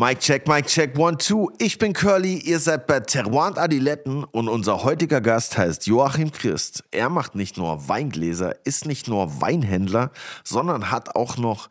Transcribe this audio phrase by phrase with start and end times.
[0.00, 1.50] Mike check, Mike check, one, two.
[1.58, 6.84] Ich bin Curly, ihr seid bei Terroir Adiletten und unser heutiger Gast heißt Joachim Christ.
[6.92, 10.12] Er macht nicht nur Weingläser, ist nicht nur Weinhändler,
[10.44, 11.68] sondern hat auch noch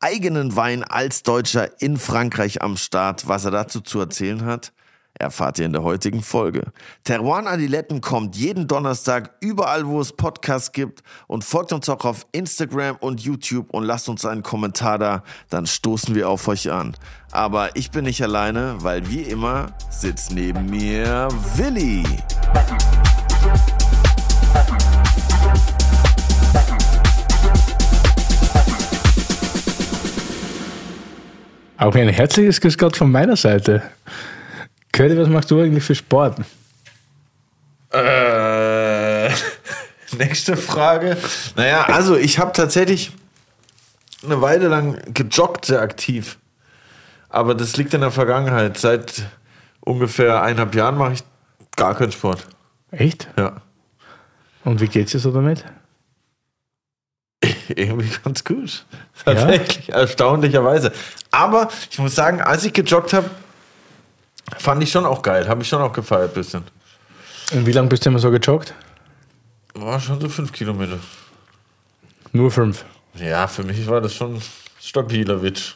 [0.00, 3.28] eigenen Wein als Deutscher in Frankreich am Start.
[3.28, 4.72] Was er dazu zu erzählen hat,
[5.18, 6.72] erfahrt ihr in der heutigen Folge.
[7.04, 12.26] Terroir Adiletten kommt jeden Donnerstag überall, wo es Podcasts gibt und folgt uns auch auf
[12.32, 16.96] Instagram und YouTube und lasst uns einen Kommentar da, dann stoßen wir auf euch an.
[17.30, 22.04] Aber ich bin nicht alleine, weil wie immer sitzt neben mir Willi.
[31.76, 33.82] Auch ein herzliches Grüß Gott von meiner Seite.
[34.98, 36.40] Curly, was machst du eigentlich für Sport?
[37.92, 39.28] Äh,
[40.18, 41.16] nächste Frage.
[41.54, 43.12] Naja, also ich habe tatsächlich
[44.24, 46.38] eine Weile lang gejoggt, sehr aktiv.
[47.28, 48.76] Aber das liegt in der Vergangenheit.
[48.76, 49.22] Seit
[49.78, 51.22] ungefähr eineinhalb Jahren mache ich
[51.76, 52.44] gar keinen Sport.
[52.90, 53.28] Echt?
[53.36, 53.62] Ja.
[54.64, 55.64] Und wie geht's dir so damit?
[57.68, 58.84] Irgendwie ganz gut.
[59.24, 60.90] Tatsächlich, erstaunlicherweise.
[61.30, 63.30] Aber ich muss sagen, als ich gejoggt habe,
[64.56, 65.48] fand ich schon auch geil.
[65.48, 66.64] Habe ich schon auch gefeiert ein bisschen.
[67.52, 68.74] Und wie lange bist du immer so gejoggt?
[69.74, 70.98] War schon so fünf Kilometer.
[72.32, 72.84] Nur fünf.
[73.14, 74.40] Ja, für mich war das schon
[74.80, 75.74] stabiler Witsch.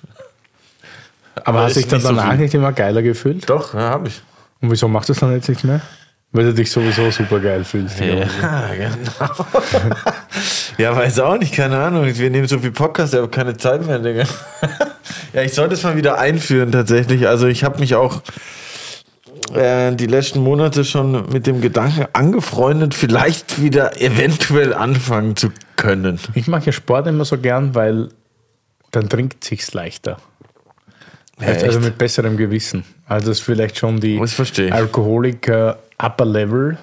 [1.45, 2.41] Aber, hast ist dich dann so danach viel.
[2.41, 3.49] nicht immer geiler gefühlt?
[3.49, 4.21] Doch, ja, habe ich.
[4.61, 5.81] Und wieso machst du es dann jetzt nicht mehr?
[6.31, 8.01] Weil du dich sowieso super geil fühlst.
[8.01, 8.15] Ja,
[8.75, 9.47] genau.
[10.79, 12.07] ja, weiß auch nicht, keine Ahnung.
[12.07, 14.25] Wir nehmen so viel Podcast, ich habe keine Zeit mehr, Digga.
[15.33, 17.29] ja, ich sollte es mal wieder einführen, tatsächlich.
[17.29, 18.23] Also, ich habe mich auch
[19.55, 26.19] äh, die letzten Monate schon mit dem Gedanken angefreundet, vielleicht wieder eventuell anfangen zu können.
[26.35, 28.09] Ich mache ja Sport immer so gern, weil
[28.91, 30.19] dann trinkt sich's leichter.
[31.41, 31.63] echt?
[31.65, 32.85] also mit besserem Gewissen.
[33.07, 34.19] Also das ist vielleicht schon die.
[34.73, 36.79] Alkoholiker Upper Level.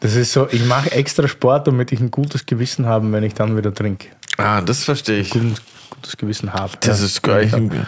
[0.00, 3.34] Das ist so, ich mache extra Sport, damit ich ein gutes Gewissen habe, wenn ich
[3.34, 4.08] dann wieder trinke.
[4.36, 5.30] Ah, das verstehe ich.
[5.30, 5.60] Gutes,
[5.90, 6.72] gutes Gewissen habe.
[6.80, 7.06] Das Ja.
[7.06, 7.86] ist gleich ein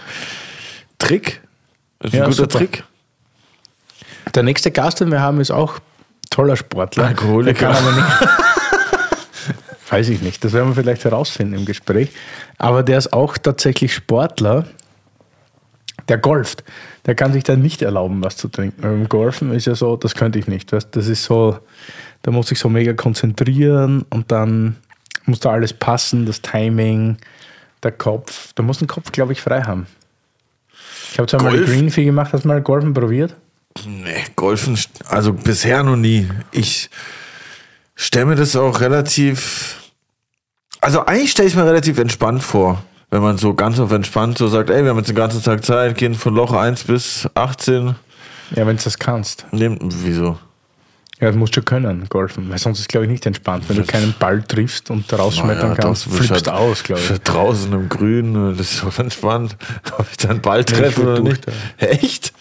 [0.98, 1.41] Trick.
[2.00, 2.58] Das ist Ja, ein guter super.
[2.58, 2.84] Trick.
[4.34, 5.78] Der nächste Gast, den wir haben, ist auch
[6.31, 7.06] toller Sportler.
[7.06, 7.75] Alkoholiker.
[9.91, 10.44] Weiß ich nicht.
[10.44, 12.10] Das werden wir vielleicht herausfinden im Gespräch.
[12.59, 14.66] Aber der ist auch tatsächlich Sportler.
[16.09, 16.64] Der golft.
[17.06, 18.82] Der kann sich dann nicht erlauben, was zu trinken.
[18.82, 20.72] Beim Golfen ist ja so, das könnte ich nicht.
[20.72, 20.88] Weißt?
[20.92, 21.59] Das ist so,
[22.22, 24.76] da muss ich so mega konzentrieren und dann
[25.26, 27.16] muss da alles passen, das Timing,
[27.82, 28.53] der Kopf.
[28.54, 29.86] Da muss den Kopf, glaube ich, frei haben.
[31.12, 31.70] Ich habe zwar mal die Golf?
[31.70, 33.34] Green Fee gemacht, hast du mal Golfen probiert?
[33.86, 36.28] Nee, Golfen, also bisher noch nie.
[36.50, 36.91] Ich
[37.94, 39.76] stelle mir das auch relativ.
[40.81, 44.48] Also eigentlich stelle ich mir relativ entspannt vor, wenn man so ganz auf entspannt so
[44.48, 47.94] sagt, ey, wir haben jetzt den ganzen Tag Zeit, gehen von Loch 1 bis 18.
[48.56, 49.47] Ja, wenn du das kannst.
[49.53, 50.38] Nehmen, wieso?
[51.20, 52.48] Ja, das musst du können, golfen.
[52.48, 53.64] Weil sonst ist glaube ich, nicht entspannt.
[53.69, 57.19] Wenn du keinen Ball triffst und rausschmettern Naja, kannst, flippst halt- aus, glaube ich.
[57.20, 59.54] Draußen im Grün, das ist so entspannt.
[59.98, 61.44] Ob ich dann Ball treffe oder nicht.
[61.76, 62.32] Echt?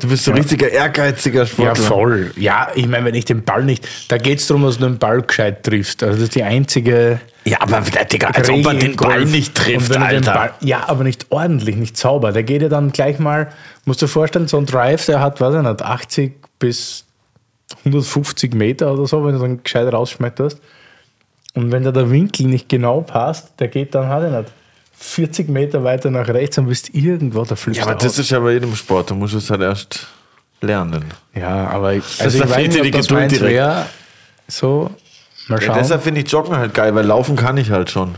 [0.00, 1.74] Du bist so richtiger ehrgeiziger Ja, Sportler.
[1.76, 2.30] voll.
[2.36, 3.86] Ja, ich meine, wenn ich den Ball nicht.
[4.08, 6.02] Da geht es darum, dass du den Ball gescheit triffst.
[6.02, 7.20] Also das ist die einzige.
[7.44, 10.32] Ja, aber Digga, als ob man den Ball nicht trifft, Alter.
[10.32, 12.32] Ball, ja, aber nicht ordentlich, nicht sauber.
[12.32, 13.48] Der geht ja dann gleich mal,
[13.84, 17.04] musst du dir vorstellen, so ein Drive, der hat, weiß ich nicht, 80 bis
[17.84, 20.60] 150 Meter oder so, wenn du dann gescheit rausschmetterst.
[21.54, 24.52] Und wenn da der Winkel nicht genau passt, der geht dann, halt ich nicht,
[25.02, 28.38] 40 Meter weiter nach rechts und bist irgendwo, da flippst Ja, aber das ist ja
[28.38, 29.10] bei jedem Sport.
[29.10, 30.06] Du musst es halt erst
[30.60, 31.04] lernen.
[31.34, 33.54] Ja, aber ich, also da ich weiß dir nicht, die ob das Geduld meins direkt.
[33.54, 33.86] wäre.
[34.48, 34.90] So,
[35.48, 35.78] mal Ja, schauen.
[35.78, 38.14] deshalb finde ich Joggen halt geil, weil laufen kann ich halt schon.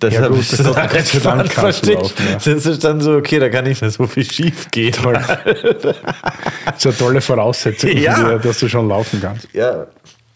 [0.00, 1.98] Deshalb gut, ist das das verstehe ich.
[2.00, 2.34] laufen, ja.
[2.54, 4.94] Das ist dann so, okay, da kann nicht mehr so viel schief gehen.
[5.02, 8.16] Das ist eine tolle Voraussetzung, Ja.
[8.36, 9.48] dich, dass du schon laufen kannst.
[9.52, 9.86] Ja,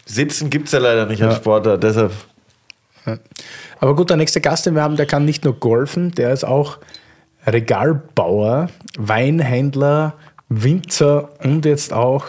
[0.05, 1.39] sitzen gibt es ja leider nicht als Ja.
[1.39, 2.11] Sportler, deshalb.
[3.81, 6.43] Aber gut, der nächste Gast, den wir haben, der kann nicht nur golfen, der ist
[6.43, 6.77] auch
[7.47, 10.13] Regalbauer, Weinhändler,
[10.49, 12.25] Winzer und jetzt auch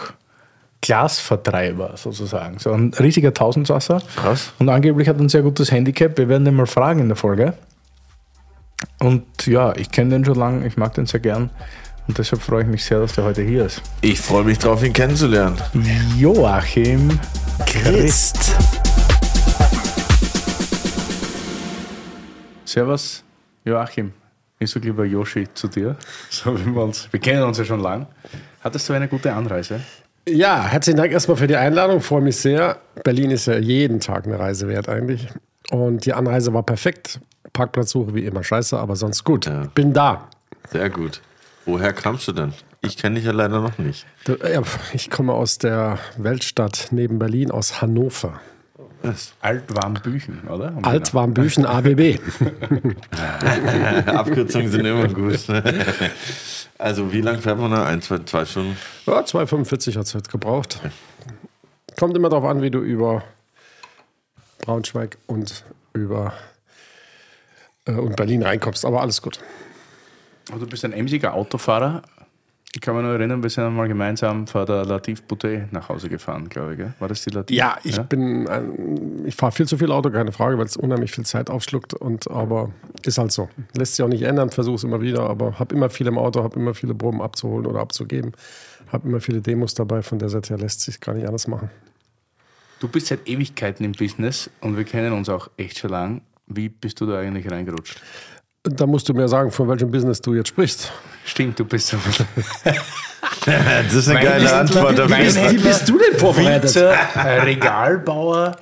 [0.81, 2.57] Glasvertreiber sozusagen.
[2.57, 4.01] So ein riesiger Tausendsasser.
[4.15, 4.51] Krass.
[4.57, 6.17] Und angeblich hat er ein sehr gutes Handicap.
[6.17, 7.53] Wir werden den mal fragen in der Folge.
[8.99, 11.51] Und ja, ich kenne den schon lange, ich mag den sehr gern.
[12.07, 13.81] Und deshalb freue ich mich sehr, dass der heute hier ist.
[14.01, 15.61] Ich freue mich drauf, ihn kennenzulernen.
[16.17, 17.19] Joachim
[17.65, 18.55] Christ.
[22.65, 23.23] Servus,
[23.65, 24.13] Joachim.
[24.59, 25.97] Ich sage lieber Yoshi zu dir.
[26.29, 27.11] So wie wir uns.
[27.11, 28.07] Wir kennen uns ja schon lang.
[28.61, 29.81] Hattest du eine gute Anreise?
[30.27, 31.99] Ja, herzlichen Dank erstmal für die Einladung.
[31.99, 32.77] Freue mich sehr.
[33.03, 35.27] Berlin ist ja jeden Tag eine Reise wert eigentlich.
[35.69, 37.19] Und die Anreise war perfekt.
[37.51, 39.51] Parkplatzsuche wie immer scheiße, aber sonst gut.
[39.75, 40.29] Bin da.
[40.71, 41.21] Sehr gut.
[41.65, 42.53] Woher kamst du denn?
[42.81, 44.05] Ich kenne dich ja leider noch nicht.
[44.27, 44.61] Ja,
[44.93, 48.39] ich komme aus der Weltstadt neben Berlin, aus Hannover.
[49.41, 50.73] Altwarmbüchen, oder?
[50.81, 52.19] Altwarmbüchen ABB.
[54.07, 55.39] Abkürzungen sind immer gut.
[56.77, 57.85] Also wie lange fährt man da?
[57.85, 58.77] Ein, zwei, zwei Stunden?
[59.05, 60.81] Ja, 2,45 hat es halt gebraucht.
[61.97, 63.23] Kommt immer darauf an, wie du über
[64.59, 65.63] Braunschweig und
[65.93, 66.33] über
[67.85, 68.85] äh, und Berlin reinkommst.
[68.85, 69.39] Aber alles gut.
[70.51, 72.01] Also du bist ein emsiger Autofahrer.
[72.75, 76.09] Ich kann mich nur erinnern, wir sind einmal gemeinsam vor der Latif Boutet nach Hause
[76.09, 76.77] gefahren, glaube ich.
[76.79, 76.93] Gell?
[76.97, 77.55] War das die Latif?
[77.55, 81.11] Ja, ich bin, ein, ich fahre viel zu viel Auto, keine Frage, weil es unheimlich
[81.11, 81.93] viel Zeit aufschluckt.
[81.93, 82.71] Und aber
[83.05, 83.47] ist halt so.
[83.77, 86.43] Lässt sich auch nicht ändern, versuche es immer wieder, aber habe immer viel im Auto,
[86.43, 88.31] habe immer viele Proben abzuholen oder abzugeben,
[88.91, 90.01] habe immer viele Demos dabei.
[90.01, 91.69] Von der Seite her lässt sich gar nicht anders machen.
[92.79, 96.21] Du bist seit Ewigkeiten im Business und wir kennen uns auch echt schon lang.
[96.47, 98.01] Wie bist du da eigentlich reingerutscht?
[98.63, 100.89] Da musst du mir sagen, von welchem Business du jetzt sprichst.
[101.25, 101.97] Stimmt, du bist so.
[103.45, 104.97] das ist eine geile Antwort.
[104.97, 106.73] Wie bist du denn vorbereitet?
[107.43, 108.55] Regalbauer,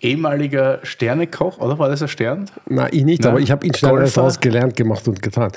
[0.00, 2.46] ehemaliger Sternekoch, oder war das ein Stern?
[2.68, 3.30] Na, ich nicht, Nein.
[3.30, 5.52] aber ich habe ihn Sternrestaurants gelernt, gemacht und getan.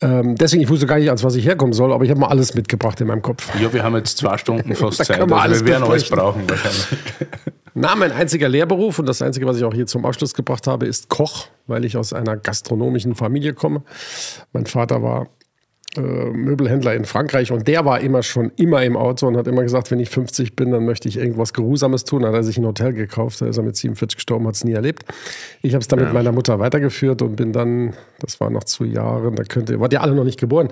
[0.00, 2.26] Ähm, deswegen, ich wusste gar nicht, als was ich herkommen soll, aber ich habe mal
[2.26, 3.48] alles mitgebracht in meinem Kopf.
[3.60, 5.20] Ja, wir haben jetzt zwei Stunden fast Zeit.
[5.20, 6.86] Man also wir werden alles brauchen wahrscheinlich.
[7.74, 10.86] Na, mein einziger Lehrberuf und das einzige, was ich auch hier zum Abschluss gebracht habe,
[10.86, 13.82] ist Koch, weil ich aus einer gastronomischen Familie komme.
[14.52, 15.28] Mein Vater war
[15.96, 19.62] äh, Möbelhändler in Frankreich und der war immer schon immer im Auto und hat immer
[19.62, 22.24] gesagt, wenn ich 50 bin, dann möchte ich irgendwas Geruhsames tun.
[22.24, 24.72] Hat er sich ein Hotel gekauft, da ist er mit 47 gestorben, hat es nie
[24.72, 25.04] erlebt.
[25.60, 26.06] Ich habe es dann ja.
[26.06, 29.92] mit meiner Mutter weitergeführt und bin dann, das war noch zu Jahren, da könnte, wart
[29.92, 30.68] ihr alle noch nicht geboren,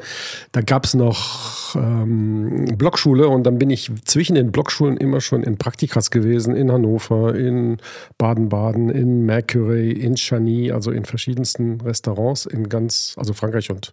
[0.52, 5.42] da gab es noch ähm, Blockschule und dann bin ich zwischen den Blockschulen immer schon
[5.42, 7.78] in Praktikas gewesen, in Hannover, in
[8.18, 13.92] Baden-Baden, in Mercury, in Chani, also in verschiedensten Restaurants in ganz, also Frankreich und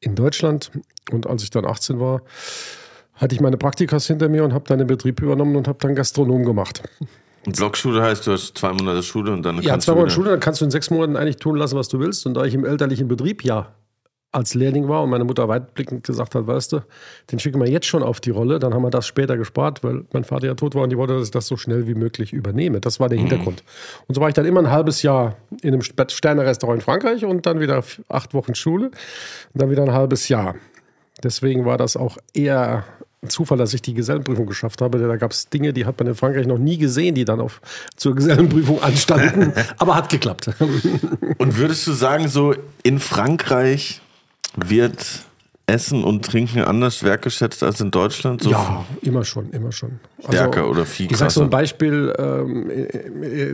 [0.00, 0.49] in Deutschland.
[1.10, 2.22] Und als ich dann 18 war,
[3.14, 5.94] hatte ich meine Praktikas hinter mir und habe dann den Betrieb übernommen und habe dann
[5.94, 6.82] Gastronom gemacht.
[7.46, 10.40] Und Blockschule heißt, du hast zwei Monate Schule und dann ja, zwei Monate Schule, dann
[10.40, 12.26] kannst du in sechs Monaten eigentlich tun lassen, was du willst.
[12.26, 13.74] Und da ich im elterlichen Betrieb ja
[14.32, 16.80] als Lehrling war und meine Mutter weitblickend gesagt hat, weißt du,
[17.32, 20.04] den schicken wir jetzt schon auf die Rolle, dann haben wir das später gespart, weil
[20.12, 22.32] mein Vater ja tot war und die wollte, dass ich das so schnell wie möglich
[22.32, 22.80] übernehme.
[22.80, 23.22] Das war der mhm.
[23.22, 23.64] Hintergrund.
[24.06, 27.44] Und so war ich dann immer ein halbes Jahr in einem Sterne-Restaurant in Frankreich und
[27.44, 30.54] dann wieder acht Wochen Schule und dann wieder ein halbes Jahr.
[31.22, 32.84] Deswegen war das auch eher
[33.22, 34.98] ein Zufall, dass ich die Gesellenprüfung geschafft habe.
[34.98, 37.60] Da gab es Dinge, die hat man in Frankreich noch nie gesehen, die dann auf,
[37.96, 39.52] zur Gesellenprüfung anstanden.
[39.78, 40.50] Aber hat geklappt.
[41.38, 44.00] Und würdest du sagen, so in Frankreich
[44.56, 45.24] wird
[45.66, 48.42] Essen und Trinken anders wertgeschätzt als in Deutschland?
[48.42, 50.00] So ja, immer schon, immer schon.
[50.18, 51.14] Stärker also, oder viel krasser?
[51.14, 52.70] Ich sage so ein Beispiel, ähm,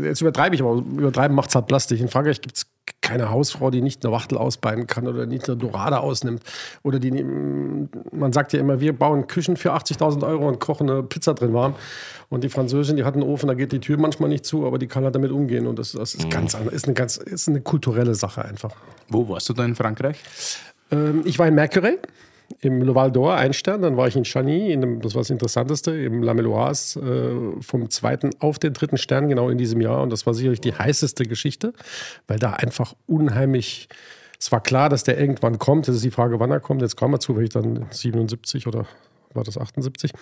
[0.04, 2.00] jetzt übertreibe ich, aber übertreiben macht es halt plastisch.
[2.00, 2.66] In Frankreich gibt es
[3.02, 6.42] keine Hausfrau, die nicht eine Wachtel ausbeinen kann oder nicht eine Dorade ausnimmt.
[6.82, 11.02] Oder die, man sagt ja immer, wir bauen Küchen für 80.000 Euro und kochen eine
[11.02, 11.74] Pizza drin warm.
[12.28, 14.78] Und die Französin, die hat einen Ofen, da geht die Tür manchmal nicht zu, aber
[14.78, 15.66] die kann halt damit umgehen.
[15.66, 16.30] Und das, das ist, mhm.
[16.30, 18.72] ganz, ist, eine ganz, ist eine kulturelle Sache einfach.
[19.08, 20.16] Wo warst du da in Frankreich?
[20.90, 21.98] Ähm, ich war in Mercury
[22.60, 23.82] im Le Val d'Or, ein Stern.
[23.82, 27.62] Dann war ich in Chani, in dem, das war das Interessanteste, im La Meloise, äh,
[27.62, 30.02] vom zweiten auf den dritten Stern, genau in diesem Jahr.
[30.02, 31.72] Und das war sicherlich die heißeste Geschichte,
[32.26, 33.88] weil da einfach unheimlich.
[34.38, 35.88] Es war klar, dass der irgendwann kommt.
[35.88, 36.82] Das ist die Frage, wann er kommt.
[36.82, 38.86] Jetzt kam er zu, weil ich dann 77 oder
[39.32, 40.12] war das 78.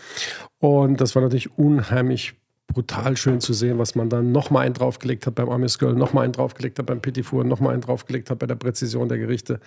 [0.61, 2.35] Und das war natürlich unheimlich
[2.67, 6.25] brutal schön zu sehen, was man dann nochmal einen draufgelegt hat beim Amis Girl, nochmal
[6.25, 9.61] einen draufgelegt hat beim Petit Four, nochmal einen draufgelegt hat bei der Präzision der Gerichte.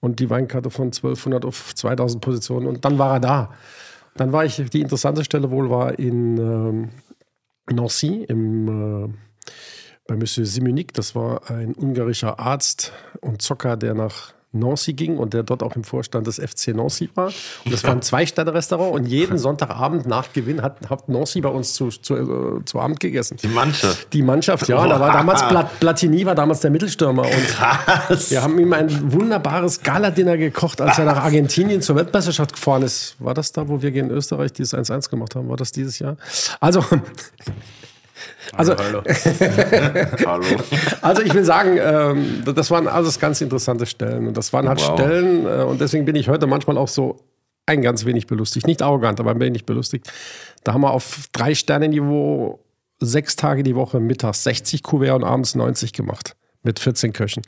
[0.00, 2.66] Und die Weinkarte von 1200 auf 2000 Positionen.
[2.66, 3.54] Und dann war er da.
[4.14, 6.88] Dann war ich, die interessante Stelle wohl war in ähm,
[7.70, 9.14] Nancy im, äh,
[10.06, 15.34] bei Monsieur Simonik, das war ein ungarischer Arzt und Zocker, der nach Nancy ging und
[15.34, 17.28] der dort auch im Vorstand des FC Nancy war.
[17.64, 21.74] Und das war ein Zwei-Sterne-Restaurant und jeden Sonntagabend nach Gewinn hat, hat Nancy bei uns
[21.74, 23.36] zu, zu, äh, zu Abend gegessen.
[23.42, 24.12] Die Mannschaft?
[24.12, 24.86] Die Mannschaft, ja.
[24.86, 27.22] Da war damals Plat Platini, war damals der Mittelstürmer.
[27.22, 28.30] Und Krass.
[28.30, 33.16] wir haben ihm ein wunderbares Gala-Dinner gekocht, als er nach Argentinien zur Weltmeisterschaft gefahren ist.
[33.18, 35.48] War das da, wo wir gegen Österreich dieses 1-1 gemacht haben?
[35.48, 36.16] War das dieses Jahr?
[36.60, 36.84] Also,
[38.56, 39.02] also, hallo,
[40.26, 40.44] hallo.
[41.00, 44.28] also ich will sagen, ähm, das waren alles ganz interessante Stellen.
[44.28, 44.98] Und das waren halt wow.
[44.98, 47.20] Stellen, äh, und deswegen bin ich heute manchmal auch so
[47.66, 48.66] ein ganz wenig belustigt.
[48.66, 50.12] Nicht arrogant, aber ein wenig belustigt.
[50.64, 52.60] Da haben wir auf drei Sterne-Niveau
[53.00, 56.36] sechs Tage die Woche mittags 60 Kuvert und abends 90 gemacht.
[56.62, 57.42] Mit 14 Köchen.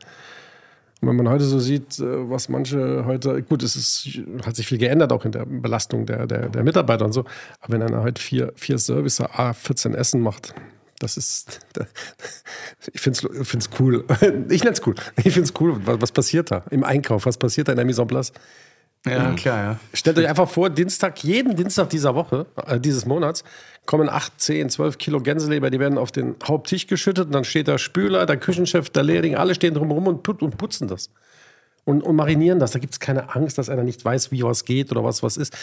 [1.01, 4.67] Und wenn man heute so sieht, äh, was manche heute, gut, es ist, hat sich
[4.67, 7.25] viel geändert, auch in der Belastung der, der, der Mitarbeiter und so,
[7.61, 10.55] aber wenn einer heute vier, vier Service, A, 14 Essen macht,
[10.99, 11.61] Das ist,
[12.93, 14.05] ich finde es cool.
[14.49, 14.95] Ich nenne es cool.
[15.17, 15.81] Ich finde es cool.
[15.85, 17.27] Was, was, passiert da im Einkauf?
[17.27, 18.33] Was passiert da in der Mise en place?
[19.07, 19.37] Ja, mhm.
[19.37, 19.81] klar, ja.
[19.93, 23.45] Stellt euch einfach vor, Dienstag, jeden Dienstag dieser Woche, äh, dieses Monats,
[23.85, 27.69] kommen 8, 10, 12 Kilo Gänseleber, die werden auf den Haupttisch geschüttet und dann steht
[27.69, 31.11] der Spüler, der Küchenchef, der Lehrling, alle stehen drumherum und, put und putzen das.
[31.85, 32.71] Und, und marinieren das.
[32.71, 35.37] Da gibt es keine Angst, dass einer nicht weiß, wie was geht oder was was
[35.37, 35.55] ist.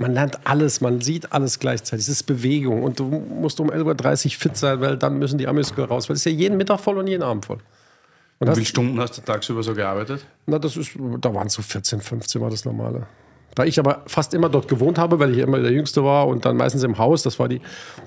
[0.00, 2.06] Man lernt alles, man sieht alles gleichzeitig.
[2.06, 5.46] Es ist Bewegung und du musst um 11.30 Uhr fit sein, weil dann müssen die
[5.46, 6.08] Amüskel raus.
[6.08, 7.58] Weil es ist ja jeden Mittag voll und jeden Abend voll.
[8.38, 10.24] Und Wie viele Stunden hast du tagsüber so gearbeitet?
[10.46, 13.06] Na, das ist, da waren es so 14, 15 war das normale.
[13.54, 16.44] Da ich aber fast immer dort gewohnt habe, weil ich immer der Jüngste war und
[16.44, 17.60] dann meistens im Haus, das war die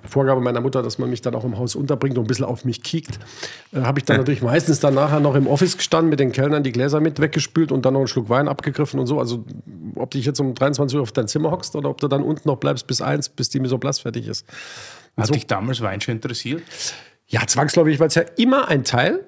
[0.07, 2.65] Vorgabe meiner Mutter, dass man mich dann auch im Haus unterbringt und ein bisschen auf
[2.65, 3.19] mich kiekt,
[3.73, 6.63] äh, habe ich dann natürlich meistens dann nachher noch im Office gestanden, mit den Kellnern
[6.63, 9.19] die Gläser mit weggespült und dann noch einen Schluck Wein abgegriffen und so.
[9.19, 9.43] Also
[9.95, 12.23] ob du dich jetzt um 23 Uhr auf dein Zimmer hockst oder ob du dann
[12.23, 14.45] unten noch bleibst bis eins, bis die Misoplas fertig ist.
[15.17, 16.63] Hat so, dich damals Wein schon interessiert?
[17.27, 19.25] Ja, zwangsläufig, weil es ja immer ein Teil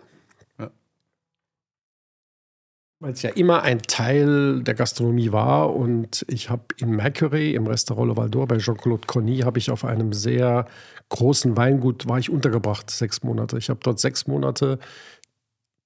[2.99, 5.75] weil es ja immer ein Teil der Gastronomie war.
[5.75, 9.83] Und ich habe in Mercury, im Restaurant Le Valdor bei Jean-Claude Conny, habe ich auf
[9.83, 10.65] einem sehr
[11.09, 13.57] großen Weingut, war ich untergebracht, sechs Monate.
[13.57, 14.79] Ich habe dort sechs Monate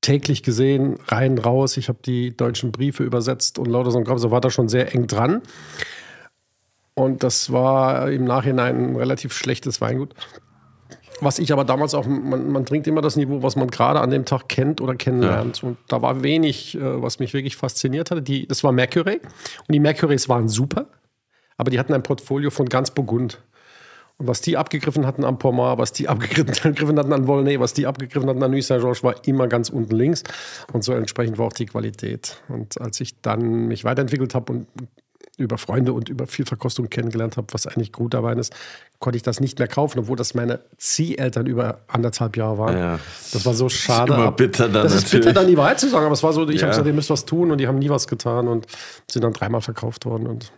[0.01, 1.77] täglich gesehen, rein, raus.
[1.77, 5.07] Ich habe die deutschen Briefe übersetzt und lauter so ein war da schon sehr eng
[5.07, 5.41] dran.
[6.93, 10.13] Und das war im Nachhinein ein relativ schlechtes Weingut.
[11.21, 14.09] Was ich aber damals auch, man, man trinkt immer das Niveau, was man gerade an
[14.09, 15.61] dem Tag kennt oder kennenlernt.
[15.61, 15.69] Ja.
[15.69, 18.21] Und da war wenig, äh, was mich wirklich fasziniert hatte.
[18.21, 19.15] Die, das war Mercury.
[19.67, 20.87] Und die Mercurys waren super,
[21.57, 23.41] aber die hatten ein Portfolio von ganz Burgund.
[24.17, 27.87] Und was die abgegriffen hatten am Pomar, was die abgegriffen hatten an Volnay, was die
[27.87, 30.23] abgegriffen hatten an Nuit Saint-Georges, war immer ganz unten links.
[30.73, 32.41] Und so entsprechend war auch die Qualität.
[32.49, 34.67] Und als ich dann mich weiterentwickelt habe und
[35.39, 38.53] über Freunde und über viel Verkostung kennengelernt habe, was eigentlich guter Wein ist,
[38.99, 42.77] konnte ich das nicht mehr kaufen, obwohl das meine Zieheltern über anderthalb Jahre waren.
[42.77, 42.99] Ja.
[43.31, 44.09] Das war so schade.
[44.09, 44.83] Das ist immer bitter dann.
[44.83, 46.61] Das ist bitter dann die Wahrheit zu sagen, aber es war so, ich ja.
[46.63, 48.67] habe gesagt, ihr müsst was tun und die haben nie was getan und
[49.09, 50.51] sind dann dreimal verkauft worden und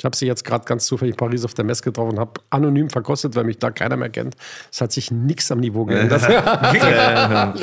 [0.00, 2.40] ich habe sie jetzt gerade ganz zufällig in Paris auf der Messe getroffen und habe
[2.48, 4.34] anonym verkostet, weil mich da keiner mehr kennt.
[4.72, 6.22] Es hat sich nichts am Niveau geändert.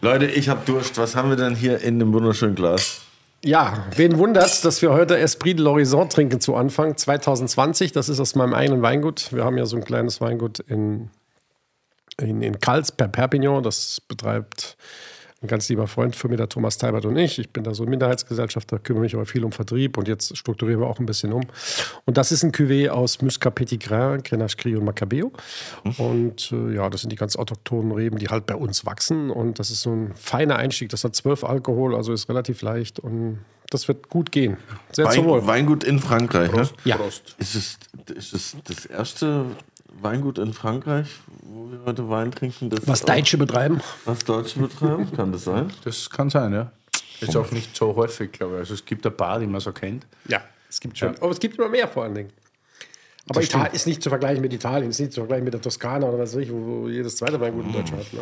[0.00, 0.96] Leute, ich habe Durst.
[0.96, 3.00] Was haben wir denn hier in dem wunderschönen Glas?
[3.44, 7.92] Ja, wen wundert's, dass wir heute Esprit de l'Horizon trinken zu Anfang 2020.
[7.92, 9.34] Das ist aus meinem eigenen Weingut.
[9.34, 11.10] Wir haben ja so ein kleines Weingut in,
[12.16, 13.62] in, in Kals per Perpignan.
[13.62, 14.78] Das betreibt
[15.44, 17.38] ein ganz lieber Freund von mir, der Thomas Teibert und ich.
[17.38, 20.88] Ich bin da so Minderheitsgesellschafter, kümmere mich aber viel um Vertrieb und jetzt strukturieren wir
[20.88, 21.42] auch ein bisschen um.
[22.04, 25.32] Und das ist ein Cuvée aus Muscat Petit Grain, Grenache Gris und Macabeo.
[25.98, 29.30] Und äh, ja, das sind die ganz autochthonen Reben, die halt bei uns wachsen.
[29.30, 30.88] Und das ist so ein feiner Einstieg.
[30.88, 33.38] Das hat zwölf Alkohol, also ist relativ leicht und
[33.70, 34.56] das wird gut gehen.
[34.92, 36.72] Sehr Wein, Weingut in Frankreich, Prost.
[36.72, 36.78] ne?
[36.84, 36.96] Ja.
[36.96, 37.34] Prost.
[37.38, 37.78] Ist es,
[38.14, 39.46] ist es das erste
[40.00, 41.08] Weingut in Frankreich,
[41.42, 42.70] wo wir heute Wein trinken.
[42.86, 43.80] was Deutsche betreiben.
[44.04, 45.72] Was Deutsche betreiben, kann das sein?
[45.84, 46.72] Das kann sein, ja.
[47.20, 48.58] Ist auch nicht so häufig, glaube ich.
[48.60, 50.06] Also es gibt ein paar, die man so kennt.
[50.28, 51.14] Ja, es gibt schon.
[51.14, 51.22] Ja.
[51.22, 52.30] Aber es gibt immer mehr vor allen Dingen.
[53.30, 56.06] Aber Italien ist nicht zu vergleichen mit Italien, ist nicht zu vergleichen mit der Toskana
[56.06, 58.12] oder was weiß ich, wo, wo jedes zweite Weingut in Deutschland hat.
[58.12, 58.20] Ne?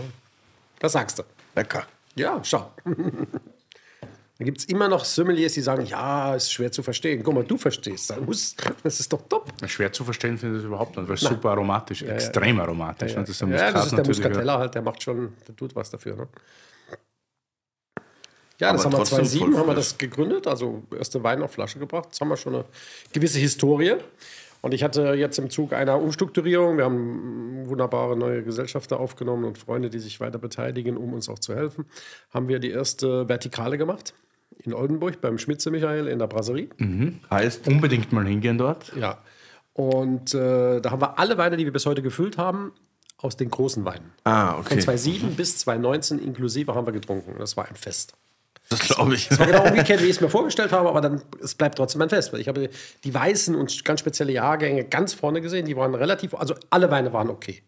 [0.79, 1.23] Das sagst du.
[1.57, 1.85] Lecker.
[2.15, 2.71] Ja, schau.
[4.43, 7.23] Da gibt es immer noch Sommeliers, die sagen, ja, ist schwer zu verstehen.
[7.23, 8.13] Guck mal, du verstehst.
[8.83, 9.53] Das ist doch top.
[9.67, 12.65] Schwer zu verstehen finde ich das überhaupt nicht, weil es super aromatisch, ja, extrem ja.
[12.65, 13.13] aromatisch.
[13.13, 13.21] Ja, ja.
[13.21, 16.17] Das, ist, ja, das ist der Muscatella halt, der macht schon, der tut was dafür.
[16.17, 16.29] Ne?
[18.59, 21.79] Ja, Aber das haben wir 2007 haben wir das gegründet, also erste Wein auf Flasche
[21.79, 22.07] gebracht.
[22.07, 22.65] Jetzt haben wir schon eine
[23.13, 23.95] gewisse Historie.
[24.61, 29.59] Und ich hatte jetzt im Zug einer Umstrukturierung, wir haben wunderbare neue Gesellschafter aufgenommen und
[29.59, 31.85] Freunde, die sich weiter beteiligen, um uns auch zu helfen,
[32.31, 34.15] haben wir die erste Vertikale gemacht
[34.65, 36.69] in Oldenburg beim Schmitze Michael in der Brasserie.
[36.79, 37.21] Mhm.
[37.31, 38.93] Heißt unbedingt mal hingehen dort.
[38.97, 39.19] Ja.
[39.75, 42.73] Und äh, da haben wir alle Weine, die wir bis heute gefüllt haben,
[43.19, 44.13] aus den großen Weinen.
[44.25, 44.75] Ah, okay.
[44.75, 47.37] Von 2007 bis 2019 inklusive haben wir getrunken.
[47.39, 48.15] Das war ein Fest.
[48.69, 49.29] Das glaube ich.
[49.29, 52.01] Das war genau umgekehrt, wie ich es mir vorgestellt habe, aber dann, es bleibt trotzdem
[52.03, 52.33] ein Fest.
[52.33, 52.71] Weil ich habe
[53.05, 55.67] die weißen und ganz spezielle Jahrgänge ganz vorne gesehen.
[55.67, 57.63] Die waren relativ, also alle Weine waren okay.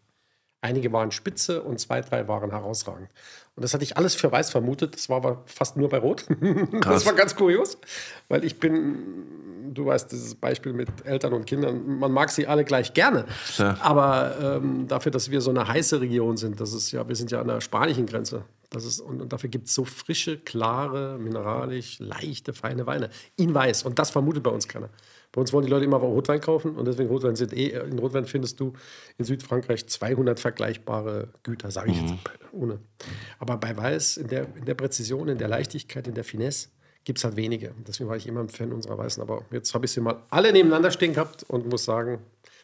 [0.64, 3.10] Einige waren spitze und zwei, drei waren herausragend.
[3.54, 4.94] Und das hatte ich alles für weiß vermutet.
[4.94, 6.24] Das war aber fast nur bei Rot.
[6.80, 7.76] das war ganz kurios,
[8.28, 12.64] weil ich bin, du weißt, dieses Beispiel mit Eltern und Kindern, man mag sie alle
[12.64, 13.26] gleich gerne.
[13.58, 13.76] Ja.
[13.80, 17.30] Aber ähm, dafür, dass wir so eine heiße Region sind, das ist ja, wir sind
[17.30, 18.44] ja an der spanischen Grenze.
[18.70, 23.10] Das ist, und, und dafür gibt es so frische, klare, mineralisch, leichte, feine Weine.
[23.36, 23.82] In weiß.
[23.82, 24.88] Und das vermutet bei uns keiner.
[25.34, 28.24] Bei uns wollen die Leute immer Rotwein kaufen und deswegen Rotwein sind eh, in Rotwein
[28.24, 28.72] findest du
[29.18, 32.08] in Südfrankreich 200 vergleichbare Güter, sage ich mhm.
[32.08, 32.14] jetzt
[32.52, 32.78] ohne.
[33.40, 36.68] Aber bei Weiß, in der, in der Präzision, in der Leichtigkeit, in der Finesse,
[37.02, 37.72] gibt es halt wenige.
[37.84, 39.20] Deswegen war ich immer ein Fan unserer Weißen.
[39.20, 42.20] Aber jetzt habe ich sie mal alle nebeneinander stehen gehabt und muss sagen,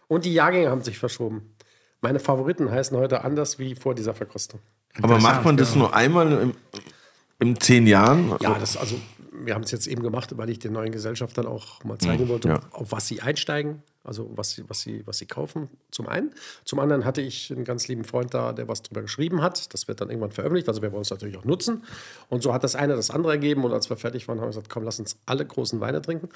[0.06, 1.56] und die Jahrgänge haben sich verschoben.
[2.00, 4.60] Meine Favoriten heißen heute anders wie vor dieser Verkostung.
[5.02, 6.54] Aber macht man das nur einmal im,
[7.40, 8.32] im zehn Jahren?
[8.40, 8.94] Ja, das also,
[9.44, 12.48] wir haben es jetzt eben gemacht, weil ich den neuen Gesellschaftern auch mal zeigen wollte,
[12.48, 12.60] ja.
[12.72, 16.32] auf was sie einsteigen, also was sie, was, sie, was sie kaufen, zum einen.
[16.64, 19.72] Zum anderen hatte ich einen ganz lieben Freund da, der was drüber geschrieben hat.
[19.74, 21.84] Das wird dann irgendwann veröffentlicht, also wir wollen es natürlich auch nutzen.
[22.28, 24.50] Und so hat das eine das andere ergeben und als wir fertig waren, haben wir
[24.50, 26.28] gesagt, komm, lass uns alle großen Weine trinken.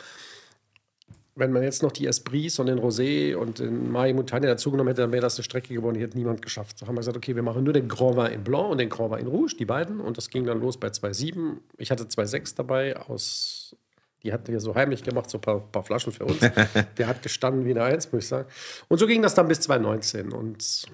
[1.36, 5.02] Wenn man jetzt noch die Esprits und den Rosé und den Mai Montagne dazugenommen hätte,
[5.02, 6.78] dann wäre das eine Strecke geworden, die hätte niemand geschafft.
[6.78, 8.88] So haben wir gesagt, okay, wir machen nur den Grand Vin in Blanc und den
[8.88, 10.00] Grand Vin in Rouge, die beiden.
[10.00, 11.56] Und das ging dann los bei 2,7.
[11.76, 13.74] Ich hatte 2,6 dabei aus,
[14.22, 16.38] die hatten wir so heimlich gemacht, so ein paar, paar Flaschen für uns.
[16.98, 18.48] Der hat gestanden wie eine Eins, muss ich sagen.
[18.88, 20.86] Und so ging das dann bis 2019 und es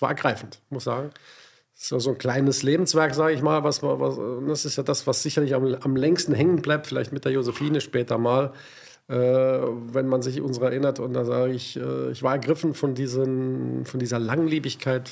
[0.00, 1.10] war ergreifend, muss ich sagen.
[1.74, 3.64] So, so ein kleines Lebenswerk, sage ich mal.
[3.64, 7.24] Was, was, das ist ja das, was sicherlich am, am längsten hängen bleibt, vielleicht mit
[7.24, 8.52] der Josephine später mal
[9.08, 11.00] äh, wenn man sich unserer erinnert.
[11.00, 15.10] Und da sage ich, äh, ich war ergriffen von, diesen, von dieser Langlebigkeit,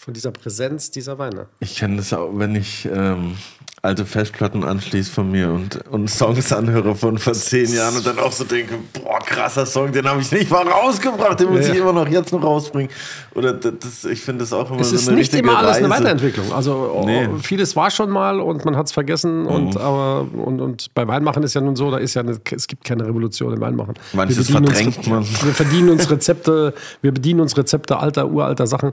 [0.00, 1.46] von dieser Präsenz dieser Weine.
[1.60, 3.36] Ich kenne das auch, wenn ich ähm,
[3.82, 8.18] alte Festplatten anschließe von mir und, und Songs anhöre von vor zehn Jahren und dann
[8.18, 11.74] auch so denke, boah, krasser Song, den habe ich nicht mal rausgebracht, den muss Ja.
[11.74, 12.90] ich immer noch jetzt noch rausbringen.
[13.34, 15.76] Oder das, ich finde das auch immer Es so ist eine nicht richtige immer alles
[15.76, 15.84] Reise.
[15.84, 16.50] eine Weiterentwicklung.
[16.52, 17.28] Also oh, Nee.
[17.28, 17.40] Mhm.
[17.40, 19.46] vieles war schon mal und man hat es vergessen.
[19.46, 22.66] Und, aber, und, und bei Weinmachen ist ja nun so, da ist ja eine, es
[22.66, 23.94] gibt keine Revolution im Weinmachen.
[24.14, 25.24] Manches verdrängt uns, man.
[25.24, 28.92] Wir verdienen uns Rezepte, wir bedienen uns Rezepte alter, uralter Sachen.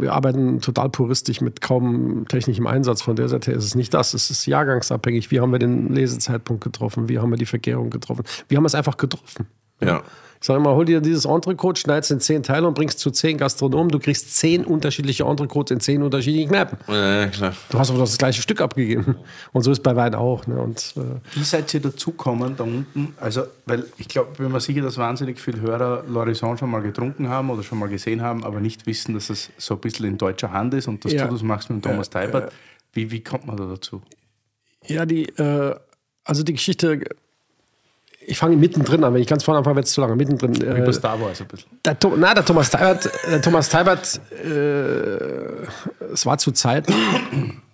[0.00, 3.02] Wir arbeiten total puristisch mit kaum technischem Einsatz.
[3.02, 4.14] Von der Seite her ist es nicht das.
[4.14, 5.30] Es ist jahrgangsabhängig.
[5.30, 7.08] Wie haben wir den Lesezeitpunkt getroffen?
[7.08, 8.24] Wie haben wir die Vergärung getroffen?
[8.48, 9.46] Wie haben wir es einfach getroffen?
[9.80, 10.02] Ja.
[10.42, 13.36] Ich sage immer, hol dir dieses Entrecote, schneidest in zehn Teile und bringst zu zehn
[13.36, 13.90] Gastronomen.
[13.90, 16.78] Du kriegst zehn unterschiedliche Entrecotes in zehn unterschiedlichen Kneipen.
[16.88, 17.52] Ja, klar.
[17.68, 19.16] Du hast aber doch das gleiche Stück abgegeben.
[19.52, 20.46] Und so ist bei Wein auch.
[20.46, 20.58] Ne?
[20.58, 23.12] Und, äh, Wie seid ihr dazugekommen da unten?
[23.20, 27.28] Also, weil ich glaube, bin mir sicher, dass wahnsinnig viele Hörer Lorison schon mal getrunken
[27.28, 30.16] haben oder schon mal gesehen haben, aber nicht wissen, dass es so ein bisschen in
[30.16, 31.26] deutscher Hand ist und dass Ja.
[31.26, 32.50] du das machst mit dem Thomas Teibert.
[32.94, 34.00] Wie, wie kommt man da dazu?
[34.86, 35.74] ja, die, äh,
[36.24, 37.02] also die Geschichte,
[38.30, 39.12] ich fange mittendrin an.
[39.12, 40.14] Wenn ich ganz vorne anfange, wird es zu lange.
[40.14, 40.54] Mittendrin.
[40.54, 41.70] Wie Äh, bei Star Wars ein bisschen.
[41.84, 46.94] Der, na, der Thomas Teibert, der Thomas Teibert äh, es war zu Zeiten,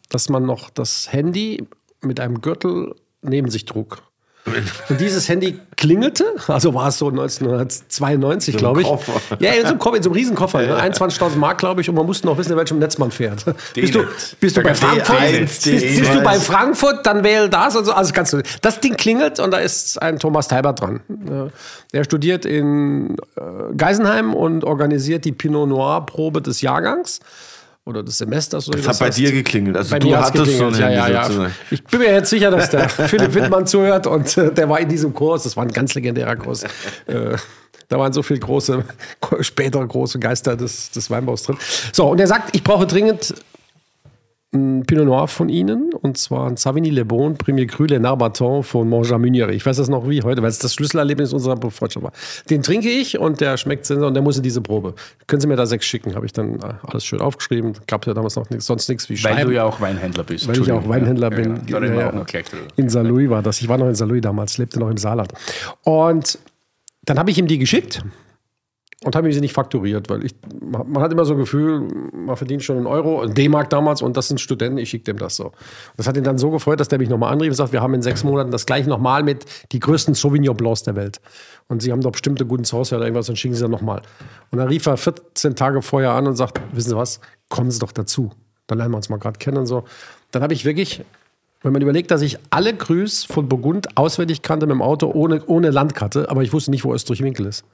[0.08, 1.66] dass man noch das Handy
[2.00, 4.02] mit einem Gürtel neben sich trug.
[4.88, 8.86] Und dieses Handy klingelte, also war es so 1992, So glaube ich.
[8.86, 9.20] Koffer.
[9.40, 10.80] Ja, in so einem Koffer, in so einem Riesenkoffer, ne?
[10.92, 13.44] 21.000 Mark, glaube ich, und man musste noch wissen, in welchem Netz man fährt.
[13.74, 14.04] Bist du,
[14.40, 15.18] bist du bei D1, Frankfurt?
[15.18, 16.40] D1, Bist, bist du bei D1.
[16.40, 17.92] Frankfurt, dann wähl das und so.
[17.92, 18.42] Also kannst du.
[18.62, 21.00] Das Ding klingelt und da ist ein Thomas Teibert dran.
[21.08, 21.50] Äh,
[21.96, 23.40] Er studiert in äh,
[23.76, 27.20] Geisenheim und organisiert die Pinot Noir Probe des Jahrgangs
[27.86, 28.68] oder des Semesters.
[28.68, 29.18] Oder Das hat bei heißt.
[29.18, 29.76] dir geklingelt.
[29.76, 30.60] Also Bei du hattest.
[30.60, 31.50] Handy ja, ja, ja.
[31.70, 34.88] Ich bin mir jetzt sicher, dass der Philipp Wittmann zuhört und äh, der war in
[34.88, 35.44] diesem Kurs.
[35.44, 36.64] Das war ein ganz legendärer Kurs.
[37.06, 37.36] Äh,
[37.88, 38.82] da waren so viele große,
[39.40, 41.56] spätere große Geister des, des Weinbaus drin.
[41.92, 43.32] So, und er sagt, ich brauche dringend
[44.54, 48.62] ein Pinot Noir von Ihnen, und zwar ein Savigny Le Bon Premier Cru Le Narbaton
[48.62, 49.48] von Monja Munier.
[49.50, 52.12] Ich weiß das noch wie heute, weil es das Schlüsselerlebnis unserer Freundschaft war.
[52.48, 54.94] Den trinke ich und der schmeckt sehr und der muss in diese Probe.
[55.26, 56.14] Können Sie mir da sechs schicken?
[56.14, 57.72] Habe ich dann äh, alles schön aufgeschrieben.
[57.86, 59.50] Gab ja damals noch nichts, sonst nichts wie Weil Schreiben.
[59.50, 60.46] du ja auch Weinhändler bist.
[60.48, 60.88] Weil ich auch.
[60.88, 61.60] Weinhändler Ja, bin.
[61.66, 62.26] Ja, Ja, auch.
[62.76, 63.60] In Saarlouis war das.
[63.60, 65.32] Ich war noch in Saarlouis damals, lebte noch im Saarland.
[65.82, 66.38] Und
[67.04, 68.02] dann habe ich ihm die geschickt
[69.06, 72.64] und habe sie nicht fakturiert, weil ich, man hat immer so ein Gefühl, man verdient
[72.64, 75.52] schon einen Euro, D-Mark damals und das sind Studenten, ich schicke dem das so.
[75.96, 77.94] Das hat ihn dann so gefreut, dass der mich nochmal anrief und sagt, wir haben
[77.94, 81.20] in sechs Monaten das gleiche nochmal mit die größten Sauvignon Blancs der Welt.
[81.68, 84.02] Und sie haben doch bestimmte guten Haus oder irgendwas, dann schicken sie dann nochmal.
[84.50, 87.78] Und dann rief er 14 Tage vorher an und sagt, wissen Sie was, kommen Sie
[87.78, 88.32] doch dazu.
[88.66, 89.84] Dann lernen wir uns mal gerade kennen und so.
[90.32, 91.04] Dann habe ich wirklich
[91.62, 95.44] wenn man überlegt, dass ich alle Grüß von Burgund auswendig kannte mit dem Auto ohne,
[95.46, 97.64] ohne Landkarte, aber ich wusste nicht, wo Österreich-Winkel ist.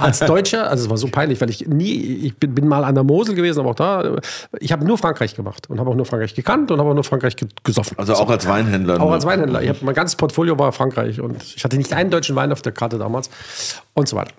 [0.00, 2.94] Als Deutscher, also es war so peinlich, weil ich nie, ich bin, bin mal an
[2.94, 4.16] der Mosel gewesen, aber auch da,
[4.60, 7.04] ich habe nur Frankreich gemacht und habe auch nur Frankreich gekannt und habe auch nur
[7.04, 7.98] Frankreich ge gesoffen.
[7.98, 9.00] Also auch als Weinhändler.
[9.00, 9.14] Auch ne?
[9.14, 9.62] als Weinhändler.
[9.62, 12.60] Ich hab, mein ganzes Portfolio war Frankreich und ich hatte nicht einen deutschen Wein auf
[12.60, 13.30] der Karte damals
[13.94, 14.32] und so weiter.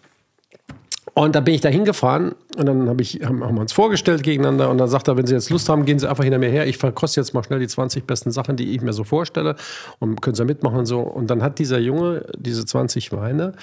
[1.18, 4.22] Und da bin ich da hingefahren und dann hab ich, haben, haben wir uns vorgestellt
[4.22, 6.50] gegeneinander und dann sagt er, wenn Sie jetzt Lust haben, gehen Sie einfach hinter mir
[6.50, 6.68] her.
[6.68, 9.56] Ich verkoste jetzt mal schnell die 20 besten Sachen, die ich mir so vorstelle
[9.98, 11.00] und können Sie mitmachen und so.
[11.00, 13.54] Und dann hat dieser Junge diese 20 Weine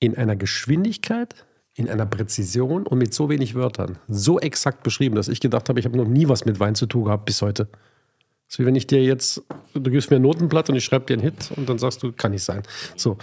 [0.00, 1.34] in einer Geschwindigkeit,
[1.74, 5.78] in einer Präzision und mit so wenig Wörtern so exakt beschrieben, dass ich gedacht habe,
[5.78, 7.66] ich habe noch nie was mit Wein zu tun gehabt bis heute.
[7.66, 9.42] Das ist wie wenn ich dir jetzt,
[9.74, 12.10] du gibst mir ein Notenblatt und ich schreibe dir einen Hit und dann sagst du,
[12.10, 12.62] kann nicht sein.
[12.96, 13.16] So.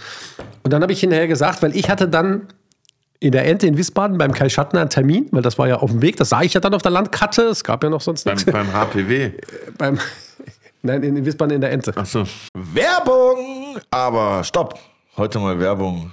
[0.62, 2.46] Und dann habe ich hinterher gesagt, weil ich hatte dann
[3.20, 5.90] in der Ente in Wiesbaden beim Kai Schattner einen Termin, weil das war ja auf
[5.90, 8.24] dem Weg, das sah ich ja dann auf der Landkarte, es gab ja noch sonst
[8.24, 8.50] Beim, nichts.
[8.50, 9.32] beim HPW.
[9.76, 9.98] Beim,
[10.82, 11.94] nein, in Wiesbaden in der Ente.
[11.96, 12.24] Achso.
[12.54, 13.78] Werbung!
[13.90, 14.78] Aber stopp!
[15.16, 16.12] Heute mal Werbung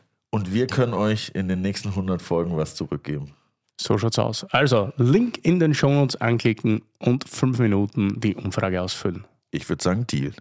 [0.31, 3.33] und wir können euch in den nächsten 100 Folgen was zurückgeben.
[3.79, 4.45] So schaut's aus.
[4.51, 9.25] Also Link in den Shownotes anklicken und fünf Minuten die Umfrage ausfüllen.
[9.51, 10.33] Ich würde sagen, Deal.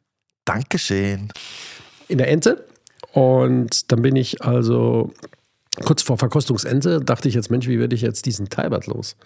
[0.45, 1.29] Dankeschön.
[2.09, 2.67] in der Ente.
[3.13, 5.13] Und dann bin ich also
[5.85, 9.17] kurz vor Verkostungsende, dachte ich jetzt, Mensch, wie werde ich jetzt diesen Talbot los?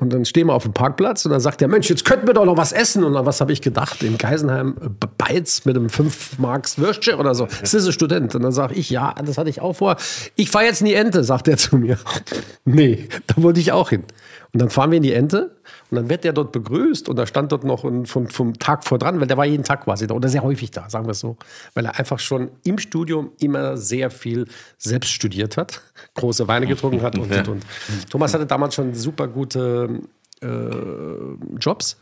[0.00, 2.32] Und dann stehen wir auf dem Parkplatz und dann sagt der Mensch, jetzt könnten wir
[2.32, 3.04] doch noch was essen.
[3.04, 4.02] Und dann, was habe ich gedacht?
[4.02, 7.46] In Geisenheim äh, Beiz mit einem 5 Marks Würstchen oder so.
[7.60, 8.34] Das ist ein Student.
[8.34, 9.96] Und dann sage ich, ja, das hatte ich auch vor.
[10.36, 11.98] Ich fahre jetzt in die Ente, sagt er zu mir.
[12.64, 14.04] nee, da wollte ich auch hin.
[14.52, 15.59] Und dann fahren wir in die Ente
[15.90, 18.84] und dann wird der dort begrüßt und da stand dort noch ein, vom, vom Tag
[18.84, 21.12] vor dran, weil der war jeden Tag quasi da oder sehr häufig da, sagen wir
[21.12, 21.36] es so.
[21.74, 24.46] Weil er einfach schon im Studium immer sehr viel
[24.78, 25.82] selbst studiert hat,
[26.14, 27.64] große Weine getrunken hat und, und, und.
[28.08, 30.00] Thomas hatte damals schon super gute
[30.40, 31.96] äh, Jobs.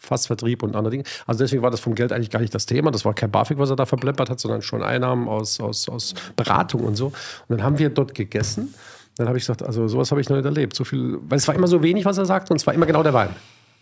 [0.00, 1.04] Fassvertrieb und andere Dinge.
[1.26, 2.92] Also deswegen war das vom Geld eigentlich gar nicht das Thema.
[2.92, 6.14] Das war kein BAföG, was er da verpleppert hat, sondern schon Einnahmen aus, aus, aus
[6.36, 7.06] Beratung und so.
[7.06, 7.14] Und
[7.48, 8.74] dann haben wir dort gegessen.
[9.18, 10.74] Dann habe ich gesagt, also sowas habe ich noch nicht erlebt.
[10.74, 12.86] So viel, weil es war immer so wenig, was er sagt, und es war immer
[12.86, 13.30] genau der Wein.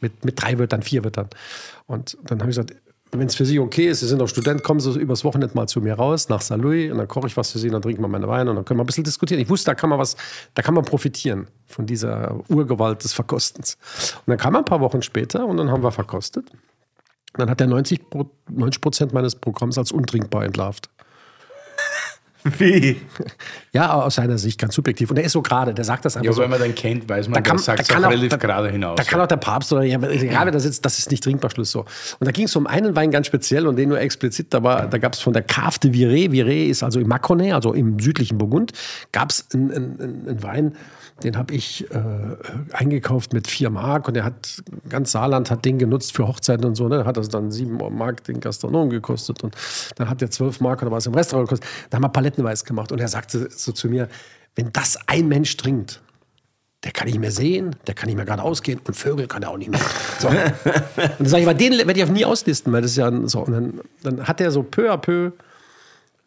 [0.00, 1.28] Mit, mit drei Wörtern, vier Wörtern.
[1.86, 2.74] Und dann habe ich gesagt,
[3.12, 5.66] wenn es für Sie okay ist, Sie sind auch Student, kommen Sie übers Wochenende mal
[5.68, 6.56] zu mir raus, nach St.
[6.56, 8.56] Louis, und dann koche ich was für Sie, und dann trinken wir meine Weine und
[8.56, 9.40] dann können wir ein bisschen diskutieren.
[9.40, 10.16] Ich wusste, da kann man was,
[10.54, 13.78] da kann man profitieren von dieser Urgewalt des Verkostens.
[14.26, 16.50] Und dann kam er ein paar Wochen später und dann haben wir verkostet.
[16.50, 20.90] Und dann hat er 90 Pro- 90 Prozent meines Programms als untrinkbar entlarvt.
[22.58, 22.96] Wie?
[23.72, 25.10] Ja, aus seiner Sicht ganz subjektiv.
[25.10, 26.42] Und er ist so gerade, der sagt das einfach Ja, so.
[26.42, 28.96] wenn man den kennt, weiß man, Da kann, der sagt es relativ da, gerade hinaus.
[28.96, 31.50] Da kann auch der Papst oder ja, egal wer da sitzt, das ist nicht trinkbar,
[31.50, 31.80] Schluss so.
[31.80, 34.86] Und da ging es um einen Wein ganz speziell und den nur explizit, da, war-
[34.86, 37.98] da gab es von der Cave de Viré, Viré ist also im Maconnais, also im
[37.98, 38.72] südlichen Burgund,
[39.12, 40.72] gab es einen, einen, einen Wein,
[41.22, 42.36] den habe ich äh,
[42.72, 46.74] eingekauft mit vier Mark und der hat, ganz Saarland hat den genutzt für Hochzeiten und
[46.74, 47.04] so, ne?
[47.04, 49.54] hat das dann sieben Mark den Gastronomen gekostet und
[49.96, 51.68] dann hat der zwölf Mark oder was im Restaurant gekostet.
[51.90, 54.08] Da haben wir Palettenweiß gemacht und er sagte so zu mir,
[54.56, 56.02] wenn das ein Mensch trinkt,
[56.84, 59.50] der kann nicht mehr sehen, der kann nicht mehr geradeaus gehen und Vögel kann er
[59.50, 59.80] auch nicht mehr.
[60.18, 60.28] So.
[60.28, 63.10] Und dann sage ich, aber den werde ich auch nie auslisten, weil das ist ja
[63.26, 63.40] so.
[63.40, 65.32] Und dann, dann hat er so peu à peu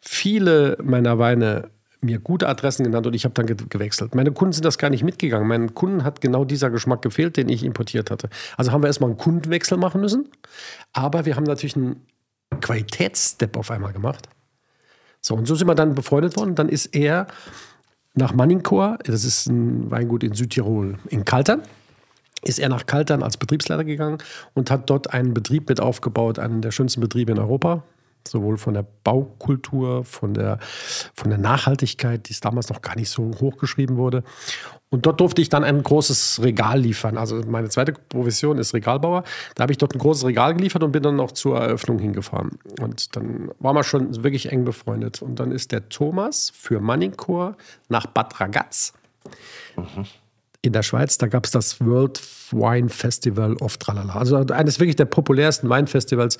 [0.00, 1.70] viele meiner Weine
[2.00, 4.14] mir gute Adressen genannt und ich habe dann ge gewechselt.
[4.14, 5.46] Meine Kunden sind das gar nicht mitgegangen.
[5.46, 8.28] Meinen Kunden hat genau dieser Geschmack gefehlt, den ich importiert hatte.
[8.56, 10.28] Also haben wir erstmal einen Kundenwechsel machen müssen,
[10.92, 12.06] aber wir haben natürlich einen
[12.60, 14.28] Qualitätsstep auf einmal gemacht.
[15.20, 16.54] So, und so sind wir dann befreundet worden.
[16.54, 17.26] Dann ist er
[18.14, 21.62] nach Manninkhor, das ist ein Weingut in Südtirol, in Kaltern,
[22.42, 24.18] ist er nach Kaltern als Betriebsleiter gegangen
[24.54, 27.84] und hat dort einen Betrieb mit aufgebaut, einen der schönsten Betriebe in Europa.
[28.26, 30.58] Sowohl von der Baukultur, von der,
[31.14, 34.22] von der Nachhaltigkeit, die es damals noch gar nicht so hochgeschrieben wurde.
[34.90, 37.16] Und dort durfte ich dann ein großes Regal liefern.
[37.16, 39.24] Also meine zweite Profession ist Regalbauer.
[39.54, 42.58] Da habe ich dort ein großes Regal geliefert und bin dann noch zur Eröffnung hingefahren.
[42.80, 45.22] Und dann waren wir schon wirklich eng befreundet.
[45.22, 47.56] Und dann ist der Thomas für Manninkhor
[47.88, 48.92] nach Bad Ragaz
[50.62, 52.20] in der Schweiz, da gab es das World
[52.52, 54.14] Wine Festival of Tralala.
[54.14, 56.38] Also eines wirklich der populärsten Weinfestivals.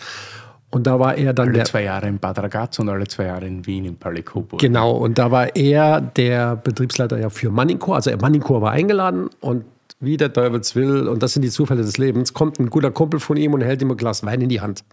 [0.71, 1.65] Und da war er dann alle der.
[1.65, 4.61] zwei Jahre in Bad Ragaz und alle zwei Jahre in Wien im Palais Coburg.
[4.61, 7.97] Genau, und da war er der Betriebsleiter ja für Manninkhor.
[7.97, 9.65] Also Manninkhor war eingeladen und
[9.99, 13.21] wie der Teufels will, und das sind die Zufälle des Lebens, kommt ein guter Kumpel
[13.21, 14.85] von ihm und hält ihm ein Glas Wein in die Hand.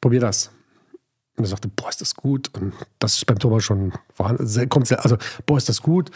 [0.00, 0.50] Probier das.
[1.36, 2.50] Und er sagte, boah, ist das gut.
[2.54, 3.92] Und das ist beim Thomas schon,
[4.68, 6.10] kommt also, boah, ist das gut.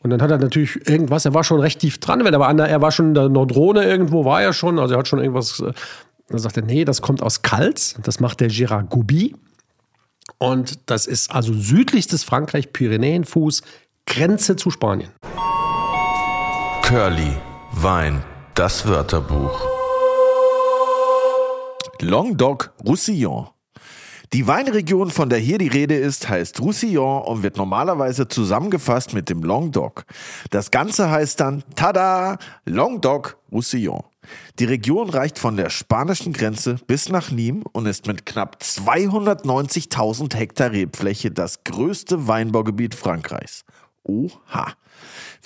[0.00, 2.56] Und dann hat er natürlich irgendwas, er war schon recht tief dran, wenn er war,
[2.56, 5.60] er war schon in der Nordrhone irgendwo, war er schon, also er hat schon irgendwas,
[5.60, 5.72] äh,
[6.28, 9.34] dann sagt er, nee, das kommt aus Kals, das macht der Gérard Goubi.
[10.38, 13.62] Und das ist also südlichstes Frankreich, Pyrenäenfuß,
[14.06, 15.10] Grenze zu Spanien.
[16.82, 17.32] Curly,
[17.72, 18.22] Wein,
[18.54, 19.60] das Wörterbuch.
[22.00, 23.48] Languedoc Roussillon.
[24.32, 29.28] Die Weinregion, von der hier die Rede ist, heißt Roussillon und wird normalerweise zusammengefasst mit
[29.28, 30.04] dem Languedoc.
[30.50, 34.02] Das Ganze heißt dann, tada, Languedoc Roussillon.
[34.58, 40.34] Die Region reicht von der spanischen Grenze bis nach Nîmes und ist mit knapp 290.000
[40.34, 43.64] Hektar Rebfläche das größte Weinbaugebiet Frankreichs.
[44.02, 44.74] Oha.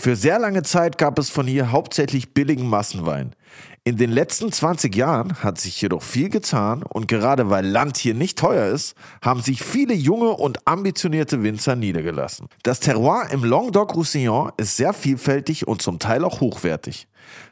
[0.02, 3.36] Für sehr lange Zeit gab es von hier hauptsächlich billigen Massenwein.
[3.84, 8.14] In den letzten 20 Jahren hat sich jedoch viel getan und gerade weil Land hier
[8.14, 12.48] nicht teuer ist, haben sich viele junge und ambitionierte Winzer niedergelassen.
[12.62, 17.06] Das Terroir im Languedoc-Roussillon ist sehr vielfältig und zum Teil auch hochwertig.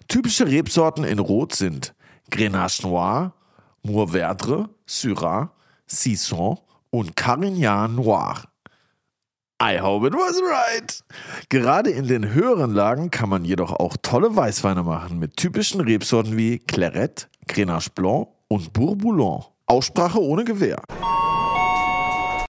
[0.08, 1.94] Typische Rebsorten in Rot sind
[2.30, 3.34] Grenache Noir,
[3.84, 5.52] Mourvèdre, Syrah,
[5.86, 6.56] Sisson
[6.88, 8.44] und Carignan Noir.
[9.60, 11.02] I hope it was right.
[11.48, 16.36] Gerade in den höheren Lagen kann man jedoch auch tolle Weißweine machen mit typischen Rebsorten
[16.36, 19.42] wie Claret, Grenache Blanc und Bourboulon.
[19.66, 20.80] Aussprache ohne Gewehr.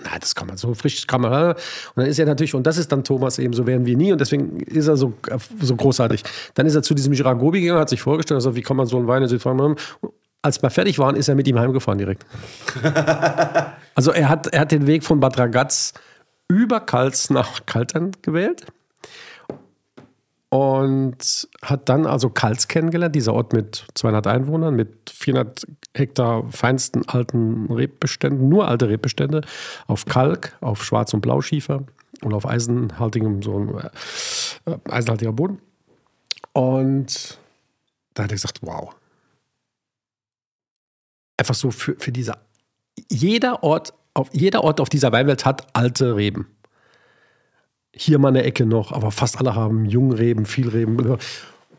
[0.04, 1.54] Na, das kann man so frisch, kann man.
[1.54, 1.58] Und
[1.96, 4.22] dann ist er natürlich, und das ist dann Thomas eben, so werden wir nie, und
[4.22, 5.14] deswegen ist er so,
[5.60, 6.22] so großartig.
[6.54, 8.98] Dann ist er zu diesem Giragobi gegangen, hat sich vorgestellt, also wie kann man so
[8.98, 10.12] einen Wein in Südfrankreich machen.
[10.44, 12.24] Als wir fertig waren, ist er mit ihm heimgefahren direkt.
[13.96, 15.94] also er hat, er hat den Weg von Bad Ragaz
[16.50, 18.66] über Kals nach Kaltern gewählt
[20.50, 27.08] und hat dann also Kals kennengelernt, dieser Ort mit 200 Einwohnern, mit 400 Hektar feinsten
[27.08, 29.42] alten Rebbeständen, nur alte Rebbestände,
[29.88, 31.84] auf Kalk, auf Schwarz- und Blauschiefer
[32.24, 33.80] und auf eisenhaltigem, so
[34.66, 35.60] äh, eisenhaltiger Boden.
[36.54, 37.40] Und
[38.16, 38.96] da hat er gesagt, wow.
[41.38, 42.34] Einfach so für, für diese,
[43.10, 46.48] jeder Ort auf, jeder Ort auf dieser Weinwelt hat alte Reben.
[47.94, 51.18] Hier mal eine Ecke noch, aber fast alle haben Jungreben, Vielreben.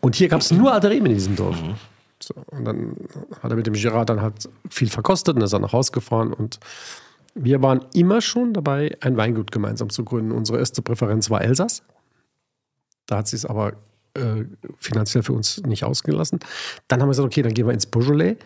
[0.00, 1.60] Und hier gab es nur alte Reben in diesem Dorf.
[1.60, 1.74] Mhm.
[2.22, 2.96] So, und dann
[3.42, 6.32] hat er mit dem Girard dann halt viel verkostet und ist dann nach Hause gefahren.
[6.32, 6.60] Und
[7.34, 10.32] wir waren immer schon dabei, ein Weingut gemeinsam zu gründen.
[10.32, 11.82] Unsere erste Präferenz war Elsass.
[13.06, 13.74] Da hat sie es aber
[14.14, 14.44] äh,
[14.78, 16.40] finanziell für uns nicht ausgelassen.
[16.88, 18.36] Dann haben wir gesagt, okay, dann gehen wir ins Beaujolais.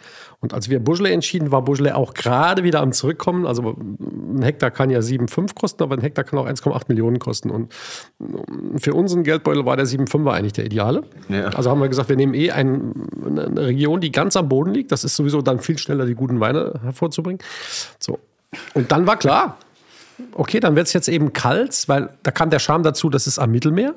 [0.40, 3.46] Und als wir Beaujolais entschieden, war Beaujolais auch gerade wieder am Zurückkommen.
[3.46, 7.50] Also ein Hektar kann ja 7,5 kosten, aber ein Hektar kann auch 1,8 Millionen kosten.
[7.50, 7.72] Und
[8.76, 11.04] für unseren Geldbeutel war der 7,5 eigentlich der ideale.
[11.28, 11.46] Ja.
[11.46, 12.92] Also haben wir gesagt, wir nehmen eh ein,
[13.24, 14.92] eine Region, die ganz am Boden liegt.
[14.92, 17.40] Das ist sowieso dann viel schneller, die guten Weine hervorzubringen.
[17.98, 18.18] So.
[18.74, 19.58] Und dann war klar,
[20.32, 23.38] okay, dann wird es jetzt eben kalt, weil da kam der Charme dazu, das ist
[23.38, 23.94] am Mittelmeer.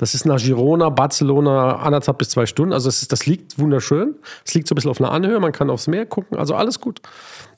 [0.00, 2.72] Das ist nach Girona, Barcelona anderthalb bis zwei Stunden.
[2.72, 4.14] Also das, ist, das liegt wunderschön.
[4.46, 6.80] Es liegt so ein bisschen auf einer Anhöhe, man kann aufs Meer gucken, also alles
[6.80, 7.02] gut.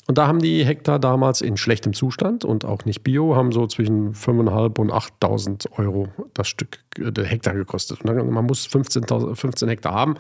[0.08, 3.68] Und da haben die Hektar damals in schlechtem Zustand und auch nicht Bio, haben so
[3.68, 8.04] zwischen 5.500 und 8.000 Euro das Stück, äh, der Hektar gekostet.
[8.04, 10.16] Und man muss 15, 15 Hektar haben,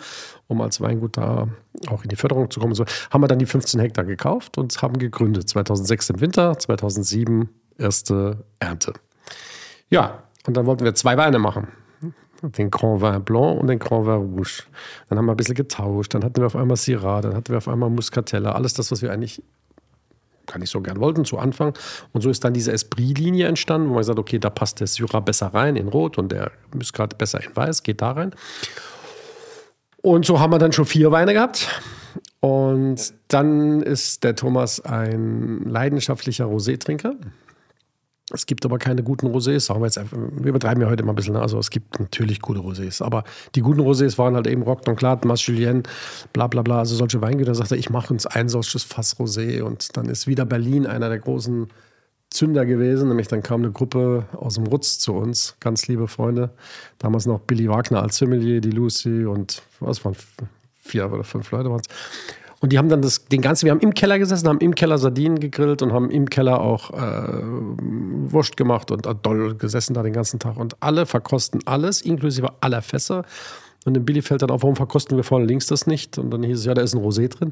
[0.46, 1.48] um als Weingut da
[1.88, 2.74] auch in die Förderung zu kommen.
[2.74, 5.48] So haben wir dann die 15 Hektar gekauft und haben gegründet.
[5.48, 8.92] 2006 im Winter, 2007 erste Ernte.
[9.90, 11.66] Ja, und dann wollten wir zwei Weine machen
[12.42, 14.64] den Grand Vin Blanc und den Grand Vin Rouge.
[15.08, 17.58] Dann haben wir ein bisschen getauscht, dann hatten wir auf einmal Syrah, dann hatten wir
[17.58, 19.42] auf einmal Muscatella, alles das, was wir eigentlich
[20.46, 21.72] gar nicht so gern wollten zu Anfang.
[22.12, 25.20] Und so ist dann diese Esprit-Linie entstanden, wo man sagt, okay, da passt der Syrah
[25.20, 28.34] besser rein in Rot und der Muscat besser in Weiß, geht da rein.
[30.02, 31.68] Und so haben wir dann schon vier Weine gehabt.
[32.40, 37.14] Und dann ist der Thomas ein leidenschaftlicher Rosé-Trinker.
[38.32, 40.16] Es gibt aber keine guten Rosés, sagen wir jetzt einfach.
[40.16, 41.36] Wir übertreiben ja heute mal ein bisschen.
[41.36, 45.24] Also es gibt natürlich gute Rosés, aber die guten Rosés waren halt eben Rock Clad,
[45.24, 45.82] Mas Julien,
[46.32, 47.52] bla bla bla, also solche Weingüter.
[47.52, 51.08] Da sagte ich mache uns ein solches Fass Rosé und dann ist wieder Berlin einer
[51.08, 51.68] der großen
[52.30, 53.08] Zünder gewesen.
[53.08, 56.50] Nämlich dann kam eine Gruppe aus dem Rutz zu uns, ganz liebe Freunde.
[56.98, 60.16] Damals noch Billy Wagner als Sommelier, die Lucy und was waren
[60.80, 61.86] vier oder fünf Leute waren es.
[62.62, 64.96] Und die haben dann das, den ganzen, wir haben im Keller gesessen, haben im Keller
[64.96, 67.42] Sardinen gegrillt und haben im Keller auch äh,
[68.30, 70.56] Wurst gemacht und doll gesessen da den ganzen Tag.
[70.56, 73.24] Und alle verkosten alles, inklusive aller Fässer.
[73.84, 76.18] Und dem Billy fällt dann auf, warum verkosten wir vorne links das nicht?
[76.18, 77.50] Und dann hieß es, ja, da ist ein Rosé drin.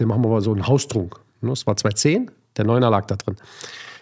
[0.00, 1.20] Den machen wir aber so einen Haustrunk.
[1.42, 3.36] Das war 210, der Neuner lag da drin.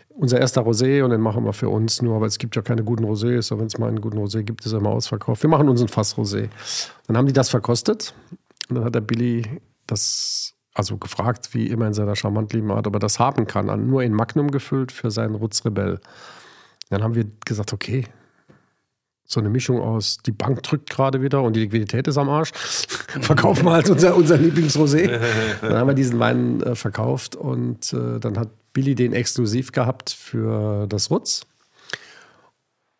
[0.08, 2.82] Unser erster Rosé und den machen wir für uns nur, aber es gibt ja keine
[2.84, 5.42] guten Rosés, aber wenn es mal einen guten Rosé gibt, ist er immer ausverkauft.
[5.42, 6.48] Wir machen unseren Fass-Rosé.
[7.06, 8.14] Dann haben die das verkostet
[8.70, 9.44] und dann hat der Billy
[9.88, 13.88] das, also gefragt, wie immer in seiner charmant lieben Art, ob er das haben kann,
[13.88, 16.00] nur in Magnum gefüllt für seinen Rutz Rebell.
[16.90, 18.04] Dann haben wir gesagt, okay,
[19.24, 22.50] so eine Mischung aus, die Bank drückt gerade wieder und die Liquidität ist am Arsch.
[23.20, 25.20] Verkaufen wir halt unser, unser Lieblingsrosé.
[25.60, 30.10] Dann haben wir diesen Wein äh, verkauft und äh, dann hat Billy den exklusiv gehabt
[30.10, 31.46] für das Rutz.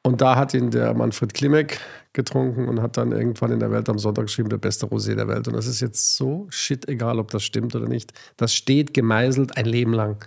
[0.02, 1.80] Und da hat ihn der Manfred Klimek
[2.12, 5.28] getrunken und hat dann irgendwann in der Welt am Sonntag geschrieben, der beste Rosé der
[5.28, 5.48] Welt.
[5.48, 8.12] Und das ist jetzt so shit egal, ob das stimmt oder nicht.
[8.36, 10.24] Das steht gemeißelt ein Leben lang.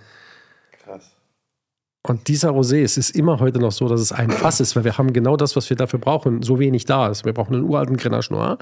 [2.04, 4.84] Und dieser Rosé, es ist immer heute noch so, dass es ein Fass ist, weil
[4.84, 7.26] wir haben genau das, was wir dafür brauchen, so wenig da ist.
[7.26, 8.58] Wir brauchen einen uralten Grenache Noir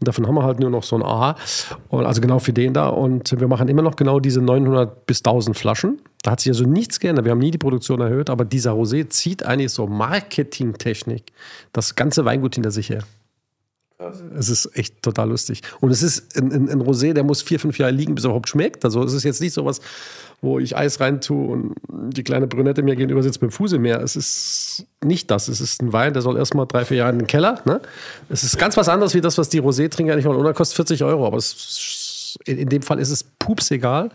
[0.00, 1.36] und davon haben wir halt nur noch so ein A,
[1.88, 2.88] und also genau für den da.
[2.88, 6.00] Und wir machen immer noch genau diese 900 bis 1000 Flaschen.
[6.22, 7.24] Da hat sich also nichts geändert.
[7.24, 11.32] Wir haben nie die Produktion erhöht, aber dieser Rosé zieht eigentlich so Marketingtechnik
[11.72, 13.04] das ganze Weingut hinter sich her.
[14.36, 15.62] Es ist echt total lustig.
[15.80, 18.28] Und es ist ein, ein, ein, Rosé, der muss vier, fünf Jahre liegen, bis er
[18.28, 18.84] überhaupt schmeckt.
[18.84, 19.80] Also es ist jetzt nicht so was,
[20.40, 23.74] wo ich Eis rein tue und die kleine Brünette mir gegenüber sitzt mit dem Fuß
[23.74, 24.00] im Meer.
[24.00, 25.48] Es ist nicht das.
[25.48, 27.60] Es ist ein Wein, der soll erstmal drei, vier Jahre in den Keller.
[27.66, 27.82] Ne?
[28.30, 30.38] Es ist ganz was anderes wie das, was die Rosé-Trinker nicht wollen.
[30.38, 31.26] Und er kostet 40 Euro.
[31.26, 34.10] Aber es, in, in dem Fall ist es pups egal.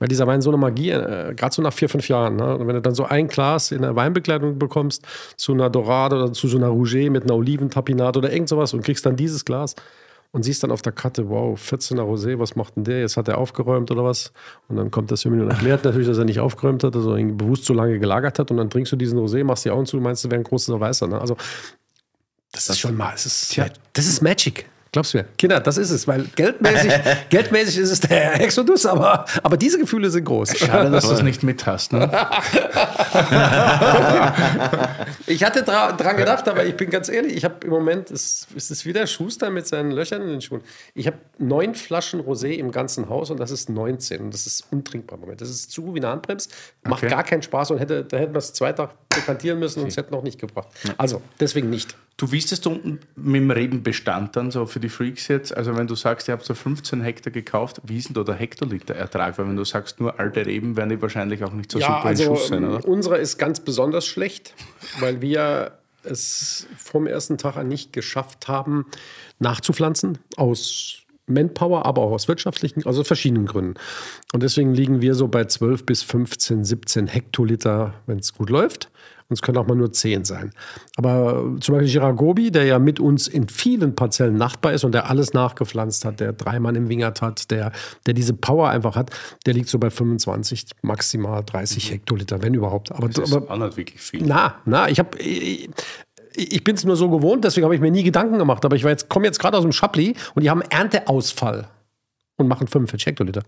[0.00, 2.36] Weil dieser Wein so eine Magie, äh, gerade so nach vier, fünf Jahren.
[2.36, 2.56] Ne?
[2.56, 6.32] Und wenn du dann so ein Glas in der Weinbekleidung bekommst, zu einer Dorade oder
[6.32, 9.76] zu so einer Rouget mit einer Oliventapinade oder irgend sowas und kriegst dann dieses Glas
[10.32, 13.00] und siehst dann auf der Karte, wow, 14er Rosé, was macht denn der?
[13.00, 14.32] Jetzt hat er aufgeräumt oder was?
[14.68, 17.36] Und dann kommt das Himmel und erklärt natürlich, dass er nicht aufgeräumt hat, also ihn
[17.36, 19.98] bewusst so lange gelagert hat und dann trinkst du diesen Rosé, machst die Augen zu,
[19.98, 21.08] meinst, du wäre ein großer Weißer.
[21.08, 21.20] Ne?
[21.20, 21.36] Also
[22.52, 23.66] das ist schon mal, das ist, Tja.
[23.92, 24.66] das ist Magic.
[24.92, 25.24] Glaubst du mir?
[25.38, 26.92] Kinder, das ist es, weil geldmäßig,
[27.28, 30.58] geldmäßig ist es der Exodus, aber, aber diese Gefühle sind groß.
[30.58, 31.92] Schade, dass du es nicht mit hast.
[31.92, 32.10] Ne?
[35.26, 38.48] ich hatte dra dran gedacht, aber ich bin ganz ehrlich, ich habe im Moment, ist,
[38.56, 40.62] ist es wieder Schuster mit seinen Löchern in den Schuhen.
[40.94, 44.66] Ich habe neun Flaschen Rosé im ganzen Haus und das ist 19 und das ist
[44.72, 45.40] untrinkbar im Moment.
[45.40, 46.48] Das ist zu wie eine Handbremse,
[46.82, 47.12] macht okay.
[47.12, 49.84] gar keinen Spaß und hätte, da hätten wir es zwei Tage dekantieren müssen okay.
[49.84, 50.68] und es hätte noch nicht gebracht.
[50.96, 51.96] Also deswegen nicht.
[52.16, 55.94] Du wüsstest unten mit dem Rebenbestand dann so für die Freaks jetzt, also wenn du
[55.94, 59.38] sagst, ihr habt so 15 Hektar gekauft, wie ist denn da der Hektoliter Ertrag?
[59.38, 62.04] Weil wenn du sagst, nur alte Reben, werden die wahrscheinlich auch nicht so ja, super
[62.04, 62.86] also, in Schuss sein, oder?
[62.86, 64.54] Unsere ist ganz besonders schlecht,
[64.98, 68.86] weil wir es vom ersten Tag an nicht geschafft haben,
[69.38, 73.74] nachzupflanzen aus Manpower, aber auch aus wirtschaftlichen, also verschiedenen Gründen.
[74.32, 78.90] Und deswegen liegen wir so bei 12 bis 15, 17 Hektoliter, wenn es gut läuft.
[79.30, 80.50] Und es können auch mal nur 10 sein.
[80.96, 85.08] Aber zum Beispiel Giragobi, der ja mit uns in vielen Parzellen Nachbar ist und der
[85.08, 87.70] alles nachgepflanzt hat, der Dreimann im Wingert hat, der,
[88.06, 89.10] der diese Power einfach hat,
[89.46, 91.92] der liegt so bei 25, maximal 30 mhm.
[91.92, 92.90] Hektoliter, wenn überhaupt.
[92.90, 94.24] Aber, das ist aber, auch nicht wirklich viel.
[94.26, 95.16] Na, na, ich habe
[96.36, 98.64] ich bin es nur so gewohnt, deswegen habe ich mir nie Gedanken gemacht.
[98.64, 101.68] Aber ich jetzt, komme jetzt gerade aus dem Schabli und die haben Ernteausfall
[102.36, 103.42] und machen 45 Hektoliter.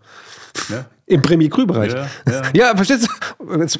[0.68, 0.86] Ja.
[1.12, 1.92] Im Premier-Krü-Bereich.
[1.92, 2.42] Ja, ja.
[2.54, 3.58] ja, verstehst du?
[3.58, 3.78] Jetzt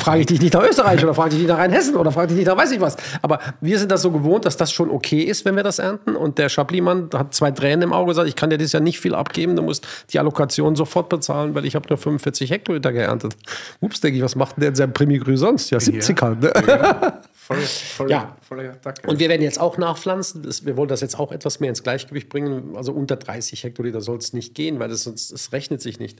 [0.00, 2.32] frage ich dich nicht nach Österreich oder frage ich dich nicht nach Rheinhessen oder frage
[2.32, 2.96] ich dich nach weiß ich was.
[3.22, 6.16] Aber wir sind das so gewohnt, dass das schon okay ist, wenn wir das ernten.
[6.16, 9.00] Und der Schabli-Mann hat zwei Tränen im Auge gesagt, ich kann dir dieses Jahr nicht
[9.00, 13.36] viel abgeben, du musst die Allokation sofort bezahlen, weil ich habe nur 45 Hektoliter geerntet.
[13.80, 15.70] Ups, denke ich, was macht denn der in seinem Premier-Krü sonst?
[15.70, 16.40] Ja, 70 halt.
[16.40, 16.52] Ne?
[17.46, 18.36] Voll, voll, ja.
[18.40, 18.72] Voll
[19.06, 20.44] und wir werden jetzt auch nachpflanzen.
[20.64, 22.74] Wir wollen das jetzt auch etwas mehr ins Gleichgewicht bringen.
[22.74, 26.18] Also unter 30 Hektoliter soll es nicht gehen, weil das, das rechnet sich nicht.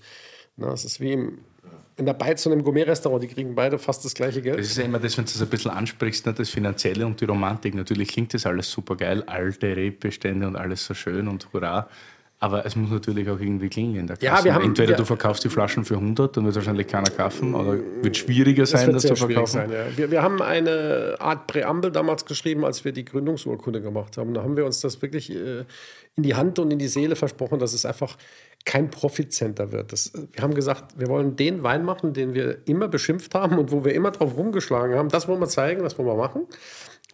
[0.57, 1.39] Na, es ist wie im,
[1.97, 4.59] in der Beiz und im Gourmet-Restaurant, die kriegen beide fast das gleiche Geld.
[4.59, 7.21] Das ist ja immer das, wenn du das ein bisschen ansprichst, ne, das Finanzielle und
[7.21, 7.75] die Romantik.
[7.75, 11.89] Natürlich klingt das alles super geil, alte Rebbestände und alles so schön und hurra.
[12.39, 14.27] Aber es muss natürlich auch irgendwie klingeln in der Kasse.
[14.27, 17.09] Ja, wir haben, Entweder wir, du verkaufst die Flaschen für 100, dann wird wahrscheinlich keiner
[17.09, 19.53] kaufen, oder wird schwieriger sein, das, das zu verkaufen.
[19.53, 19.97] Sein, ja.
[19.97, 24.35] wir, wir, haben eine Art Präambel damals geschrieben, als wir die Gründungsurkunde gemacht haben.
[24.35, 25.65] Da haben wir uns das wirklich äh,
[26.17, 28.17] in die Hand und in die Seele versprochen, dass es einfach
[28.65, 29.93] kein Profitcenter wird.
[29.93, 33.71] Das, wir haben gesagt, wir wollen den Wein machen, den wir immer beschimpft haben und
[33.71, 35.11] wo wir immer drauf rumgeschlagen haben.
[35.11, 36.47] Das wollen wir zeigen, das wollen wir machen.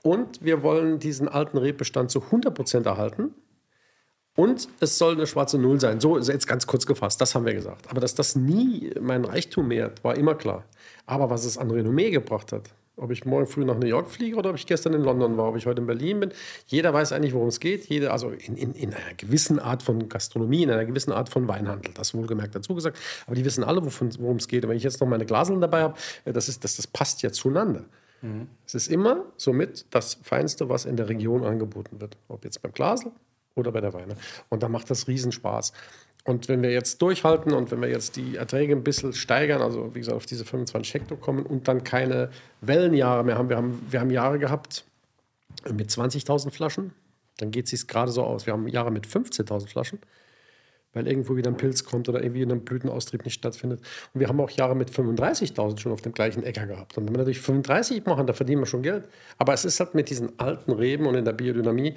[0.03, 3.35] Und wir wollen diesen alten Rebbestand zu 100 Prozent erhalten.
[4.35, 6.01] Und es soll eine schwarze Null sein.
[6.01, 7.91] So ist jetzt ganz kurz gefasst, das haben wir gesagt.
[7.91, 10.65] Aber dass das nie mein Reichtum mehrt, war immer klar.
[11.07, 14.37] Aber was es an Renommee gebracht hat, ob ich morgen früh nach New York fliege
[14.37, 16.33] oder ob ich gestern in London war, ob ich heute in Berlin bin,
[16.67, 17.87] jeder weiß eigentlich, worum es geht.
[17.87, 21.49] Jeder, also in, in, in einer gewissen Art von Gastronomie, in einer gewissen Art von
[21.49, 22.99] Weinhandel, das wohlgemerkt dazu gesagt.
[23.27, 24.65] Aber die wissen alle, worum es geht.
[24.65, 27.23] Und wenn ich jetzt noch meine Glaseln dabei habe, äh, das, ist, das, das passt
[27.23, 27.85] ja zueinander.
[28.21, 28.49] Mhm.
[28.67, 32.17] Es ist immer somit das Feinste, was in der Region angeboten wird.
[32.29, 33.13] Ob jetzt beim Glasel
[33.55, 34.17] oder bei der Weine.
[34.49, 35.73] Und da macht das Riesenspaß.
[36.25, 39.95] Und wenn wir jetzt durchhalten und wenn wir jetzt die Erträge ein bisschen steigern, also
[39.95, 42.31] wie gesagt auf diese 25 Hektar kommen und dann keine
[42.61, 44.85] Wellenjahre mehr haben, wir haben, wir haben Jahre gehabt
[45.73, 46.93] mit 20.000 Flaschen,
[47.39, 48.47] dann geht es gerade so aus.
[48.47, 49.99] Wir haben Jahre mit 15.000 Flaschen,
[50.93, 53.81] weil irgendwo wieder ein Pilz kommt oder irgendwie ein Blütenaustrieb nicht stattfindet.
[54.15, 56.97] Und wir haben auch Jahre mit 35.000 schon auf dem gleichen Äcker gehabt.
[56.97, 59.05] Und wenn wir natürlich 35 machen, da verdienen wir schon Geld.
[59.39, 61.95] Aber es ist halt mit diesen alten Reben und in der Biodynamie,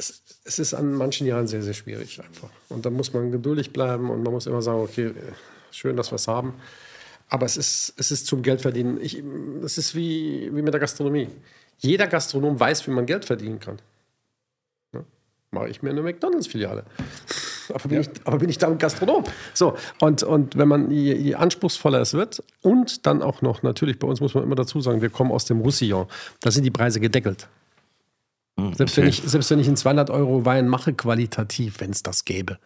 [0.00, 2.48] es, es ist an manchen Jahren sehr, sehr schwierig einfach.
[2.68, 5.12] Und da muss man geduldig bleiben und man muss immer sagen, okay,
[5.70, 6.54] schön, dass wir es haben.
[7.28, 9.00] Aber es ist, es ist zum Geldverdienen.
[9.00, 9.22] Ich,
[9.64, 11.28] es ist wie, wie mit der Gastronomie.
[11.78, 13.78] Jeder Gastronom weiß, wie man Geld verdienen kann.
[14.92, 15.04] Ja?
[15.50, 16.84] Mache ich mir eine McDonalds-Filiale.
[17.68, 18.00] aber bin, ja.
[18.00, 19.24] ich, aber bin ich damit Gastronom?
[19.54, 23.98] So, und, und wenn man, je, je, anspruchsvoller es wird und dann auch noch, natürlich,
[23.98, 26.06] bei uns muss man immer dazu sagen, wir kommen aus dem Roussillon,
[26.40, 27.48] da sind die Preise gedeckelt.
[28.68, 29.02] Hm, selbst, okay.
[29.02, 32.58] wenn ich, selbst wenn ich einen 200 Euro Wein mache, qualitativ, wenn es das gäbe,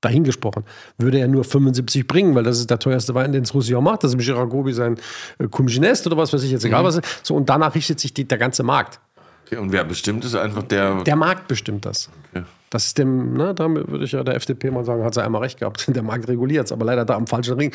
[0.00, 0.64] dahingesprochen,
[0.98, 4.04] würde er nur 75 bringen, weil das ist der teuerste Wein, den es Roussillon macht.
[4.04, 4.96] Das ist Giragobi sein
[5.38, 6.86] äh, Comginest oder was weiß ich jetzt, egal mhm.
[6.86, 7.00] was.
[7.22, 9.00] So, und danach richtet sich die, der ganze Markt.
[9.46, 11.02] Okay, und wer bestimmt ist einfach der.
[11.04, 12.10] Der Markt bestimmt das.
[12.32, 12.44] Okay.
[12.70, 15.42] Das ist dem, ne, da würde ich ja der FDP mal sagen, hat sie einmal
[15.42, 15.86] recht gehabt.
[15.94, 17.72] Der Markt reguliert es, aber leider da am falschen Ring.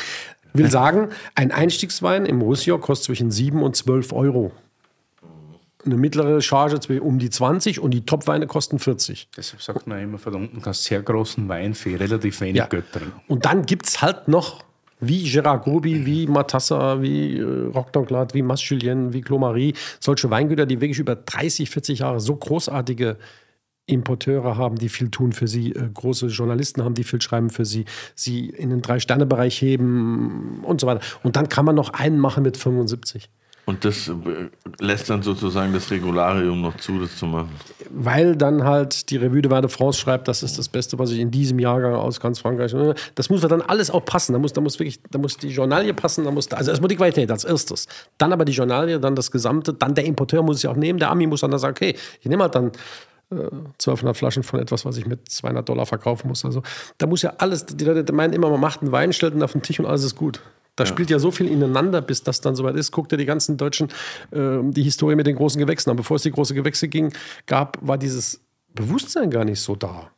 [0.53, 4.51] Will sagen, ein Einstiegswein im Roussillon kostet zwischen 7 und 12 Euro
[5.85, 9.29] eine mittlere Charge um die 20 und die Topweine kosten 40.
[9.35, 12.65] Deshalb sagt man immer, von unten kannst sehr großen Wein für relativ wenig ja.
[12.67, 13.19] Geld trinken.
[13.27, 14.63] Und dann gibt es halt noch
[14.99, 20.65] wie Gérard Gobi, wie Matassa, wie äh, Roquedanglade, wie Mas Julien, wie Clomarie, solche Weingüter,
[20.65, 23.17] die wirklich über 30, 40 Jahre so großartige
[23.87, 27.65] Importeure haben, die viel tun für sie, äh, große Journalisten haben, die viel schreiben für
[27.65, 31.01] sie, sie in den Drei-Sterne-Bereich heben und so weiter.
[31.23, 33.29] Und dann kann man noch einen machen mit 75.
[33.65, 34.13] Und das äh,
[34.79, 37.51] lässt dann sozusagen das Regularium noch zu, das zu machen.
[37.89, 41.19] Weil dann halt die Revue de Vin France schreibt, das ist das Beste, was ich
[41.19, 42.75] in diesem Jahrgang aus ganz Frankreich.
[43.15, 44.33] Das muss dann alles auch passen.
[44.33, 46.95] Da muss, da muss wirklich, da muss die Journalie passen, da muss, also erstmal die
[46.95, 47.87] Qualität als erstes.
[48.17, 50.97] Dann aber die Journalie, dann das Gesamte, dann der Importeur muss es ja auch nehmen,
[50.97, 52.71] der Ami muss dann da sagen, okay, ich nehme halt dann
[53.31, 56.43] 1200 äh, Flaschen von etwas, was ich mit 200 Dollar verkaufen muss.
[56.43, 56.63] Also
[56.97, 59.53] da muss ja alles, die Leute meinen immer, man macht einen Wein, stellt ihn auf
[59.53, 60.41] den Tisch und alles ist gut.
[60.81, 60.93] Da ja.
[60.93, 62.91] spielt ja so viel ineinander, bis das dann soweit ist.
[62.91, 63.89] Guckt ihr die ganzen Deutschen,
[64.31, 65.95] äh, die Historie mit den großen Gewächsen an.
[65.95, 67.13] Bevor es die großen Gewächse ging,
[67.45, 68.41] gab, war dieses
[68.73, 70.09] Bewusstsein gar nicht so da,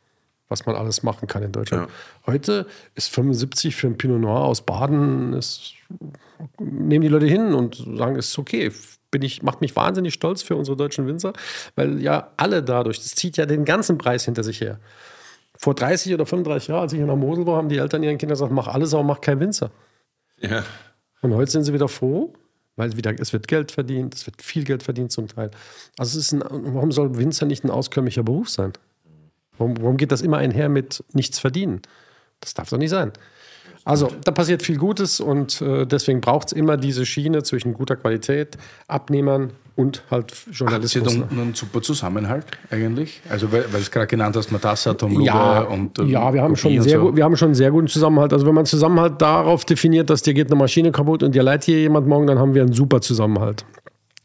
[0.48, 1.88] was man alles machen kann in Deutschland.
[1.88, 2.32] Ja.
[2.32, 5.74] Heute ist 75 für ein Pinot Noir aus Baden, ist,
[6.58, 8.72] nehmen die Leute hin und sagen, es ist okay.
[9.10, 11.34] Bin ich, macht mich wahnsinnig stolz für unsere deutschen Winzer,
[11.76, 14.80] weil ja alle dadurch, das zieht ja den ganzen Preis hinter sich her.
[15.56, 18.16] Vor 30 oder 35 Jahren, als ich in der Mosel war, haben die Eltern ihren
[18.16, 19.70] Kindern gesagt, mach alles, aber mach kein Winzer.
[20.40, 20.64] Ja.
[21.22, 22.32] Und heute sind sie wieder froh,
[22.76, 25.50] weil wieder, es wird Geld verdient, es wird viel Geld verdient zum Teil.
[25.96, 26.42] Also es ist ein,
[26.74, 28.72] warum soll Winzer nicht ein auskömmlicher Beruf sein?
[29.56, 31.82] Warum, warum geht das immer einher mit nichts verdienen?
[32.40, 33.12] Das darf doch nicht sein.
[33.84, 37.96] Also da passiert viel Gutes und äh, deswegen braucht es immer diese Schiene zwischen guter
[37.96, 38.56] Qualität,
[38.88, 41.04] Abnehmern und halt Journalismus.
[41.04, 43.20] Hat sie einen super Zusammenhalt eigentlich?
[43.28, 46.54] Also weil, weil es gerade genannt hast, Matassa, Tom ja, und ähm, Ja, wir haben,
[46.56, 47.06] schon sehr so.
[47.06, 48.32] gut, wir haben schon einen sehr guten Zusammenhalt.
[48.32, 51.64] Also wenn man Zusammenhalt darauf definiert, dass dir geht eine Maschine kaputt und dir leiht
[51.64, 53.64] hier jemand morgen, dann haben wir einen super Zusammenhalt.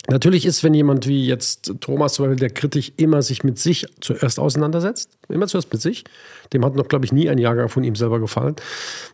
[0.10, 5.12] Natürlich ist, wenn jemand wie jetzt Thomas, der kritisch immer sich mit sich zuerst auseinandersetzt,
[5.30, 6.04] immer zuerst mit sich,
[6.52, 8.56] dem hat noch, glaube ich, nie ein Jahrgang von ihm selber gefallen.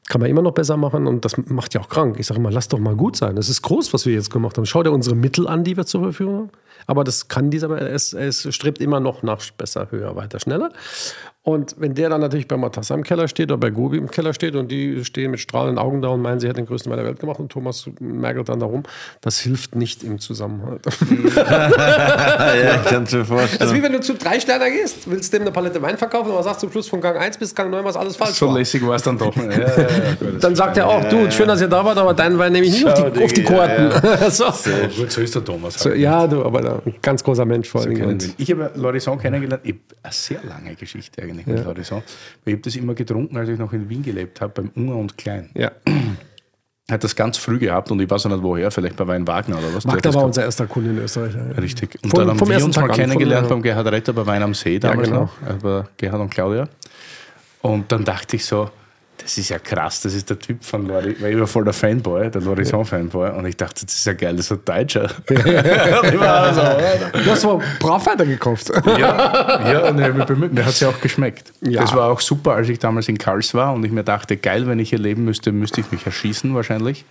[0.08, 2.18] Kann man immer noch besser machen und das macht ja auch krank.
[2.20, 3.36] Ich sage immer, lass doch mal gut sein.
[3.36, 4.66] Das ist groß, was wir jetzt gemacht haben.
[4.66, 6.50] Schau dir unsere Mittel an, die wir zur Verfügung haben.
[6.88, 10.72] Aber das kann dieser, es, es strebt immer noch nach besser, höher, weiter, schneller.
[11.46, 14.34] Und wenn der dann natürlich bei Matassa im Keller steht oder bei Gobi im Keller
[14.34, 16.98] steht und die stehen mit strahlenden Augen da und meinen, sie hätten den größten Wein
[16.98, 18.82] der Welt gemacht und Thomas merkelt dann darum,
[19.22, 20.82] das hilft nicht im Zusammenhalt.
[21.36, 23.60] ja, ich kann es mir vorstellen.
[23.60, 26.32] Das ist wie wenn du zu drei Sterner gehst, willst dem eine Palette Wein verkaufen,
[26.32, 28.54] aber sagst zum Schluss von Gang 1 bis Gang 9 was alles falsch so war.
[28.54, 29.36] So lässig war es dann doch.
[29.36, 29.88] Ja, ja, ja,
[30.40, 32.74] dann sagt er auch, du, schön, dass ihr da wart, aber deinen Wein nehme ich
[32.74, 33.92] nicht auf die, auf die Korten.
[34.32, 34.50] so.
[34.50, 34.72] so.
[34.98, 35.76] gut, so ist der Thomas.
[35.76, 35.84] Halt.
[35.84, 38.20] So, ja, du, aber ein ganz großer Mensch vor allem.
[38.20, 42.02] So ich habe Lorison kennengelernt, ich habe eine sehr lange Geschichte eigentlich mit Lorison.
[42.46, 45.18] Ich habe das immer getrunken, als ich noch in Wien gelebt habe, beim Unger und
[45.18, 45.50] Klein.
[45.54, 45.72] Ja.
[46.90, 49.58] Hat das ganz früh gehabt und ich weiß auch nicht woher, vielleicht bei Wein Wagner
[49.58, 49.88] oder was.
[49.88, 51.34] Wagner war unser erster Kunde in Österreich.
[51.34, 51.60] Ja.
[51.60, 51.98] Richtig.
[52.04, 54.78] Und von, dann haben wir uns mal kennengelernt beim Gerhard Retter bei Wein am See
[54.78, 55.22] damals ja, genau.
[55.24, 56.70] noch, also bei Gerhard und Claudia.
[57.64, 58.70] Und dann dachte ich so,
[59.18, 61.74] das ist ja krass, das ist der Typ von Lori, weil ich war voll der
[61.74, 65.10] Fanboy, der Lorison-Fanboy, und ich dachte, das ist ja geil, das ist ein Deutscher.
[65.28, 68.72] du hast aber brav weitergekauft.
[68.86, 71.54] ja, ja, und ich mich bemüht, mir hat es ja auch geschmeckt.
[71.62, 71.82] Ja.
[71.82, 74.68] Das war auch super, als ich damals in Karls war und ich mir dachte, geil,
[74.68, 77.06] wenn ich hier leben müsste, müsste ich mich erschießen wahrscheinlich.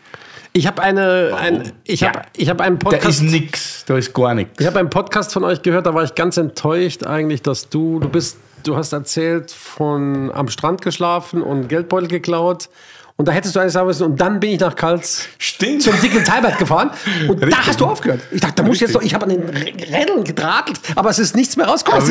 [0.57, 2.09] Ich habe eine, ein, ich ja.
[2.09, 3.05] habe, ich habe einen Podcast.
[3.05, 4.61] Da ist nix, da ist gar nichts.
[4.61, 7.99] Ich habe einen Podcast von euch gehört, da war ich ganz enttäuscht eigentlich, dass du,
[7.99, 12.69] du bist du hast erzählt von am Strand geschlafen und Geldbeutel geklaut
[13.17, 15.83] und da hättest du eigentlich sagen müssen, und dann bin ich nach Kals Stimmt.
[15.83, 16.91] zum dicken Talbert gefahren.
[17.29, 17.51] Und Richtig.
[17.51, 18.21] da hast du aufgehört.
[18.33, 21.21] Ich dachte, da muss ich jetzt noch, ich habe an den Rädern gedradelt, aber es
[21.21, 22.05] ist nichts mehr rausgekommen.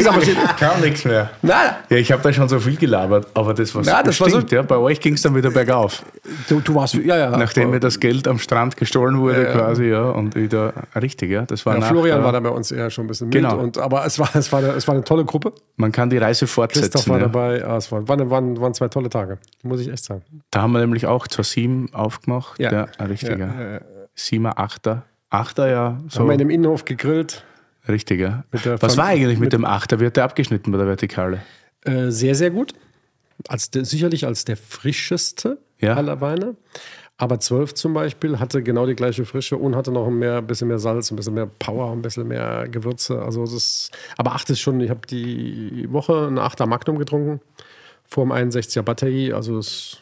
[0.57, 1.31] Kam nichts mehr.
[1.41, 4.33] Na, ja, ich habe da schon so viel gelabert, aber das war, Na, das stimmt,
[4.33, 4.55] war so.
[4.55, 6.03] Ja, bei euch ging es dann wieder bergauf.
[6.47, 7.31] Du, du warst, ja, ja.
[7.31, 11.41] Nachdem mir das Geld am Strand gestohlen wurde, ja, quasi, ja, und wieder richtig, ja.
[11.41, 13.35] Das war ja, nach, Florian war da bei uns eher schon ein bisschen mit.
[13.35, 13.57] Genau.
[13.57, 15.51] Und, aber es war, es, war eine, es war eine tolle Gruppe.
[15.75, 16.91] Man kann die Reise fortsetzen.
[16.91, 17.65] Christoph war dabei.
[17.65, 20.21] Ah, es war, waren, waren, waren zwei tolle Tage, muss ich echt sagen.
[20.49, 22.59] Da haben wir nämlich auch zur sieben Team aufgemacht.
[22.59, 23.37] Ja, ein richtiger.
[23.37, 23.81] Ja, ja,
[24.15, 25.03] Siebener, Achter.
[25.29, 25.99] Achter, ja.
[26.09, 26.19] So.
[26.19, 27.43] Haben wir in dem Innenhof gegrillt.
[27.87, 28.45] Richtiger.
[28.51, 29.99] Was war eigentlich mit, mit dem Achter?
[29.99, 31.41] Wie hat der abgeschnitten bei der Vertikale?
[31.83, 32.73] Äh, sehr, sehr gut.
[33.47, 35.95] als der, sicherlich als der frischeste Ja.
[35.95, 36.55] aller Weine.
[37.17, 40.67] Aber 12 zum Beispiel hatte genau die gleiche Frische und hatte noch mehr, ein bisschen
[40.67, 43.21] mehr Salz, ein bisschen mehr Power, ein bisschen mehr Gewürze.
[43.21, 47.39] Also das ist, aber 8 ist schon, ich habe die Woche ein 8er Magnum getrunken,
[48.05, 49.99] vor dem 61er Batterie, also es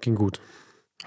[0.00, 0.40] ging gut.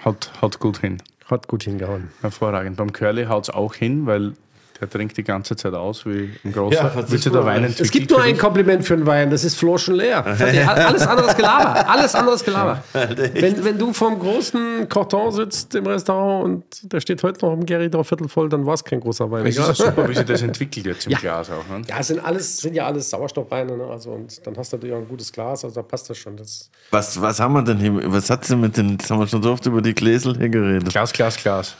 [0.04, 1.02] Haut, haut gut hin.
[1.26, 2.10] Hat gut hingehauen.
[2.20, 2.76] Hervorragend.
[2.76, 4.34] Beim Curly haut es auch hin, weil
[4.80, 6.74] der trinkt die ganze Zeit aus wie ein großer.
[6.94, 7.84] Ja, Willst du da Wein entwickeln?
[7.84, 8.38] Es gibt nur ein?
[8.38, 10.24] Kompliment für einen Wein, das ist Floschen leer.
[10.24, 11.88] Alles anderes Gelaber.
[11.88, 12.82] Alles anderes Gelaber.
[12.92, 17.66] Wenn, wenn du vom großen Karton sitzt im Restaurant und der steht heute noch im
[17.66, 19.46] Gary drauf Viertel voll, dann war es kein großer Wein.
[19.46, 21.18] Es ist super, wie sich das entwickelt jetzt im Ja.
[21.18, 21.66] Glas auch.
[21.68, 21.82] Ne?
[21.88, 23.76] Ja, es sind, alles, sind ja alles Sauerstoffweine.
[23.76, 23.84] Ne?
[23.84, 26.36] Also, und dann hast du natürlich auch ein gutes Glas, also da passt das schon.
[26.36, 27.92] Das, Was, was haben wir denn hier?
[28.12, 30.48] Was hat sie mit den, jetzt haben wir schon so oft über die Gläsel hier
[30.48, 30.88] geredet.
[30.90, 31.76] Glas, Glas, Glas.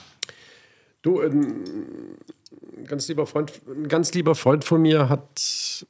[1.01, 1.63] du, ein
[2.89, 5.85] ganz lieber Freund, ein ganz lieber Freund von mir hat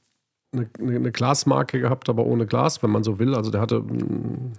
[0.51, 3.33] eine, eine, Glasmarke gehabt, aber ohne Glas, wenn man so will.
[3.35, 4.53] Also der hatte mm,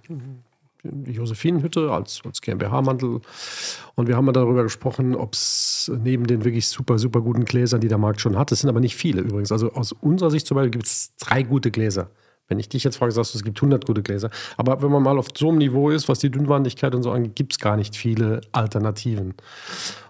[0.83, 3.21] die Josephinenhütte als, als GmbH-Mantel.
[3.95, 7.81] Und wir haben mal darüber gesprochen, ob es neben den wirklich super, super guten Gläsern,
[7.81, 9.53] die der Markt schon hat, das sind aber nicht viele übrigens.
[9.53, 12.11] Also aus unserer Sicht zum Beispiel gibt es drei gute Gläser.
[12.51, 14.29] Wenn ich dich jetzt frage, sagst du, es gibt 100 gute Gläser.
[14.57, 17.37] Aber wenn man mal auf so einem Niveau ist, was die Dünnwandigkeit und so angeht,
[17.37, 19.35] gibt es gar nicht viele Alternativen.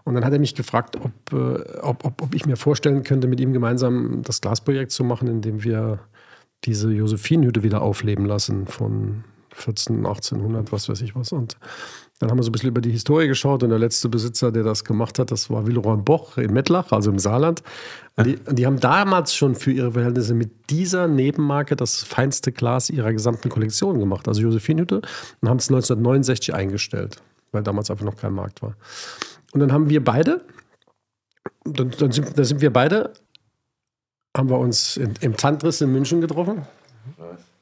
[0.04, 3.28] Und dann hat er mich gefragt, ob, äh, ob, ob, ob ich mir vorstellen könnte,
[3.28, 6.00] mit ihm gemeinsam das Glasprojekt zu machen, indem wir
[6.64, 11.32] diese Josephinenhütte wieder aufleben lassen von 14, 1800, was weiß ich was.
[11.32, 11.58] Und
[12.20, 14.62] dann haben wir so ein bisschen über die Historie geschaut und der letzte Besitzer, der
[14.62, 17.62] das gemacht hat, das war Willeroy Boch in Mettlach, also im Saarland.
[18.16, 22.90] Und die, die haben damals schon für ihre Verhältnisse mit dieser Nebenmarke das feinste Glas
[22.90, 27.16] ihrer gesamten Kollektion gemacht, also Josephinenhütte, und haben es 1969 eingestellt,
[27.52, 28.76] weil damals einfach noch kein Markt war.
[29.52, 30.44] Und dann haben wir beide,
[31.64, 33.14] dann, dann, sind, dann sind wir beide,
[34.36, 36.66] haben wir uns in, im Tantris in München getroffen,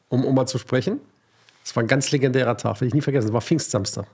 [0.08, 0.98] um, um mal zu sprechen.
[1.64, 3.28] Es war ein ganz legendärer Tag, will ich nie vergessen.
[3.28, 4.08] Es war Pfingstsamstag.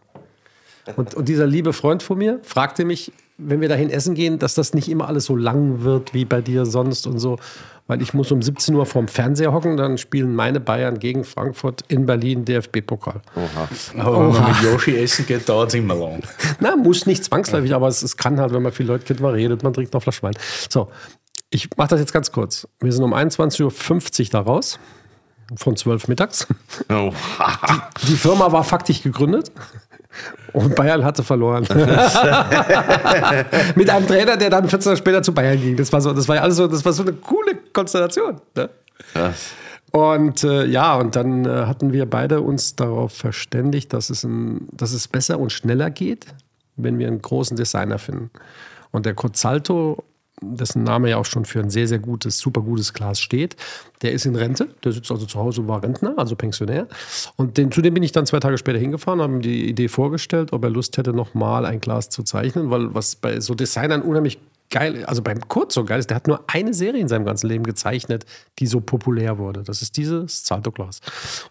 [0.97, 4.55] Und, und dieser liebe Freund von mir fragte mich, wenn wir dahin essen gehen, dass
[4.55, 7.39] das nicht immer alles so lang wird wie bei dir sonst und so.
[7.87, 11.83] Weil ich muss um 17 Uhr vorm Fernseher hocken, dann spielen meine Bayern gegen Frankfurt
[11.89, 13.21] in Berlin DFB-Pokal.
[13.99, 16.23] Aber wenn man mit Yoshi essen geht, dauert es immer lang.
[16.61, 19.35] Na, muss nicht zwangsläufig, aber es, es kann halt, wenn man viele Leute kennt, man
[19.35, 20.35] redet, man trinkt noch Flasch Wein.
[20.71, 20.89] So,
[21.51, 22.67] ich mache das jetzt ganz kurz.
[22.81, 24.79] Wir sind um 21.50 Uhr da raus,
[25.57, 26.47] von 12 mittags.
[26.89, 27.13] Oh,
[28.09, 29.53] Die Firma war faktisch gegründet
[30.53, 31.67] und Bayern hatte verloren.
[33.75, 35.77] Mit einem Trainer, der dann 14 Jahre später zu Bayern ging.
[35.77, 38.41] Das war so, das war alles so, das war so eine coole Konstellation.
[38.57, 38.71] Ne?
[39.91, 44.69] Und äh, ja, und dann äh, hatten wir beide uns darauf verständigt, dass es, ein,
[44.73, 46.27] dass es besser und schneller geht,
[46.77, 48.31] wenn wir einen großen Designer finden.
[48.91, 50.03] Und der Cozzalto,
[50.53, 53.57] dessen Name ja auch schon für ein sehr, sehr gutes, super gutes Glas steht,
[54.03, 54.69] der ist in Rente.
[54.85, 56.87] Der sitzt also zu Hause und war Rentner, also Pensionär.
[57.37, 59.89] Und den, zu dem bin ich dann zwei Tage später hingefahren, habe ihm die Idee
[59.89, 64.03] vorgestellt, ob er Lust hätte, nochmal ein Glas zu zeichnen, weil was bei so Designern
[64.03, 64.39] unheimlich
[64.71, 67.49] geil, also beim Kurt so geil ist, der hat nur eine Serie in seinem ganzen
[67.49, 68.27] Leben gezeichnet,
[68.59, 69.63] die so populär wurde.
[69.63, 71.01] Das ist dieses Zalto-Glas.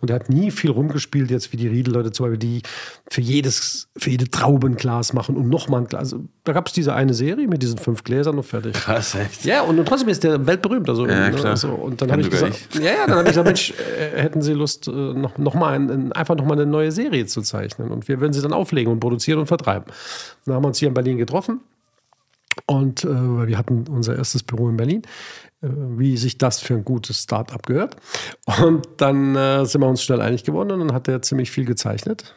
[0.01, 2.61] Und er hat nie viel rumgespielt, jetzt wie die Riedel-Leute zum Beispiel, die
[3.09, 6.13] für jedes, für jede Traube ein Glas machen und nochmal ein Glas.
[6.13, 8.73] Also, da gab es diese eine Serie mit diesen fünf Gläsern und fertig.
[8.73, 9.45] Krass, echt.
[9.45, 10.89] Ja, und, und trotzdem ist der weltberühmt.
[10.89, 11.43] Also, Ja, ne.
[11.45, 14.41] Also, und dann habe ich gesagt, ja, ja, dann habe ich gesagt, Mensch, äh, hätten
[14.41, 17.41] Sie Lust, äh, noch, noch mal ein, ein, einfach noch mal eine neue Serie zu
[17.41, 17.89] zeichnen?
[17.89, 19.85] Und wir würden sie dann auflegen und produzieren und vertreiben.
[20.45, 21.61] Dann haben wir uns hier in Berlin getroffen
[22.65, 25.01] und äh, wir hatten unser erstes Büro in Berlin,
[25.61, 27.97] äh, wie sich das für ein gutes Start-up gehört.
[28.61, 31.65] Und dann äh, sind wir uns schnell einig geworden und dann hat er ziemlich viel
[31.65, 32.35] gezeichnet.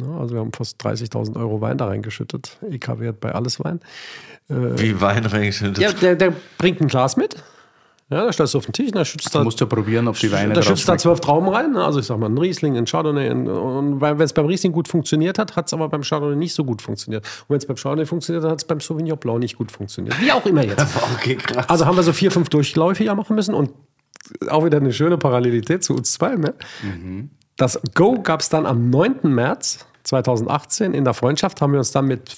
[0.00, 2.58] Ja, also wir haben fast 30.000 Euro Wein da reingeschüttet.
[2.70, 3.80] EK-Wert bei alles Wein.
[4.48, 5.78] Wie Wein reingeschüttet.
[5.78, 7.42] Ja, der, der bringt ein Glas mit.
[8.08, 10.16] Ja, da stellst du auf den Tisch, da schützt Du da, musst ja probieren, ob
[10.16, 11.72] die Weine da schützt da zwölf Trauben rein.
[11.72, 11.84] ne?
[11.84, 13.28] Also ich sag mal, ein Riesling, ein Chardonnay.
[13.28, 16.54] Ein, und wenn es beim Riesling gut funktioniert hat, hat es aber beim Chardonnay nicht
[16.54, 17.24] so gut funktioniert.
[17.24, 20.20] Und wenn es beim Chardonnay funktioniert hat, hat es beim Sauvignon Blanc nicht gut funktioniert.
[20.20, 20.86] Wie auch immer jetzt.
[21.16, 21.68] Okay, krass.
[21.68, 23.70] Also haben wir so vier, fünf Durchläufe ja machen müssen und
[24.48, 26.36] auch wieder eine schöne Parallelität zu uns zwei.
[26.36, 26.54] Ne?
[27.56, 29.20] Das Go gab es dann am 9.
[29.24, 32.36] März 2018 in der Freundschaft, haben wir uns dann mit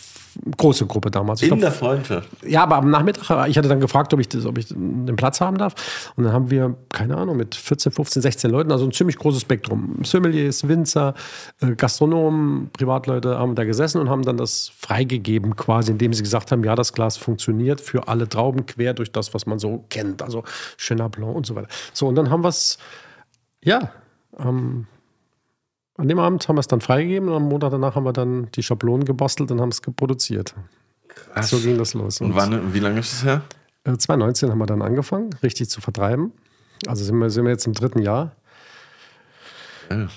[0.56, 1.42] große Gruppe damals.
[1.42, 2.28] Ich In glaub, der Freundschaft.
[2.46, 5.40] ja, aber am Nachmittag, ich hatte dann gefragt, ob ich, das, ob ich den Platz
[5.40, 6.12] haben darf.
[6.16, 9.40] Und dann haben wir, keine Ahnung, mit 14, 15, 16 Leuten, also ein ziemlich großes
[9.42, 9.96] Spektrum.
[10.02, 11.14] Sommeliers, Winzer,
[11.60, 16.52] äh, Gastronomen, Privatleute haben da gesessen und haben dann das freigegeben, quasi, indem sie gesagt
[16.52, 20.22] haben, ja, das Glas funktioniert für alle Trauben quer durch das, was man so kennt.
[20.22, 20.44] Also
[20.76, 21.68] Chenin Blanc und so weiter.
[21.92, 22.78] So, und dann haben wir es,
[23.62, 23.90] ja,
[24.38, 24.86] ähm,
[25.99, 28.49] an dem Abend haben wir es dann freigegeben und am Montag danach haben wir dann
[28.55, 30.55] die Schablonen gebastelt und haben es produziert.
[31.09, 31.51] Krass.
[31.51, 32.20] So ging das los.
[32.20, 33.42] Und wann, wie lange ist das her?
[33.84, 36.32] Äh, 2019 haben wir dann angefangen, richtig zu vertreiben.
[36.86, 38.32] Also sind wir, sind wir jetzt im dritten Jahr.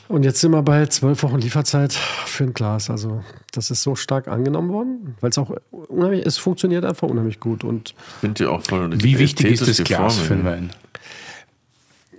[0.10, 2.90] Und jetzt sind wir bei zwölf Wochen Lieferzeit für ein Glas.
[2.90, 3.24] Also
[3.54, 7.64] das ist so stark angenommen worden, weil es auch unheimlich, es funktioniert einfach unheimlich gut.
[7.64, 10.72] Und Sind die auch voll Wie wichtig ist das Glas für den Wein?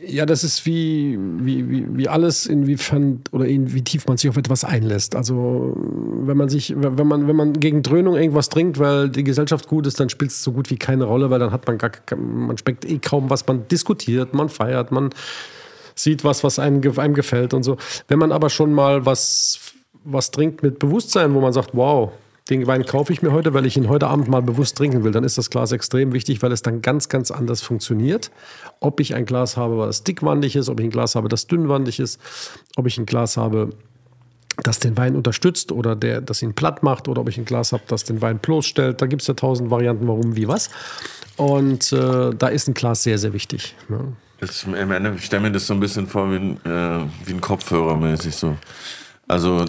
[0.04, 4.28] Ja, das ist wie, wie, wie, wie alles, inwiefern oder in, wie tief man sich
[4.28, 5.14] auf etwas einlässt.
[5.14, 9.68] Also wenn man sich, wenn man, wenn man gegen Dröhnung irgendwas trinkt, weil die Gesellschaft
[9.68, 11.92] gut ist, dann spielt es so gut wie keine Rolle, weil dann hat man gar,
[12.16, 15.10] man schmeckt eh kaum, was man diskutiert, man feiert, man
[15.94, 17.76] sieht was, was einem, einem gefällt und so.
[18.08, 19.72] Wenn man aber schon mal was,
[20.04, 22.10] was trinkt mit Bewusstsein, wo man sagt, wow,
[22.50, 25.12] den Wein kaufe ich mir heute, weil ich ihn heute Abend mal bewusst trinken will,
[25.12, 28.30] dann ist das Glas extrem wichtig, weil es dann ganz, ganz anders funktioniert.
[28.80, 32.00] Ob ich ein Glas habe, das dickwandig ist, ob ich ein Glas habe, das dünnwandig
[32.00, 32.20] ist,
[32.76, 33.70] ob ich ein Glas habe,
[34.62, 37.72] das den Wein unterstützt oder der, das ihn platt macht oder ob ich ein Glas
[37.72, 39.00] habe, das den Wein bloßstellt.
[39.00, 40.68] Da gibt es ja tausend Varianten, warum, wie, was.
[41.36, 43.74] Und äh, da ist ein Glas sehr, sehr wichtig.
[43.88, 44.12] Ne?
[44.40, 47.32] Das, Im Ende, ich stelle mir das so ein bisschen vor wie ein, äh, wie
[47.32, 48.56] ein Kopfhörer mäßig so.
[49.28, 49.64] Also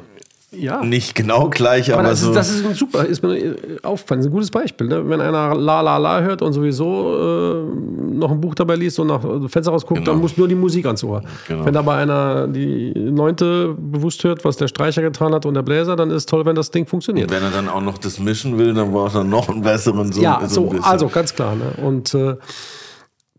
[0.56, 0.84] Ja.
[0.84, 2.30] nicht genau gleich, Aber aber, das, so.
[2.30, 4.88] ist, das ist ein super, ist mir äh, aufgefallen, das ist ein gutes Beispiel.
[4.88, 5.10] Ne?
[5.10, 9.08] Wenn einer La La La hört und sowieso äh, noch ein Buch dabei liest und
[9.08, 10.12] nach äh, Fenster rausguckt, Genau.
[10.12, 11.22] dann muss nur die Musik ans Ohr.
[11.47, 11.66] Genau.
[11.66, 15.95] Wenn aber einer die neunte bewusst hört, was der Streicher getan hat und der Bläser,
[15.95, 17.32] dann ist es toll, wenn das Ding funktioniert.
[17.32, 20.22] wenn er dann auch noch das mischen will, dann braucht er noch einen besseren so,
[20.22, 21.56] ja, so so, also ganz klar.
[21.56, 21.84] Ne?
[21.84, 22.36] Und äh,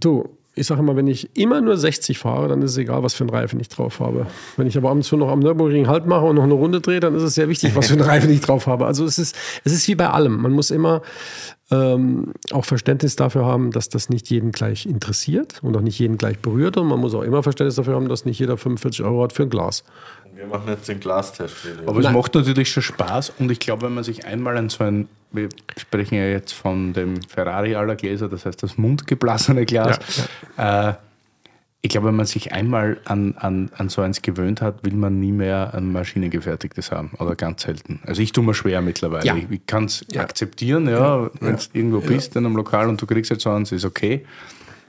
[0.01, 3.15] du, ich sage immer, wenn ich immer nur 60 fahre, dann ist es egal, was
[3.15, 4.27] für einen Reifen ich drauf habe.
[4.57, 6.81] Wenn ich aber ab und zu noch am Nürburgring Halt mache und noch eine Runde
[6.81, 8.87] drehe, dann ist es sehr wichtig, was für einen Reifen ich drauf habe.
[8.87, 10.41] Also es ist, es ist wie bei allem.
[10.41, 11.03] Man muss immer
[11.71, 16.19] ähm, auch Verständnis dafür haben, dass das nicht jeden gleich interessiert und auch nicht jeden
[16.19, 16.77] gleich berührt.
[16.77, 19.43] Und man muss auch immer Verständnis dafür haben, dass nicht jeder 45 Euro hat für
[19.45, 19.83] ein Glas.
[20.35, 21.55] Wir machen jetzt den Glastest.
[21.87, 22.15] Aber es Nein.
[22.15, 25.49] macht natürlich schon Spaß und ich glaube, wenn man sich einmal an so ein, wir
[25.77, 29.99] sprechen ja jetzt von dem Ferrari aller Gläser, das heißt das mundgeblasene Glas.
[30.57, 30.95] Äh,
[31.83, 35.21] ich glaube, wenn man sich einmal an, an, an so eins gewöhnt hat, will man
[35.21, 38.01] nie mehr ein maschinengefertigtes haben oder ganz selten.
[38.07, 39.27] Also ich tue mir schwer mittlerweile.
[39.27, 39.37] Ja.
[39.37, 40.23] Ich, ich kann es Ja.
[40.23, 43.71] akzeptieren, ja, wenn du irgendwo bist in einem Lokal und du kriegst jetzt so eins,
[43.71, 44.25] ist okay.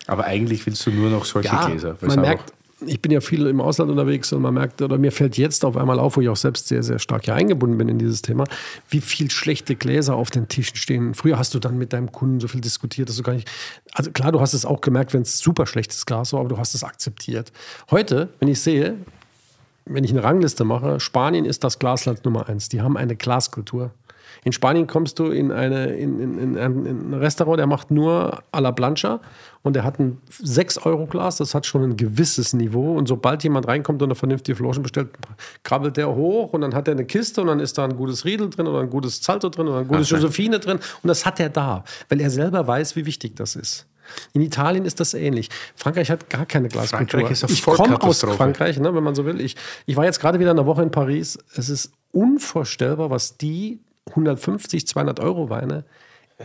[0.08, 1.98] Aber eigentlich willst du nur noch solche Gläser.
[2.00, 2.54] es man merkt,
[2.88, 5.78] ich bin ja viel im Ausland unterwegs und man merkt, oder mir fällt jetzt auf
[5.78, 8.46] einmal auf, wo ich auch selbst sehr, sehr stark ja eingebunden bin in dieses Thema,
[8.90, 11.14] wie viel schlechte Gläser auf den Tischen stehen.
[11.14, 13.50] Früher hast du dann mit deinem Kunden so viel diskutiert, dass du gar nicht.
[13.94, 16.58] Also klar, du hast es auch gemerkt, wenn es super schlechtes Glas war, aber du
[16.58, 17.52] hast es akzeptiert.
[17.92, 18.96] Heute, wenn ich sehe,
[19.86, 22.70] wenn ich eine Rangliste mache, Spanien ist das Glasland Nummer eins.
[22.70, 23.92] Die haben eine Glaskultur.
[24.46, 27.92] In Spanien kommst du in, eine, in, in, in, ein- in ein Restaurant, der macht
[27.92, 29.20] nur a la plancha
[29.64, 32.96] und der hat ein 6-Euro-Glas, das hat schon ein gewisses Niveau.
[32.96, 35.10] Und sobald jemand reinkommt und eine vernünftige Flaschen bestellt,
[35.64, 38.24] krabbelt der hoch und dann hat er eine Kiste und dann ist da ein gutes
[38.24, 40.22] Riedel drin oder ein gutes Salto drin oder ein gutes Okay.
[40.22, 40.78] Josephine drin.
[41.02, 43.88] Und das hat er da, weil er selber weiß, wie wichtig das ist.
[44.34, 45.50] In Italien ist das ähnlich.
[45.76, 47.08] Frankreich hat gar keine Glaskultur.
[47.22, 48.22] Frankreich ist eine ich komme aus.
[48.22, 49.42] Frankreich, ne, wenn man so will.
[49.42, 49.56] Ich,
[49.88, 51.40] ich war jetzt gerade wieder eine Woche in Paris.
[51.56, 53.80] Es ist unvorstellbar, was die
[54.16, 55.84] 150, 200 Euro Weine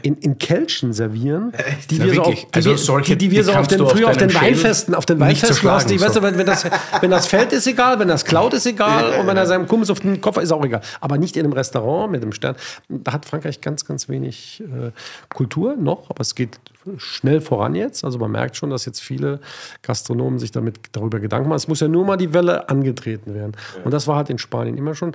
[0.03, 1.53] in, in Kelchen servieren,
[1.91, 2.45] die Ja, wir so auf, wirklich.
[2.47, 4.95] die, Also wir- solche, die, die wir die so auf den, früher auf den Weinfesten,
[4.95, 5.91] auf den Weinfesten zerschlagen, hast.
[5.91, 6.21] Ich so.
[6.21, 6.65] du, wenn, wenn, das,
[7.01, 9.91] wenn das fällt, ist egal, wenn das klaut, ist egal und wenn er seinem Kumpel
[9.91, 10.81] auf den Kopf ist auch egal.
[11.01, 12.55] Aber nicht in einem Restaurant mit einem Stern.
[12.89, 14.93] Da hat Frankreich ganz, ganz wenig äh,
[15.35, 16.61] Kultur noch, aber es geht
[16.97, 18.05] schnell voran jetzt.
[18.05, 19.41] Also man merkt schon, dass jetzt viele
[19.83, 21.57] Gastronomen sich damit darüber Gedanken machen.
[21.57, 23.53] Es muss ja nur mal die Welle angetreten werden.
[23.85, 25.15] Und das war halt in Spanien immer schon.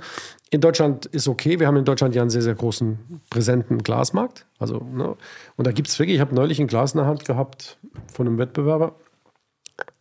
[0.52, 1.60] In Deutschland ist okay.
[1.60, 4.46] Wir haben in Deutschland ja einen sehr, sehr großen, präsenten Glasmarkt.
[4.60, 5.16] Also, ne?
[5.56, 7.78] Und da gibt es wirklich, ich habe neulich ein Glas in der Hand gehabt
[8.14, 8.96] von einem Wettbewerber.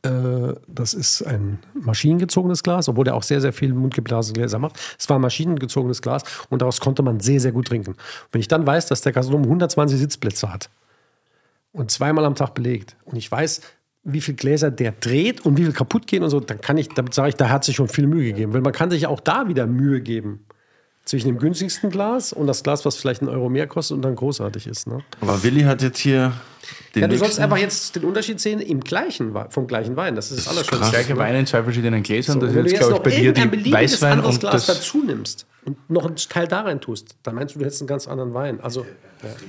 [0.02, 4.78] Äh, das ist ein maschinengezogenes Glas, obwohl der auch sehr, sehr viel mundgeblasene Gläser macht.
[4.98, 7.96] Es war ein maschinengezogenes Glas und daraus konnte man sehr, sehr gut trinken.
[8.30, 10.68] Wenn ich dann weiß, dass der Gastronom 120 Sitzplätze hat
[11.74, 13.60] und zweimal am Tag belegt und ich weiß,
[14.04, 16.88] wie viel Gläser der dreht und wie viel kaputt gehen und so, dann kann ich,
[16.88, 18.52] damit sage ich, da hat sich schon viel Mühe gegeben.
[18.52, 20.46] Weil man kann sich auch da wieder Mühe geben.
[21.04, 24.14] Zwischen dem günstigsten Glas und das Glas, was vielleicht einen Euro mehr kostet und dann
[24.16, 24.86] großartig ist.
[24.86, 25.04] Ne?
[25.20, 26.32] Aber Willi hat jetzt hier
[26.94, 30.14] den Ja, du sollst einfach jetzt den Unterschied sehen im gleichen, vom gleichen Wein.
[30.16, 30.78] Das ist das ist Allerschönste.
[30.78, 30.90] krass.
[30.92, 32.40] Gleiche Weine in zwei verschiedenen Gläsern.
[32.40, 34.12] So, das ist du jetzt, jetzt glaube ich, noch bei dir irgendein die beliebiges Weißwein
[34.12, 34.76] anderes und Glas das.
[34.78, 37.88] dazu nimmst und noch einen Teil da rein tust, dann meinst du, du hättest einen
[37.88, 38.60] ganz anderen Wein.
[38.62, 38.86] Also,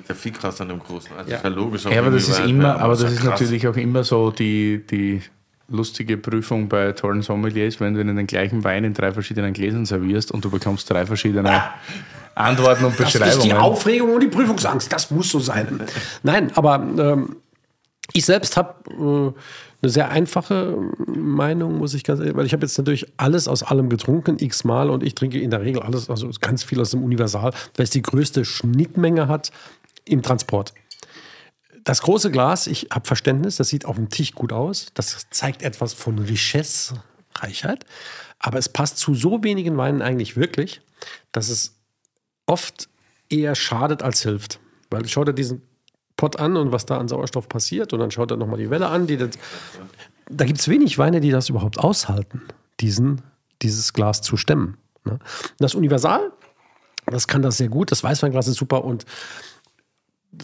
[0.10, 1.12] Der viel krasser an dem Großen.
[1.18, 1.38] Also Ja.
[1.38, 1.86] ist ja logisch.
[1.86, 3.40] Ja, aber das ist immer, Wein, aber das ja ist krass.
[3.42, 5.22] natürlich auch immer so die, die
[5.68, 9.86] lustige Prüfung bei tollen Sommeliers, wenn du ihnen den gleichen Wein in drei verschiedenen Gläsern
[9.86, 11.64] servierst und du bekommst drei verschiedene
[12.36, 13.58] Antworten und das ist die Beschreibungen.
[13.58, 14.92] Aufregung und die Prüfungsangst.
[14.92, 15.82] Das muss so sein.
[16.24, 17.38] Nein, aber ähm,
[18.14, 19.40] ich selbst habe äh,
[19.82, 23.64] eine sehr einfache Meinung, muss ich ganz ehrlich, weil ich habe jetzt natürlich alles aus
[23.64, 27.04] allem getrunken, x-mal, und ich trinke in der Regel alles, also ganz viel aus dem
[27.04, 29.52] Universal, weil es die größte Schnittmenge hat
[30.06, 30.74] im Transport.
[31.86, 34.88] Das große Glas, ich habe Verständnis, das sieht auf dem Tisch gut aus.
[34.96, 36.96] Das zeigt etwas von Richesse,
[37.36, 37.86] Reichheit.
[38.40, 40.82] Aber es passt zu so wenigen Weinen eigentlich wirklich,
[41.32, 41.80] dass es
[42.48, 42.90] oft
[43.30, 44.60] eher schadet als hilft.
[44.90, 45.62] Weil schaut er diesen
[46.18, 48.88] Pott an und was da an Sauerstoff passiert und dann schaut er nochmal die Welle
[48.88, 49.06] an.
[49.06, 49.32] Die das,
[50.28, 52.42] da gibt es wenig Weine, die das überhaupt aushalten,
[52.80, 53.22] diesen,
[53.62, 54.78] dieses Glas zu stemmen.
[55.04, 55.20] Ne?
[55.60, 56.32] Das Universal,
[57.06, 57.92] das kann das sehr gut.
[57.92, 59.06] Das Weißweinglas ist super und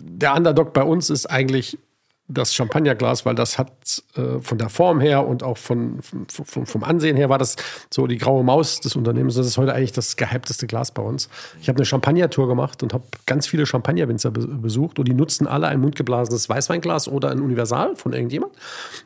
[0.01, 1.77] der Underdog bei uns ist eigentlich
[2.33, 6.83] das Champagnerglas, weil das hat äh, von der Form her und auch von, von, vom
[6.83, 7.55] Ansehen her war das
[7.89, 9.35] so die graue Maus des Unternehmens.
[9.35, 11.29] Das ist heute eigentlich das gehypteste Glas bei uns.
[11.61, 15.47] Ich habe eine Champagner-Tour gemacht und habe ganz viele Champagnerwinzer be besucht und die nutzen
[15.47, 18.53] alle ein mundgeblasenes Weißweinglas oder ein Universal von irgendjemand.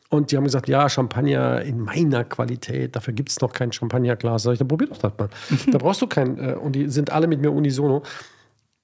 [0.09, 4.43] Und die haben gesagt, ja, Champagner in meiner Qualität, dafür gibt es noch kein Champagnerglas.
[4.43, 5.29] Sag ich, dann probier doch das mal.
[5.71, 8.03] da brauchst du kein, äh, und die sind alle mit mir unisono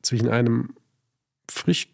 [0.01, 0.69] zwischen einem
[1.51, 1.87] frisch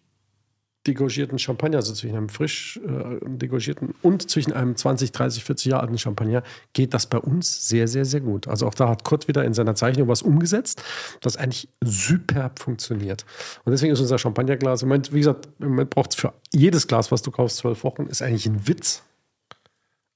[0.86, 5.84] degorgierten Champagner, also zwischen einem frisch äh, degorgierten und zwischen einem 20, 30, 40 Jahre
[5.84, 6.44] alten Champagner,
[6.74, 8.48] geht das bei uns sehr, sehr, sehr gut.
[8.48, 10.82] Also auch da hat Kurt wieder in seiner Zeichnung was umgesetzt,
[11.22, 13.26] das eigentlich superb funktioniert.
[13.66, 16.88] Und deswegen ist unser Champagnerglas, im Moment, wie gesagt, im Moment braucht es für jedes
[16.88, 19.04] Glas, was du kaufst, zwölf Wochen, ist eigentlich ein Witz.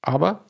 [0.00, 0.46] Aber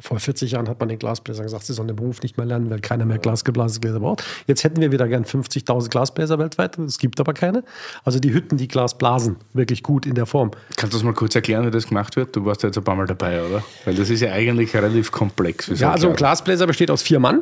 [0.00, 2.70] vor 40 Jahren hat man den Glasbläsern gesagt, sie sollen den Beruf nicht mehr lernen,
[2.70, 4.24] weil keiner mehr glasgeblasene Gläser braucht.
[4.46, 6.78] Jetzt hätten wir wieder gern 50.000 Glasbläser weltweit.
[6.78, 7.62] Es gibt aber keine.
[8.04, 10.50] Also die Hütten, die Glas blasen, wirklich gut in der Form.
[10.76, 12.34] Kannst du das mal kurz erklären, wie das gemacht wird?
[12.34, 13.62] Du warst ja jetzt ein paar Mal dabei, oder?
[13.84, 15.70] Weil das ist ja eigentlich relativ komplex.
[15.78, 17.40] Ja, also ein Glasbläser besteht aus vier Mann.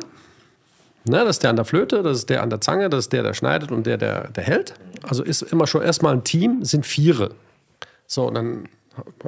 [1.05, 3.13] Ne, das ist der an der Flöte, das ist der an der Zange, das ist
[3.13, 4.73] der, der schneidet und der, der, der hält.
[5.01, 7.31] Also ist immer schon erstmal ein Team, sind Viere.
[8.05, 8.67] So, und dann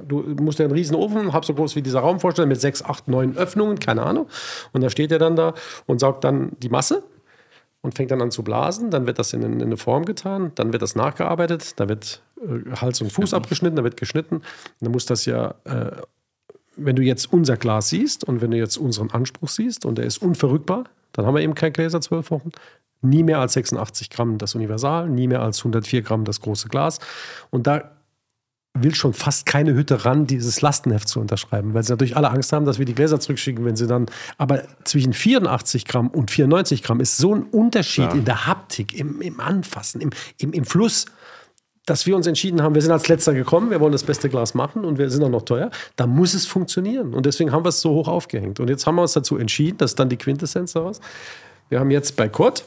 [0.08, 2.84] Du musst dir einen riesen Ofen, hab so groß wie dieser Raum vorstellen, mit sechs,
[2.84, 4.28] acht, neun Öffnungen, keine Ahnung.
[4.74, 5.54] Und da steht er dann da
[5.86, 7.04] und saugt dann die Masse
[7.82, 8.92] und fängt dann an zu blasen.
[8.92, 12.76] Dann wird das in, in eine Form getan, dann wird das nachgearbeitet, da wird äh,
[12.76, 14.42] Hals und Fuß abgeschnitten, da wird geschnitten.
[14.80, 15.92] dann muss das ja, äh,
[16.78, 20.06] wenn du jetzt unser Glas siehst und wenn du jetzt unseren Anspruch siehst und der
[20.06, 22.52] ist unverrückbar, dann haben wir eben kein Gläser zwölf Wochen.
[23.02, 27.00] Nie mehr als 86 Gramm das Universal, nie mehr als 104 Gramm das große Glas.
[27.50, 27.92] Und da
[28.74, 32.54] will schon fast keine Hütte ran, dieses Lastenheft zu unterschreiben, weil sie natürlich alle Angst
[32.54, 34.06] haben, dass wir die Gläser zurückschicken, wenn sie dann.
[34.38, 38.12] Aber zwischen 84 Gramm und 94 Gramm ist so ein Unterschied ja.
[38.12, 41.06] in der Haptik, im, im Anfassen, im, im, im Fluss
[41.88, 44.54] dass wir uns entschieden haben, wir sind als letzter gekommen, wir wollen das beste Glas
[44.54, 47.14] machen und wir sind auch noch teuer, da muss es funktionieren.
[47.14, 48.60] Und deswegen haben wir es so hoch aufgehängt.
[48.60, 51.02] Und jetzt haben wir uns dazu entschieden, das ist dann die Quintessenz daraus.
[51.70, 52.66] Wir haben jetzt bei Kurt,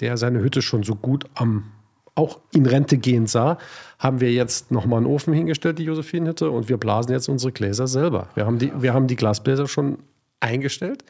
[0.00, 1.72] der seine Hütte schon so gut am
[2.18, 3.58] auch in Rente gehen sah,
[3.98, 7.86] haben wir jetzt nochmal einen Ofen hingestellt, die Josephinenhütte, und wir blasen jetzt unsere Gläser
[7.86, 8.28] selber.
[8.34, 9.98] Wir haben die, wir haben die Glasbläser schon
[10.40, 11.04] eingestellt.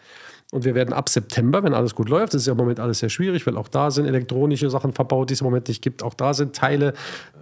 [0.50, 3.00] Und wir werden ab September, wenn alles gut läuft, das ist ja im Moment alles
[3.00, 6.02] sehr schwierig, weil auch da sind elektronische Sachen verbaut, die es im Moment nicht gibt.
[6.02, 6.94] Auch da sind Teile,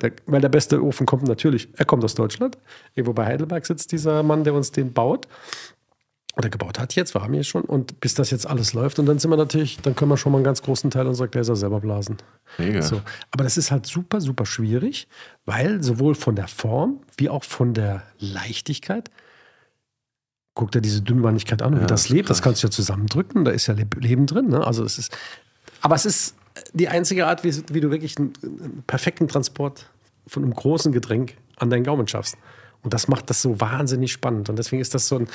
[0.03, 2.59] der, weil der beste Ofen kommt natürlich, er kommt aus Deutschland.
[2.97, 5.29] Irgendwo bei Heidelberg sitzt dieser Mann, der uns den baut
[6.37, 7.63] oder gebaut hat jetzt, wir haben jetzt schon.
[7.63, 10.33] Und bis das jetzt alles läuft, und dann sind wir natürlich, dann können wir schon
[10.33, 12.19] mal einen ganz großen Teil unserer Gläser selber blasen.
[12.59, 12.83] Mega.
[12.83, 13.01] So.
[13.31, 15.09] Aber das ist halt super, super schwierig,
[15.47, 19.11] weil sowohl von der Form wie auch von der Leichtigkeit,
[20.55, 23.51] guck dir diese Dünnwandigkeit an, ja, wie das lebt, das kannst du ja zusammendrücken, da
[23.51, 24.49] ist ja Leben drin.
[24.49, 24.67] Ne?
[24.67, 25.17] Also es ist,
[25.81, 26.37] aber es ist
[26.75, 29.87] die einzige Art, wie, wie du wirklich einen, einen perfekten Transport
[30.27, 32.37] von einem großen Getränk an deinen Gaumen schaffst.
[32.87, 34.49] Und das macht das so wahnsinnig spannend.
[34.49, 35.27] Und deswegen ist das so ein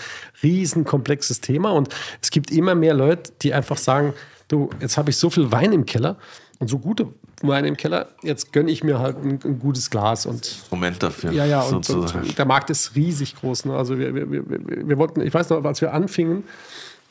[0.41, 1.71] riesenkomplexes Thema.
[1.71, 1.89] Und
[2.21, 4.13] es gibt immer mehr Leute, die einfach sagen,
[4.47, 6.15] du, jetzt habe ich so viel Wein im Keller
[6.59, 7.09] und so gute
[7.41, 10.25] Weine im Keller, jetzt gönne ich mir halt ein, ein gutes Glas.
[10.25, 11.33] Und, Moment dafür.
[11.33, 13.65] Ja, ja, und, und der Markt ist riesig groß.
[13.65, 13.75] Ne?
[13.75, 16.43] Also wir, wir, wir, wir wollten, ich weiß noch, als wir anfingen,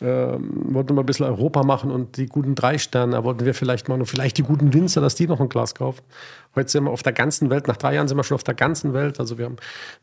[0.02, 3.54] ähm, wollten wir ein bisschen Europa machen und die guten drei Sterne, da wollten wir
[3.54, 6.00] vielleicht mal noch, vielleicht die guten Winzer, dass die noch ein Glas kaufen.
[6.54, 8.54] Heute sind wir auf der ganzen Welt, nach drei Jahren sind wir schon auf der
[8.54, 9.20] ganzen Welt.
[9.20, 9.56] Also wir haben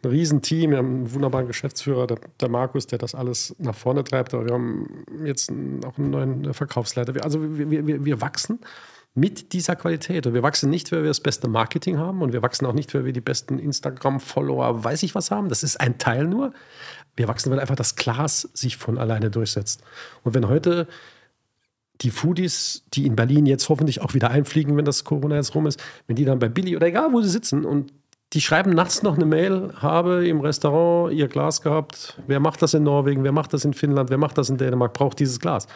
[0.04, 4.04] ein Riesenteam, wir haben einen wunderbaren Geschäftsführer, der, der Markus, der das alles nach vorne
[4.04, 5.52] treibt, aber wir haben jetzt
[5.86, 7.14] auch einen neuen Verkaufsleiter.
[7.24, 8.60] Also wir, wir, wir wachsen
[9.18, 10.28] mit dieser Qualität.
[10.28, 12.94] Und wir wachsen nicht, weil wir das beste Marketing haben und wir wachsen auch nicht,
[12.94, 15.50] weil wir die besten Instagram-Follower, weiß ich was haben.
[15.50, 16.54] Das ist ein Teil nur.
[17.18, 19.82] Wir wachsen, weil einfach das Glas sich von alleine durchsetzt.
[20.24, 20.88] Und wenn heute
[22.02, 25.68] die Foodies, die in Berlin jetzt hoffentlich auch wieder einfliegen, wenn das Corona jetzt rum
[25.68, 27.92] ist, wenn die dann bei Billy oder egal wo sie sitzen und
[28.34, 32.74] die schreiben nachts noch eine Mail, habe im Restaurant ihr Glas gehabt, wer macht das
[32.74, 35.68] in Norwegen, wer macht das in Finnland, wer macht das in Dänemark, braucht dieses Glas.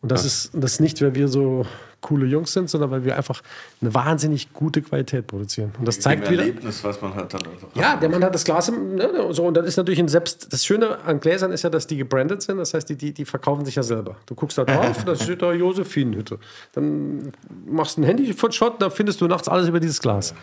[0.00, 1.66] Und das, ist, das ist nicht, weil wir so
[2.00, 3.42] coole Jungs sind, sondern weil wir einfach
[3.80, 5.72] eine wahnsinnig gute Qualität produzieren.
[5.78, 6.42] Und das zeigt wieder.
[6.42, 7.68] Erlebnis, was man hat dann einfach.
[7.74, 10.52] Ja, der Mann hat das Glas im, ne, so und dann ist natürlich ein selbst.
[10.52, 12.58] Das Schöne an Gläsern ist ja, dass die gebrandet sind.
[12.58, 14.16] Das heißt, die, die, die verkaufen sich ja selber.
[14.26, 16.38] Du guckst da drauf, da steht da Josephinenhütte.
[16.72, 17.32] Dann
[17.66, 20.32] machst du ein Handy-Shot, da findest du nachts alles über dieses Glas.
[20.32, 20.38] Ne?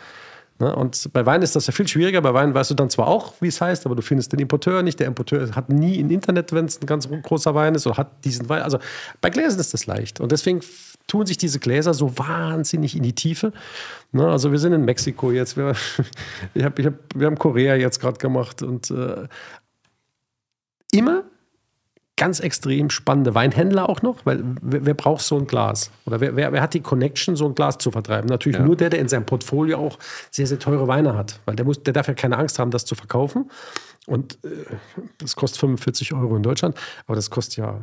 [0.58, 2.22] Und bei Wein ist das ja viel schwieriger.
[2.22, 4.84] Bei Wein weißt du dann zwar auch, wie es heißt, aber du findest den Importeur
[4.84, 4.99] nicht.
[5.01, 8.24] Der Importeur hat nie ein Internet, wenn es ein ganz großer Wein ist oder hat
[8.24, 8.62] diesen Wein.
[8.62, 8.80] Also
[9.20, 10.22] bei Gläsern ist das leicht.
[10.22, 10.62] Und deswegen
[11.08, 13.51] tun sich diese Gläser so wahnsinnig in die Tiefe.
[14.14, 14.26] Ne?
[14.26, 15.58] Also wir sind in Mexiko jetzt.
[15.58, 15.76] Wir,
[16.53, 18.64] ich hab, ich hab, wir haben Korea jetzt gerade gemacht.
[18.64, 19.28] Und äh,
[20.93, 21.26] immer
[22.18, 25.91] ganz extrem spannende Weinhändler auch noch, weil wer, wer braucht so ein Glas?
[26.05, 28.28] Oder wer, wer, wer, hat die Connection, so ein Glas zu vertreiben?
[28.30, 28.66] Natürlich ja.
[28.66, 29.99] nur der, der in seinem Portfolio auch
[30.32, 32.86] sehr, sehr teure Weine hat, weil der, muss, der darf ja keine Angst haben, das
[32.86, 33.51] zu verkaufen.
[34.05, 34.47] Und äh,
[35.18, 37.82] das kostet 45 Euro in Deutschland, aber das kostet ja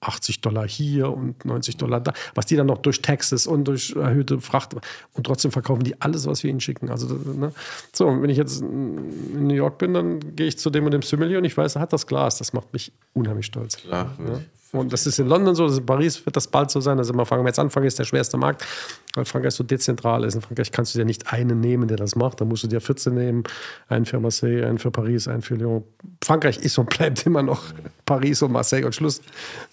[0.00, 3.94] 80 Dollar hier und 90 Dollar da, was die dann noch durch Taxes und durch
[3.96, 4.74] erhöhte Fracht
[5.12, 6.90] und trotzdem verkaufen die alles, was wir ihnen schicken.
[6.90, 7.52] Also, ne?
[7.92, 11.02] so, wenn ich jetzt in New York bin, dann gehe ich zu dem und dem
[11.02, 12.38] Sommelier und ich weiß, er hat das Glas.
[12.38, 13.76] Das macht mich unheimlich stolz.
[13.76, 14.40] Klar, ja?
[14.74, 16.98] Und das ist in London so, das in Paris wird das bald so sein.
[16.98, 18.66] Also immer fangen wir jetzt an, Frankreich ist der schwerste Markt,
[19.14, 20.34] weil Frankreich so dezentral ist.
[20.34, 22.40] In Frankreich kannst du dir nicht einen nehmen, der das macht.
[22.40, 23.44] Da musst du dir 14 nehmen,
[23.88, 25.84] einen für Marseille, einen für Paris, einen für Lyon.
[26.24, 27.62] Frankreich ist und bleibt immer noch
[28.04, 29.20] Paris und Marseille und Schluss.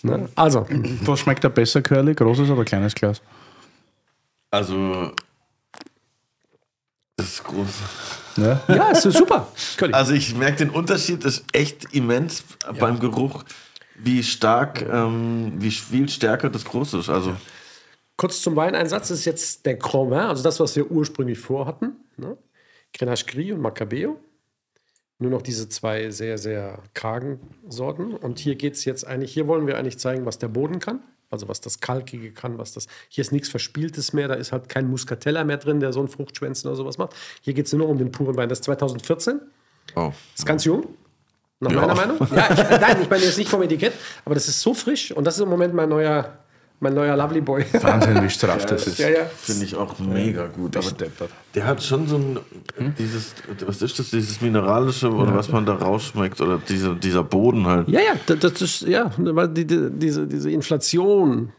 [0.03, 0.29] Ne?
[0.35, 0.67] Also.
[1.03, 2.13] Was schmeckt da besser, Curly?
[2.13, 3.21] Großes oder kleines Glas?
[4.51, 5.11] Also,
[7.15, 7.67] das ist groß.
[8.37, 9.47] Ja, ja ist super.
[9.77, 9.93] Curly.
[9.93, 12.73] Also ich merke den Unterschied, ist echt immens ja.
[12.73, 13.43] beim Geruch
[14.03, 17.09] wie stark, ähm, wie viel stärker das groß ist.
[17.09, 17.35] Also.
[18.17, 20.89] Kurz zum Wein ein Satz, das ist jetzt der Grand Vin, also das, was wir
[20.89, 21.95] ursprünglich vorhatten.
[22.17, 22.37] Ne?
[22.93, 24.19] Grenache Gris und Macabeo.
[25.19, 28.13] Nur noch diese zwei sehr, sehr kargen Sorten.
[28.13, 31.01] Und hier geht es jetzt eigentlich, hier wollen wir eigentlich zeigen, was der Boden kann.
[31.29, 32.87] Also was das Kalkige kann, was das.
[33.07, 36.09] Hier ist nichts Verspieltes mehr, da ist halt kein Muscatella mehr drin, der so ein
[36.09, 37.15] Fruchtschwänzen oder sowas macht.
[37.41, 38.49] Hier geht es nur noch um den puren Wein.
[38.49, 39.39] Das ist 2014.
[39.95, 40.11] Oh.
[40.33, 40.87] Das ist ganz jung.
[41.61, 41.81] Nach ja.
[41.81, 42.17] meiner Meinung?
[42.35, 43.93] Ja, ich, nein, ich meine jetzt nicht vom Etikett,
[44.25, 46.25] aber das ist so frisch und das ist im Moment mein neuer,
[46.79, 47.63] mein neuer Lovely Boy.
[47.81, 48.97] Wahnsinn, wie straff das ist.
[48.97, 49.25] Ja, ja.
[49.37, 50.75] Finde ich auch mega gut.
[50.75, 50.87] Aber
[51.53, 52.39] der hat schon so ein,
[52.77, 52.95] hm?
[52.97, 53.35] dieses,
[53.65, 57.87] was ist das, dieses Mineralische oder was man da rausschmeckt oder diese, dieser Boden halt.
[57.89, 61.53] Ja, ja, das ist, ja, diese, diese Inflation,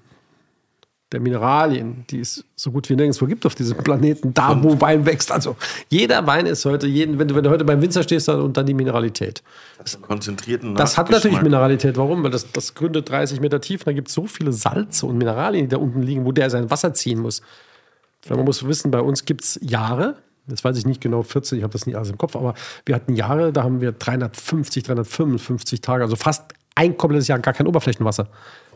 [1.12, 5.06] der Mineralien, die es so gut wie nirgendwo gibt auf diesem Planeten, da wo Wein
[5.06, 5.30] wächst.
[5.30, 5.56] Also
[5.88, 8.66] jeder Wein ist heute, jeden, wenn, du, wenn du heute beim Winzer stehst und dann
[8.66, 9.42] die Mineralität.
[9.78, 11.96] Das, konzentrierten das hat natürlich Mineralität.
[11.96, 12.22] Warum?
[12.22, 15.18] Weil das, das gründet 30 Meter tief und da gibt es so viele Salze und
[15.18, 17.42] Mineralien, die da unten liegen, wo der sein Wasser ziehen muss.
[18.28, 21.62] Man muss wissen, bei uns gibt es Jahre, das weiß ich nicht genau, 40, ich
[21.64, 22.54] habe das nicht alles im Kopf, aber
[22.86, 27.52] wir hatten Jahre, da haben wir 350, 355 Tage, also fast ein komplettes Jahr gar
[27.52, 28.28] kein Oberflächenwasser.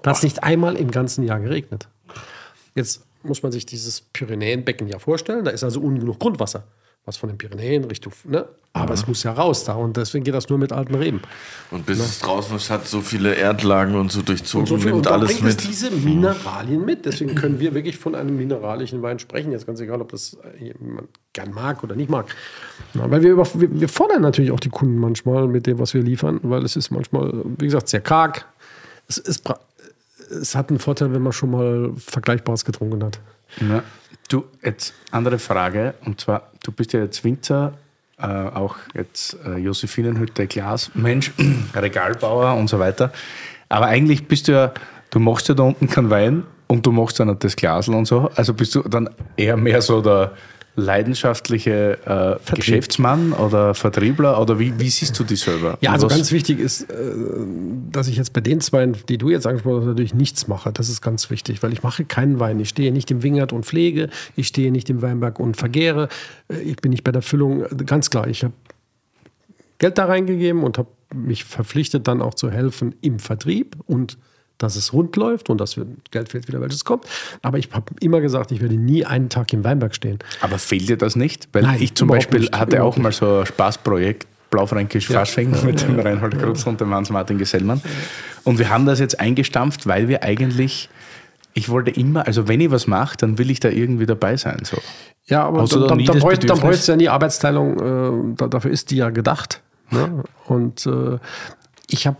[0.02, 1.88] Da hat es nicht einmal im ganzen Jahr geregnet.
[2.76, 5.44] Jetzt muss man sich dieses Pyrenäenbecken ja vorstellen.
[5.44, 6.64] Da ist also ungenug Grundwasser,
[7.04, 8.46] was von den Pyrenäen Richtung, ne?
[8.72, 8.92] Aber mhm.
[8.92, 11.22] es muss ja raus da und deswegen geht das nur mit alten Reben.
[11.70, 12.04] Und bis ne?
[12.04, 15.12] es draußen ist, hat so viele Erdlagen und so durchzogen, und so viel, nimmt und
[15.12, 15.58] alles bringt mit.
[15.58, 17.06] Es diese Mineralien mit.
[17.06, 19.52] Deswegen können wir wirklich von einem mineralischen Wein sprechen.
[19.52, 22.26] Jetzt ganz egal, ob das jemand gern mag oder nicht mag.
[22.92, 25.94] Ja, weil wir, über, wir, wir fordern natürlich auch die Kunden manchmal mit dem, was
[25.94, 28.44] wir liefern, weil es ist manchmal, wie gesagt, sehr karg.
[29.08, 29.48] Es ist
[30.30, 33.20] es hat einen Vorteil, wenn man schon mal Vergleichbares getrunken hat.
[33.60, 33.82] Ja.
[34.28, 35.94] Du, jetzt andere Frage.
[36.04, 37.74] Und zwar, du bist ja jetzt Winzer,
[38.18, 41.32] äh, auch jetzt äh, Josephinenhütte, Glas, Mensch,
[41.74, 43.12] Regalbauer und so weiter.
[43.68, 44.74] Aber eigentlich bist du ja,
[45.10, 48.30] du machst ja da unten keinen Wein und du machst dann das Glasl und so.
[48.34, 50.32] Also bist du dann eher mehr so der
[50.76, 55.78] leidenschaftliche äh, Geschäftsmann oder Vertriebler oder wie, wie siehst du die selber?
[55.80, 56.94] Ja, also ganz wichtig ist, äh,
[57.90, 60.72] dass ich jetzt bei den zwei, die du jetzt angesprochen hast, natürlich nichts mache.
[60.72, 62.60] Das ist ganz wichtig, weil ich mache keinen Wein.
[62.60, 66.08] Ich stehe nicht im Wingert und pflege, ich stehe nicht im Weinberg und vergehre.
[66.48, 67.64] Äh, ich bin nicht bei der Füllung.
[67.86, 68.52] Ganz klar, ich habe
[69.78, 74.18] Geld da reingegeben und habe mich verpflichtet, dann auch zu helfen im Vertrieb und
[74.58, 75.78] dass es rund läuft und dass
[76.10, 77.04] Geld fehlt wieder, welches kommt.
[77.42, 80.18] Aber ich habe immer gesagt, ich werde nie einen Tag im Weinberg stehen.
[80.40, 81.48] Aber fehlt dir das nicht?
[81.52, 85.18] Weil Nein, ich zum Beispiel nicht, hatte auch mal so ein Spaßprojekt, Blaufränkisch ja.
[85.18, 87.82] Fasching mit dem Reinhold Krutz und dem Hans-Martin Gesellmann.
[88.44, 90.88] Und wir haben das jetzt eingestampft, weil wir eigentlich,
[91.52, 94.60] ich wollte immer, also wenn ich was mache, dann will ich da irgendwie dabei sein.
[94.64, 94.78] So.
[95.26, 98.96] Ja, aber Hast dann, dann, dann, bräuchst du ja nie Arbeitsteilung, äh, dafür ist die
[98.96, 99.60] ja gedacht.
[99.90, 100.22] Ne?
[100.46, 101.18] Und äh,
[101.88, 102.16] ich habe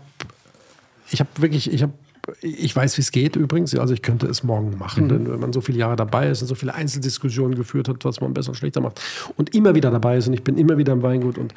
[1.09, 1.93] ich habe wirklich, ich habe
[2.41, 3.75] ich weiß, wie es geht übrigens.
[3.75, 5.09] Also ich könnte es morgen machen, mhm.
[5.09, 8.21] denn wenn man so viele Jahre dabei ist und so viele Einzeldiskussionen geführt hat, was
[8.21, 9.01] man besser und schlechter macht
[9.35, 11.53] und immer wieder dabei ist und ich bin immer wieder im Weingut und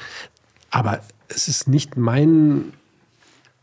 [0.70, 2.72] aber es ist nicht mein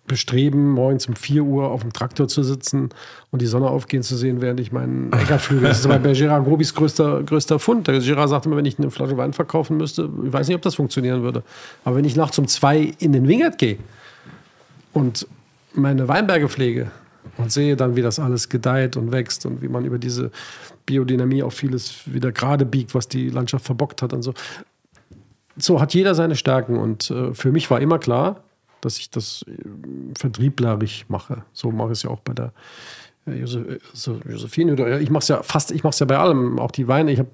[0.08, 2.90] Bestreben, morgens um 4 Uhr auf dem Traktor zu sitzen
[3.30, 5.68] und die Sonne aufgehen zu sehen, während ich meinen Äcker flüge.
[5.68, 7.88] Das ist bei Gerard Grobis größter, größter Fund.
[7.88, 10.62] Der Gerard sagte immer, wenn ich eine Flasche Wein verkaufen müsste, ich weiß nicht, ob
[10.62, 11.44] das funktionieren würde.
[11.84, 13.78] Aber wenn ich nachts um zwei in den Wingert gehe
[14.94, 15.28] und
[15.78, 16.92] meine Weinberge pflege,
[17.38, 20.32] und sehe dann, wie das alles gedeiht und wächst und wie man über diese
[20.86, 24.34] Biodynamie auch vieles wieder gerade biegt, was die Landschaft verbockt hat und so.
[25.58, 28.44] So hat jeder seine Stärken und äh, für mich war immer klar,
[28.82, 29.54] dass ich das äh,
[30.18, 31.44] vertrieblerisch mache.
[31.54, 32.54] So mache ich es ja auch bei der
[33.26, 35.00] äh, Josephine.
[35.00, 37.12] Ich mache es ja fast, ich mache es ja bei allem, auch die Weine.
[37.12, 37.30] Ich habe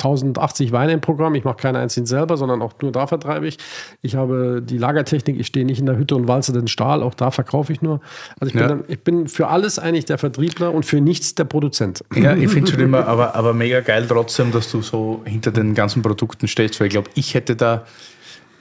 [0.00, 1.34] 1080 Weine im Programm.
[1.34, 3.58] Ich mache keine einzigen selber, sondern auch nur da vertreibe ich.
[4.00, 5.38] Ich habe die Lagertechnik.
[5.40, 7.02] Ich stehe nicht in der Hütte und walze den Stahl.
[7.02, 8.00] Auch da verkaufe ich nur.
[8.38, 8.68] Also ich, ja.
[8.68, 12.04] bin, dann, ich bin für alles eigentlich der Vertriebler und für nichts der Produzent.
[12.14, 15.74] Ja, ich finde schon immer, aber, aber mega geil trotzdem, dass du so hinter den
[15.74, 17.84] ganzen Produkten stehst, weil ich glaube, ich hätte da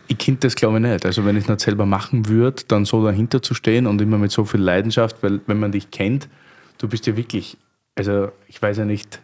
[0.07, 1.05] ich könnte das glaube ich nicht.
[1.05, 4.17] Also wenn ich es nicht selber machen würde, dann so dahinter zu stehen und immer
[4.17, 6.29] mit so viel Leidenschaft, weil wenn man dich kennt,
[6.77, 7.57] du bist ja wirklich,
[7.95, 9.19] also ich weiß ja nicht,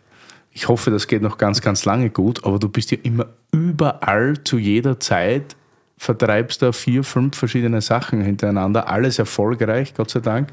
[0.54, 4.44] ich hoffe, das geht noch ganz, ganz lange gut, aber du bist ja immer überall
[4.44, 5.56] zu jeder Zeit,
[5.98, 10.50] vertreibst da vier, fünf verschiedene Sachen hintereinander, alles erfolgreich, Gott sei Dank.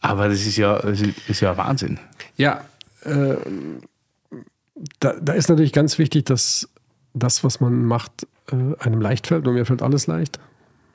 [0.00, 1.98] Aber das ist ja, das ist ja Wahnsinn.
[2.36, 2.64] Ja,
[3.04, 3.36] äh,
[5.00, 6.68] da, da ist natürlich ganz wichtig, dass
[7.14, 9.46] das, was man macht, äh, einem leicht fällt.
[9.46, 10.40] Und mir fällt alles leicht.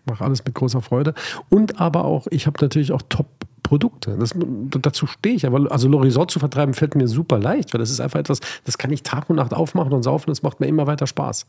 [0.05, 1.13] Mache alles mit großer Freude.
[1.49, 3.27] Und aber auch, ich habe natürlich auch top
[3.67, 4.15] Produkte.
[4.17, 4.33] Das,
[4.81, 5.45] dazu stehe ich.
[5.45, 8.77] Aber also Lorisot zu vertreiben fällt mir super leicht, weil das ist einfach etwas, das
[8.77, 10.29] kann ich Tag und Nacht aufmachen und saufen.
[10.29, 11.45] Das macht mir immer weiter Spaß.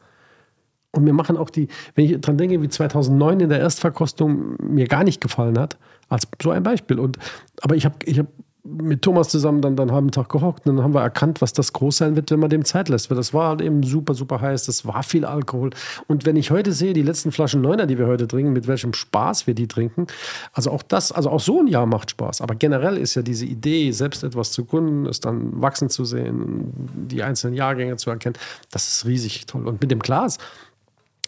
[0.91, 4.89] Und mir machen auch die, wenn ich dran denke, wie 2009 in der Erstverkostung mir
[4.89, 6.99] gar nicht gefallen hat, als so ein Beispiel.
[6.99, 7.19] Und,
[7.63, 8.27] aber ich habe ich hab
[8.69, 11.53] mit Thomas zusammen dann, dann haben einen Tag gehockt und dann haben wir erkannt, was
[11.53, 13.11] das groß sein wird, wenn man dem Zeit lässt.
[13.11, 15.71] Weil das war halt eben super, super heiß, das war viel Alkohol.
[16.07, 18.93] Und wenn ich heute sehe, die letzten Flaschen Neuner, die wir heute trinken, mit welchem
[18.93, 20.07] Spaß wir die trinken,
[20.53, 22.41] also auch das, also auch so ein Jahr macht Spaß.
[22.41, 26.73] Aber generell ist ja diese Idee, selbst etwas zu gründen, es dann wachsen zu sehen,
[26.95, 28.37] die einzelnen Jahrgänge zu erkennen,
[28.71, 29.67] das ist riesig toll.
[29.67, 30.39] Und mit dem Glas,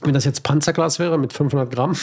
[0.03, 1.94] wenn das jetzt Panzerglas wäre mit 500 Gramm,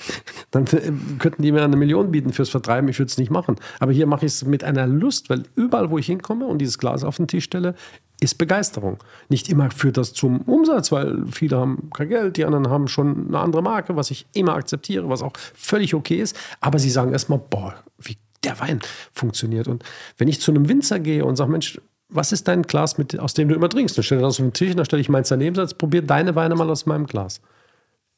[0.50, 2.88] dann könnten die mir eine Million bieten fürs Vertreiben.
[2.88, 3.56] Ich würde es nicht machen.
[3.80, 6.78] Aber hier mache ich es mit einer Lust, weil überall, wo ich hinkomme und dieses
[6.78, 7.74] Glas auf den Tisch stelle,
[8.20, 8.98] ist Begeisterung.
[9.28, 13.28] Nicht immer führt das zum Umsatz, weil viele haben kein Geld, die anderen haben schon
[13.28, 16.36] eine andere Marke, was ich immer akzeptiere, was auch völlig okay ist.
[16.60, 18.80] Aber sie sagen erstmal, boah, wie der Wein
[19.12, 19.68] funktioniert.
[19.68, 19.84] Und
[20.16, 23.34] wenn ich zu einem Winzer gehe und sage, Mensch, was ist dein Glas, mit, aus
[23.34, 23.96] dem du immer trinkst?
[23.96, 26.34] Dann stelle ich das auf den Tisch, dann stelle ich meins daneben, sage, probier deine
[26.34, 27.40] Weine mal aus meinem Glas.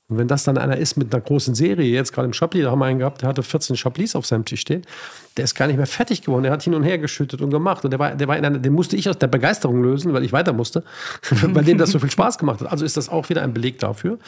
[0.09, 2.73] Und wenn das dann einer ist mit einer großen Serie, jetzt gerade im Chablis, da
[2.73, 4.83] haben wir einen gehabt, der hatte 14 Chablis auf seinem Tisch stehen,
[5.37, 7.85] der ist gar nicht mehr fertig geworden, der hat hin und her geschüttet und gemacht
[7.85, 10.25] und der war, der war in einer, den musste ich aus der Begeisterung lösen, weil
[10.25, 10.83] ich weiter musste,
[11.31, 12.73] weil dem das so viel Spaß gemacht hat.
[12.73, 14.19] Also ist das auch wieder ein Beleg dafür,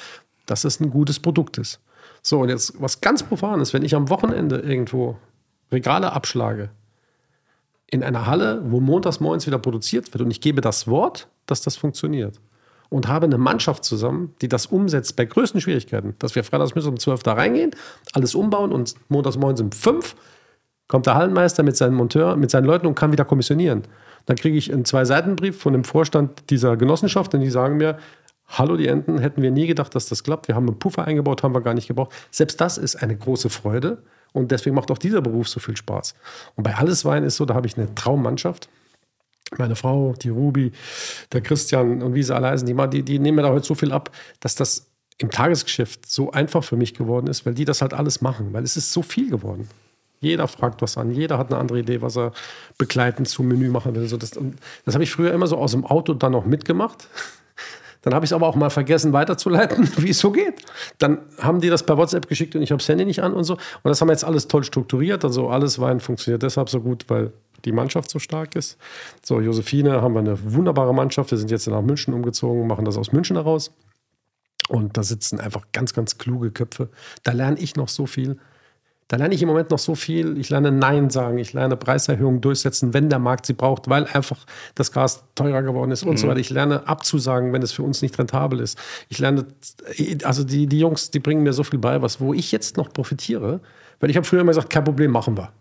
[0.46, 1.80] dass es ein gutes Produkt ist.
[2.22, 5.16] So, und jetzt was ganz Profanes, wenn ich am Wochenende irgendwo
[5.72, 6.70] Regale abschlage,
[7.92, 11.60] in einer Halle, wo montags morgens wieder produziert wird und ich gebe das Wort, dass
[11.60, 12.40] das funktioniert.
[12.88, 16.88] Und habe eine Mannschaft zusammen, die das umsetzt bei größten Schwierigkeiten, dass wir freitags müssen
[16.88, 17.70] um 12 da reingehen,
[18.12, 20.16] alles umbauen und montags morgens um 5
[20.88, 23.82] kommt der Hallenmeister mit seinem Monteur, mit seinen Leuten und kann wieder kommissionieren.
[24.26, 27.98] Dann kriege ich einen Zwei-Seiten-Brief von dem Vorstand dieser Genossenschaft und die sagen mir,
[28.48, 30.48] Hallo, die Enten, hätten wir nie gedacht, dass das klappt.
[30.48, 32.12] Wir haben einen Puffer eingebaut, haben wir gar nicht gebraucht.
[32.30, 34.02] Selbst das ist eine große Freude.
[34.32, 36.14] Und deswegen macht auch dieser Beruf so viel Spaß.
[36.56, 38.68] Und bei Alles Wein ist so, da habe ich eine Traummannschaft.
[39.58, 40.72] Meine Frau, die Ruby,
[41.32, 43.74] der Christian und wie sie alle heißen, die, die, die nehmen mir da heute so
[43.74, 44.10] viel ab,
[44.40, 44.86] dass das
[45.18, 48.64] im Tagesgeschäft so einfach für mich geworden ist, weil die das halt alles machen, weil
[48.64, 49.68] es ist so viel geworden.
[50.20, 52.32] Jeder fragt was an, jeder hat eine andere Idee, was er
[52.78, 54.06] begleitend zum Menü machen will.
[54.06, 54.30] So das,
[54.84, 57.08] das habe ich früher immer so aus dem Auto dann noch mitgemacht.
[58.02, 60.62] Dann habe ich es aber auch mal vergessen weiterzuleiten, wie es so geht.
[60.98, 63.44] Dann haben die das per WhatsApp geschickt und ich habe das Handy nicht an und
[63.44, 63.54] so.
[63.54, 65.24] Und das haben wir jetzt alles toll strukturiert.
[65.24, 67.32] Also alles Wein funktioniert deshalb so gut, weil
[67.64, 68.76] die Mannschaft so stark ist.
[69.24, 71.30] So, Josephine haben wir eine wunderbare Mannschaft.
[71.30, 73.72] Wir sind jetzt nach München umgezogen, machen das aus München heraus.
[74.68, 76.88] Und da sitzen einfach ganz, ganz kluge Köpfe.
[77.22, 78.38] Da lerne ich noch so viel.
[79.08, 80.38] Da lerne ich im Moment noch so viel.
[80.38, 84.38] Ich lerne Nein sagen, ich lerne Preiserhöhungen durchsetzen, wenn der Markt sie braucht, weil einfach
[84.74, 86.16] das Gas teurer geworden ist und mhm.
[86.16, 86.40] so weiter.
[86.40, 88.78] Ich lerne abzusagen, wenn es für uns nicht rentabel ist.
[89.08, 89.46] Ich lerne,
[90.24, 92.92] also die, die Jungs, die bringen mir so viel bei, was, wo ich jetzt noch
[92.92, 93.60] profitiere,
[94.00, 95.52] weil ich habe früher immer gesagt, kein Problem, machen wir.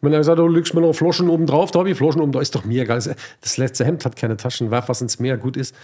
[0.00, 1.96] Und wenn er gesagt hat, du legst mir noch Floschen oben drauf, da habe ich
[1.96, 3.00] Floschen oben drauf, ist doch mir egal.
[3.40, 5.74] Das letzte Hemd hat keine Taschen, werf was ins Meer, gut ist.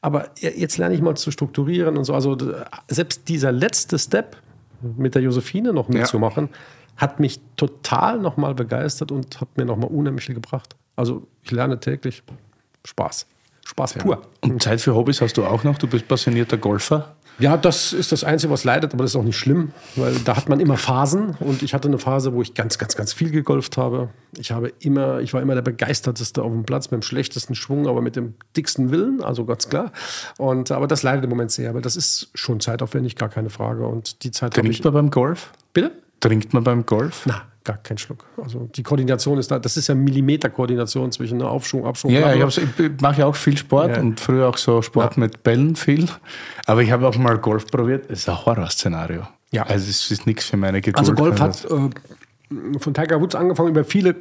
[0.00, 2.14] Aber jetzt lerne ich mal zu strukturieren und so.
[2.14, 2.36] Also
[2.88, 4.36] selbst dieser letzte Step,
[4.80, 6.58] mit der Josephine noch mitzumachen, ja.
[6.96, 10.76] hat mich total nochmal begeistert und hat mir nochmal unheimlich viel gebracht.
[10.96, 12.22] Also ich lerne täglich
[12.84, 13.26] Spaß.
[13.66, 14.14] Spaß pur.
[14.14, 14.50] Ja.
[14.50, 15.78] Und Zeit für Hobbys hast du auch noch?
[15.78, 17.16] Du bist passionierter Golfer.
[17.38, 20.36] Ja, das ist das Einzige, was leidet, aber das ist auch nicht schlimm, weil da
[20.36, 23.30] hat man immer Phasen und ich hatte eine Phase, wo ich ganz, ganz, ganz viel
[23.30, 24.08] gegolft habe.
[24.36, 27.86] Ich habe immer, ich war immer der begeisterteste auf dem Platz mit dem schlechtesten Schwung,
[27.86, 29.92] aber mit dem dicksten Willen, also ganz klar.
[30.36, 33.86] Und aber das leidet im Moment sehr, aber das ist schon zeitaufwendig, gar keine Frage.
[33.86, 35.52] Und die Zeit Trinkt man beim Golf?
[35.72, 35.92] Bitte?
[36.20, 37.22] Trinkt man beim Golf?
[37.26, 38.24] Na, gar keinen Schluck.
[38.42, 42.12] Also die Koordination ist da, das ist ja Millimeter-Koordination zwischen Aufschwung, Abschwung.
[42.12, 44.00] Ja, ja ich, ich mache ja auch viel Sport Ja.
[44.00, 46.08] und früher auch so Sport mit Bällen viel.
[46.64, 48.10] Aber ich habe auch mal Golf probiert.
[48.10, 49.28] Es ist ein Horrorszenario.
[49.50, 49.64] Ja.
[49.64, 50.98] Also es ist nichts für meine Geduld.
[50.98, 54.16] Also Golf hat äh, von Tiger Woods angefangen über viele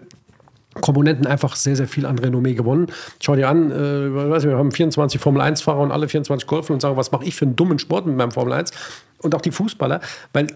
[0.82, 2.88] Komponenten einfach sehr, sehr viel an Renommee gewonnen.
[3.22, 6.82] Schau dir an, äh, weiß nicht, wir haben 24 Formel-1-Fahrer und alle 24 golfen und
[6.82, 8.74] sagen, was mache ich für einen dummen Sport mit meinem Formel-1?
[9.20, 10.02] Und auch die Fußballer,
[10.34, 10.48] weil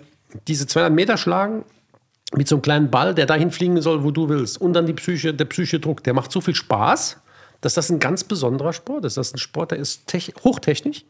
[0.48, 1.64] diese 200 Meter schlagen
[2.36, 4.60] mit so einem kleinen Ball, der dahin fliegen soll, wo du willst.
[4.60, 7.18] Und dann die Psyche, der psychische Druck, der macht so viel Spaß,
[7.62, 9.18] dass das ein ganz besonderer Sport ist.
[9.18, 11.04] Das ist ein Sport, der ist tech- hochtechnisch.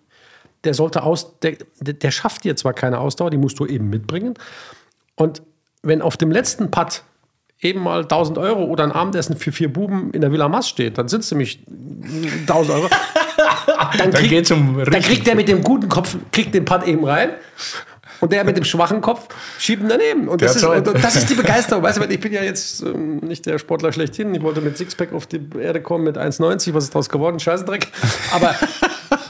[0.63, 4.33] Der sollte aus, der, der schafft dir zwar keine Ausdauer, die musst du eben mitbringen.
[5.15, 5.41] Und
[5.81, 7.03] wenn auf dem letzten Putt
[7.59, 10.97] eben mal 1000 Euro oder ein Abendessen für vier Buben in der Villa Mass steht,
[10.97, 11.59] dann sind es nämlich
[12.41, 12.89] 1000 Euro.
[13.97, 17.31] Dann, um dann richtig kriegt der mit dem guten Kopf, kriegt den Putt eben rein.
[18.21, 20.27] Und der mit dem schwachen Kopf schiebt ihn daneben.
[20.27, 21.83] Und das, ist, und das ist die Begeisterung.
[21.83, 24.33] Weißt du, ich bin ja jetzt ähm, nicht der Sportler schlechthin.
[24.35, 26.73] Ich wollte mit Sixpack auf die Erde kommen mit 1,90.
[26.73, 27.39] Was ist daraus geworden?
[27.39, 27.87] Scheißdreck.
[28.31, 28.55] Aber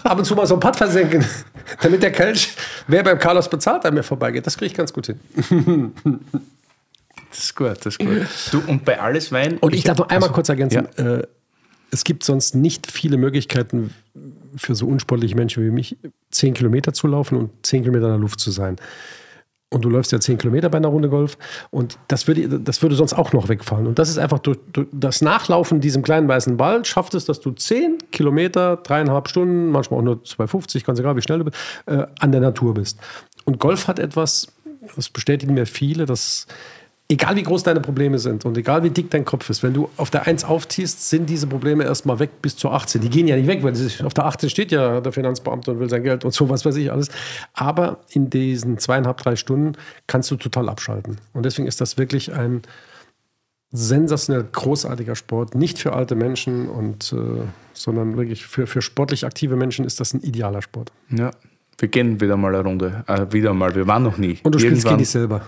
[0.03, 1.25] ab und zu mal so einen Putt versenken,
[1.81, 2.53] damit der Kelch,
[2.87, 4.45] wer beim Carlos bezahlt, an mir vorbeigeht.
[4.45, 5.93] Das kriege ich ganz gut hin.
[7.29, 8.27] Das ist gut, das ist gut.
[8.51, 9.57] Du, und bei alles Wein.
[9.59, 10.85] Und ich darf noch einmal also, kurz ergänzen.
[10.97, 11.23] Äh,
[11.91, 13.93] es gibt sonst nicht viele Möglichkeiten
[14.55, 15.97] für so unsportliche Menschen wie mich,
[16.31, 18.77] 10 Kilometer zu laufen und 10 Kilometer in der Luft zu sein.
[19.73, 21.37] Und du läufst ja 10 Kilometer bei einer Runde Golf.
[21.69, 23.87] Und das würde, das würde sonst auch noch wegfallen.
[23.87, 27.39] Und das ist einfach durch, durch das Nachlaufen diesem kleinen weißen Ball, schafft es, dass
[27.39, 31.57] du 10 Kilometer, dreieinhalb Stunden, manchmal auch nur 2,50, ganz egal, wie schnell du bist,
[31.85, 32.99] äh, an der Natur bist.
[33.45, 34.47] Und Golf hat etwas,
[34.97, 36.47] das bestätigen mir viele, dass
[37.11, 39.89] egal wie groß deine Probleme sind und egal wie dick dein Kopf ist, wenn du
[39.97, 43.01] auf der 1 aufziehst, sind diese Probleme erstmal weg bis zur 18.
[43.01, 43.73] Die gehen ja nicht weg, weil
[44.05, 46.75] auf der 18 steht ja der Finanzbeamte und will sein Geld und so, was weiß
[46.77, 47.09] ich alles.
[47.53, 49.73] Aber in diesen zweieinhalb, drei Stunden
[50.07, 51.17] kannst du total abschalten.
[51.33, 52.61] Und deswegen ist das wirklich ein
[53.73, 55.55] sensationell großartiger Sport.
[55.55, 57.41] Nicht für alte Menschen, und, äh,
[57.73, 60.91] sondern wirklich für, für sportlich aktive Menschen ist das ein idealer Sport.
[61.09, 61.31] Ja,
[61.77, 63.03] wir gehen wieder mal eine Runde.
[63.07, 64.39] Äh, wieder mal, wir waren noch nie.
[64.43, 65.41] Und du spielst Irgendwann- gegen dich selber.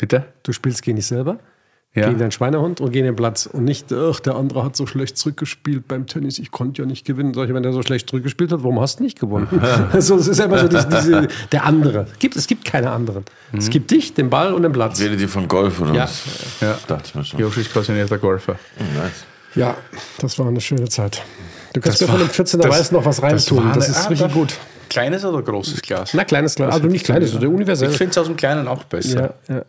[0.00, 0.24] Bitte?
[0.42, 1.38] Du spielst gegen dich selber,
[1.94, 2.06] Ja.
[2.06, 3.46] gegen deinen Schweinehund und gegen den Platz.
[3.46, 7.04] Und nicht, ach, der andere hat so schlecht zurückgespielt beim Tennis, ich konnte ja nicht
[7.04, 7.34] gewinnen.
[7.34, 9.48] Sag ich, wenn der so schlecht zurückgespielt hat, warum hast du nicht gewonnen?
[9.92, 12.06] also, es ist immer so diese, diese, der andere.
[12.12, 13.24] Es gibt, es gibt keine anderen.
[13.52, 15.00] Es gibt dich, den Ball und den Platz.
[15.00, 16.04] Redet ihr von Golf oder Ja.
[16.04, 16.22] was?
[16.60, 16.78] Ja.
[16.86, 17.40] Dachte ich mir schon.
[17.40, 18.56] Joshi ist passionierter Golfer.
[18.78, 19.24] Nice.
[19.56, 19.76] Ja,
[20.20, 21.22] das war eine schöne Zeit.
[21.72, 23.64] Du kannst Das mir von dem 14er das- Weiß noch was reintun.
[23.74, 24.54] Das, eine- ist ah, richtig gut.
[24.90, 26.12] Kleines oder großes Glas?
[26.12, 26.74] Na, kleines Glas.
[26.74, 27.90] Also nicht kleines, das ist universell.
[27.90, 29.34] Ich finde es aus dem Kleinen auch besser.
[29.48, 29.62] Ja, ja.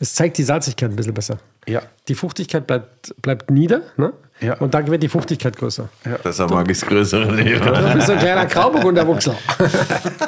[0.00, 1.38] Es zeigt die Salzigkeit ein bisschen besser.
[1.66, 1.82] Ja.
[2.08, 4.12] Die Fruchtigkeit bleibt, bleibt nieder, ne?
[4.40, 4.54] Ja.
[4.58, 5.88] Und dann wird die Fruchtigkeit größer.
[6.24, 7.64] Deshalb mag ich das größere nicht.
[7.64, 9.36] Du bist so ein kleiner Grauburgunder Wuchsler.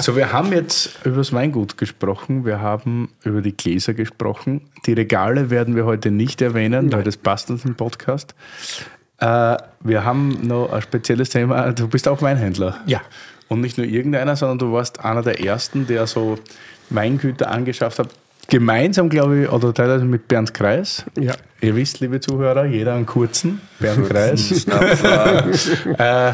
[0.00, 4.60] So, wir haben jetzt über das Weingut gesprochen, wir haben über die Gläser gesprochen.
[4.86, 8.36] Die Regale werden wir heute nicht erwähnen, weil das passt uns im Podcast.
[9.18, 11.72] Äh, wir haben noch ein spezielles Thema.
[11.72, 12.78] Du bist auch Weinhändler.
[12.86, 13.00] Ja.
[13.48, 16.38] Und nicht nur irgendeiner, sondern du warst einer der ersten, der so
[16.90, 18.08] Weingüter angeschafft hat.
[18.48, 21.04] Gemeinsam, glaube ich, oder teilweise mit Bernd Kreis.
[21.18, 21.34] Ja.
[21.60, 23.60] Ihr wisst, liebe Zuhörer, jeder einen kurzen.
[23.78, 24.66] Bernd Kreis.
[25.98, 26.32] äh,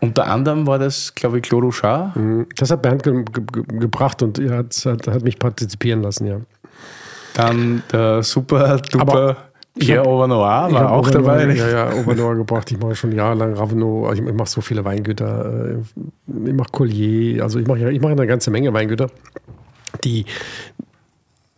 [0.00, 2.12] unter anderem war das, glaube ich, Clos Rouchard.
[2.56, 6.26] Das hat Bernd ge ge ge gebracht und er hat, hat, hat mich partizipieren lassen,
[6.26, 6.40] ja.
[7.34, 9.36] Dann der super duper Aber
[9.78, 11.44] Pierre Auvernois Ich war auch Auvernois- dabei.
[11.46, 11.58] nicht?
[11.58, 12.70] Ja, ja, Auvernois gebracht.
[12.70, 14.08] Ich mache schon jahrelang Ravenot.
[14.08, 15.76] Also ich mache so viele Weingüter.
[15.76, 17.42] äh, Ich mache Collier.
[17.42, 19.08] Also ich mache ich mache eine ganze Menge Weingüter,
[20.04, 20.26] die,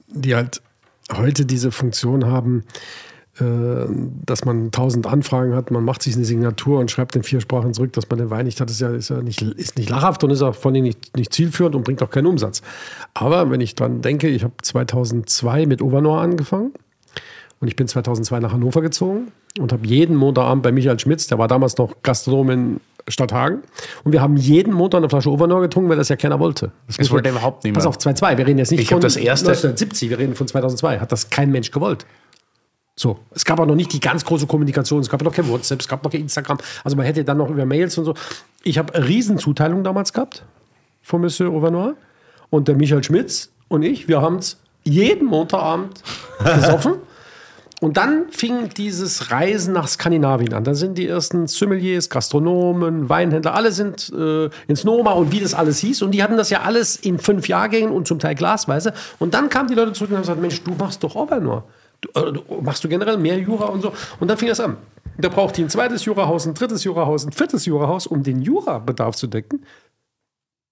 [0.09, 0.63] die halt
[1.13, 2.65] heute diese Funktion haben,
[3.41, 3.45] äh,
[4.25, 7.75] dass man tausend Anfragen hat, man macht sich eine Signatur und schreibt in vier Sprachen
[7.75, 10.23] zurück, dass man den Wein nicht hat, ist ja, ist ja nicht, ist nicht lachhaft
[10.23, 12.63] und ist auch vor allem nicht, nicht zielführend und bringt auch keinen Umsatz.
[13.13, 16.73] Aber wenn ich dran denke, ich habe 2002 mit Auvernois angefangen
[17.61, 21.39] und ich bin 2002 nach Hannover gezogen und habe jeden Montagabend bei Michael Schmitz, der
[21.39, 23.63] war damals noch Gastronom in Stadthagen.
[24.03, 26.73] Und wir haben jeden Montag eine Flasche Auvernois getrunken, weil das ja keiner wollte.
[26.87, 27.77] Das muss wollte überhaupt niemand.
[27.79, 28.39] Pass auf, 2002.
[28.39, 30.99] Wir reden jetzt nicht Ich von das erste- 1970, wir reden von 2002.
[31.01, 32.07] Hat das kein Mensch gewollt.
[32.97, 35.81] So, es gab auch noch nicht die ganz große Kommunikation, es gab noch kein WhatsApp,
[35.81, 36.59] es gab noch kein Instagram.
[36.85, 38.15] Also man hätte dann noch über Mails und so.
[38.63, 40.45] Ich habe eine Riesenzuteilung damals gehabt
[41.03, 41.95] von Monsieur Auvernois.
[42.51, 46.03] Und der Michael Schmitz und ich, wir haben es jeden Montagabend
[46.43, 46.95] gesoffen.
[47.81, 50.65] Und dann fing dieses Reisen nach Skandinavien an.
[50.65, 55.55] Dann sind die ersten Sommeliers, Gastronomen, Weinhändler, alle sind äh, ins Noma und wie das
[55.55, 56.03] alles hieß.
[56.03, 58.95] Und die hatten das ja alles in fünf Jahrgängen und zum Teil glasweise.
[59.19, 61.65] Und dann kamen die Leute zurück und haben gesagt, Mensch, du machst doch Auvernois.
[62.01, 63.93] Du, äh, du, machst du generell mehr Jura und so.
[64.21, 64.77] Und dann fing das an.
[65.19, 69.17] Da braucht die ein zweites Jurahaus, ein drittes Jurahaus, ein viertes Jurahaus, um den Jurabedarf
[69.17, 69.65] zu decken.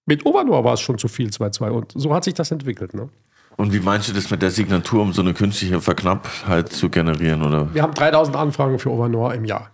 [0.07, 1.71] Mit Auvernois war es schon zu viel, 2-2.
[1.71, 2.95] Und so hat sich das entwickelt.
[2.95, 3.09] Ne?
[3.57, 7.43] Und wie meinst du das mit der Signatur, um so eine künstliche Verknapptheit zu generieren?
[7.43, 7.73] Oder?
[7.75, 9.71] Wir haben 3000 Anfragen für Overnoir im Jahr.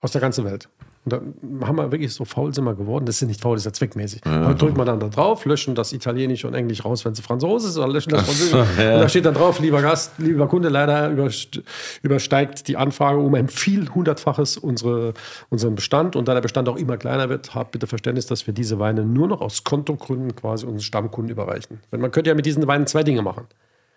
[0.00, 0.68] Aus der ganzen Welt.
[1.04, 3.06] Und dann haben wir wirklich so faul sind wir geworden.
[3.06, 4.20] Das ist nicht faul, das ist ja zweckmäßig.
[4.24, 7.20] Ja, dann drückt man dann da drauf, löschen das Italienisch und Englisch raus, wenn es
[7.20, 8.52] Franzose ist, oder löschen das Französisch.
[8.78, 8.94] ja.
[8.94, 11.10] Und da steht dann drauf, lieber Gast, lieber Kunde, leider
[12.02, 15.14] übersteigt die Anfrage um ein viel hundertfaches unsere,
[15.50, 16.14] unseren Bestand.
[16.14, 19.04] Und da der Bestand auch immer kleiner wird, habt bitte Verständnis, dass wir diese Weine
[19.04, 21.80] nur noch aus Kontogründen quasi unseren Stammkunden überreichen.
[21.90, 23.46] Man könnte ja mit diesen Weinen zwei Dinge machen.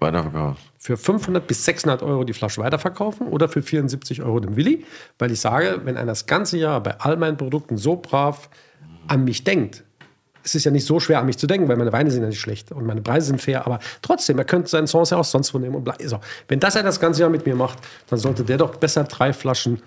[0.06, 0.58] Weiterverkaufen.
[0.78, 4.86] Für 500 bis 600 Euro die Flasche weiterverkaufen oder für 74 Euro dem Willi,
[5.20, 8.50] weil ich sage, wenn einer das ganze Jahr bei all meinen Produkten so brav
[9.08, 9.84] an mich denkt,
[10.44, 12.28] es ist ja nicht so schwer an mich zu denken, weil meine Weine sind ja
[12.28, 15.26] nicht schlecht und meine Preise sind fair, aber trotzdem, er könnte seinen Songs ja auch
[15.26, 16.08] sonst wo nehmen und bleiben.
[16.08, 17.80] So, wenn das er das ganze Jahr mit mir macht,
[18.10, 19.82] dann sollte der doch besser drei Flaschen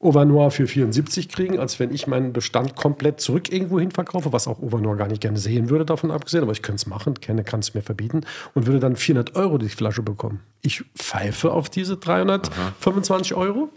[0.00, 4.46] Overnoir für 74 kriegen, als wenn ich meinen Bestand komplett zurück irgendwo hin verkaufe, was
[4.46, 6.42] auch Overnoir gar nicht gerne sehen würde, davon abgesehen.
[6.44, 8.20] Aber ich könnte es machen, kenne, kann es mir verbieten
[8.54, 10.40] und würde dann 400 Euro die Flasche bekommen.
[10.62, 13.40] Ich pfeife auf diese 325 Aha.
[13.40, 13.70] Euro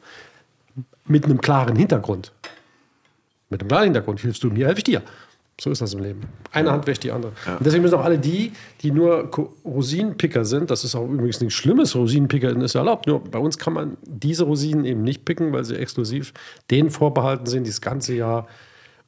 [1.06, 2.31] mit einem klaren Hintergrund.
[3.49, 4.19] Mit einem klaren Hintergrund.
[4.19, 5.02] Hilfst du mir, helfe ich dir.
[5.61, 6.21] So ist das im Leben.
[6.51, 6.73] Eine ja.
[6.73, 7.33] Hand wäscht die andere.
[7.45, 7.57] Ja.
[7.57, 8.51] Und deswegen müssen auch alle die,
[8.81, 9.29] die nur
[9.63, 13.05] Rosinenpicker sind, das ist auch übrigens nichts Schlimmes, Rosinenpicker ist erlaubt.
[13.05, 16.33] Nur bei uns kann man diese Rosinen eben nicht picken, weil sie exklusiv
[16.71, 18.47] denen vorbehalten sind, die das ganze Jahr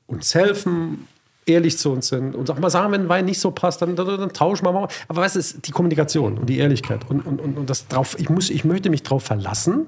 [0.05, 1.07] uns helfen,
[1.47, 3.95] ehrlich zu uns sind und auch mal sagen, wenn ein Wein nicht so passt, dann,
[3.95, 4.87] dann, dann tauschen wir mal.
[5.07, 8.29] Aber was ist die Kommunikation und die Ehrlichkeit und, und, und, und das drauf, ich,
[8.29, 9.87] muss, ich möchte mich darauf verlassen,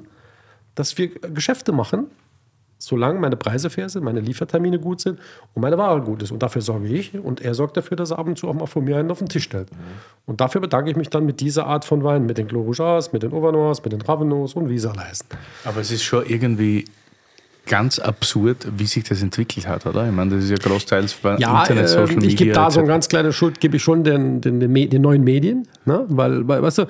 [0.74, 2.08] dass wir Geschäfte machen
[2.78, 5.20] solange meine Preise fair sind, meine Liefertermine gut sind
[5.54, 6.32] und meine Ware gut ist.
[6.32, 8.66] Und dafür sorge ich und er sorgt dafür, dass er ab und zu auch mal
[8.66, 9.72] von mir einen auf den Tisch stellt.
[9.72, 9.78] Mhm.
[10.26, 12.80] Und dafür bedanke ich mich dann mit dieser Art von Wein, mit den Clos
[13.12, 15.28] mit den Overnois, mit den Ravenos und wie sie alle heißen.
[15.64, 16.86] Aber es ist schon irgendwie
[17.66, 20.06] ganz absurd, wie sich das entwickelt hat, oder?
[20.06, 22.30] Ich meine, das ist ja großteils bei ja, Internet, Social Media.
[22.30, 25.02] Ich gebe da so eine ganz kleine Schuld, gebe ich schon den, den, den, den
[25.02, 26.06] neuen Medien, ne?
[26.10, 26.88] weil, weil, weißt du,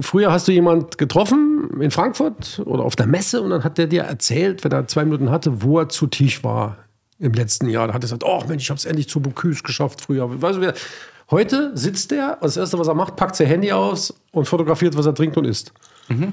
[0.00, 3.86] früher hast du jemand getroffen in Frankfurt oder auf der Messe und dann hat der
[3.86, 6.78] dir erzählt, wenn er zwei Minuten hatte, wo er zu Tisch war
[7.18, 7.86] im letzten Jahr.
[7.86, 10.40] Da hat er gesagt, oh Mensch, ich habe es endlich zu Bocuse geschafft früher.
[10.40, 10.74] Weißt du,
[11.30, 14.96] heute sitzt der und das Erste, was er macht, packt sein Handy aus und fotografiert,
[14.96, 15.72] was er trinkt und isst.
[16.08, 16.32] Mhm.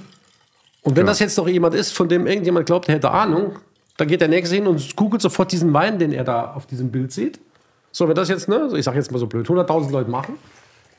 [0.81, 1.11] Und wenn ja.
[1.11, 3.57] das jetzt noch jemand ist, von dem irgendjemand glaubt, er hätte Ahnung,
[3.97, 6.91] dann geht der Nächste hin und googelt sofort diesen Wein, den er da auf diesem
[6.91, 7.39] Bild sieht.
[7.91, 10.35] So, wenn das jetzt, ne, ich sage jetzt mal so blöd, 100.000 Leute machen,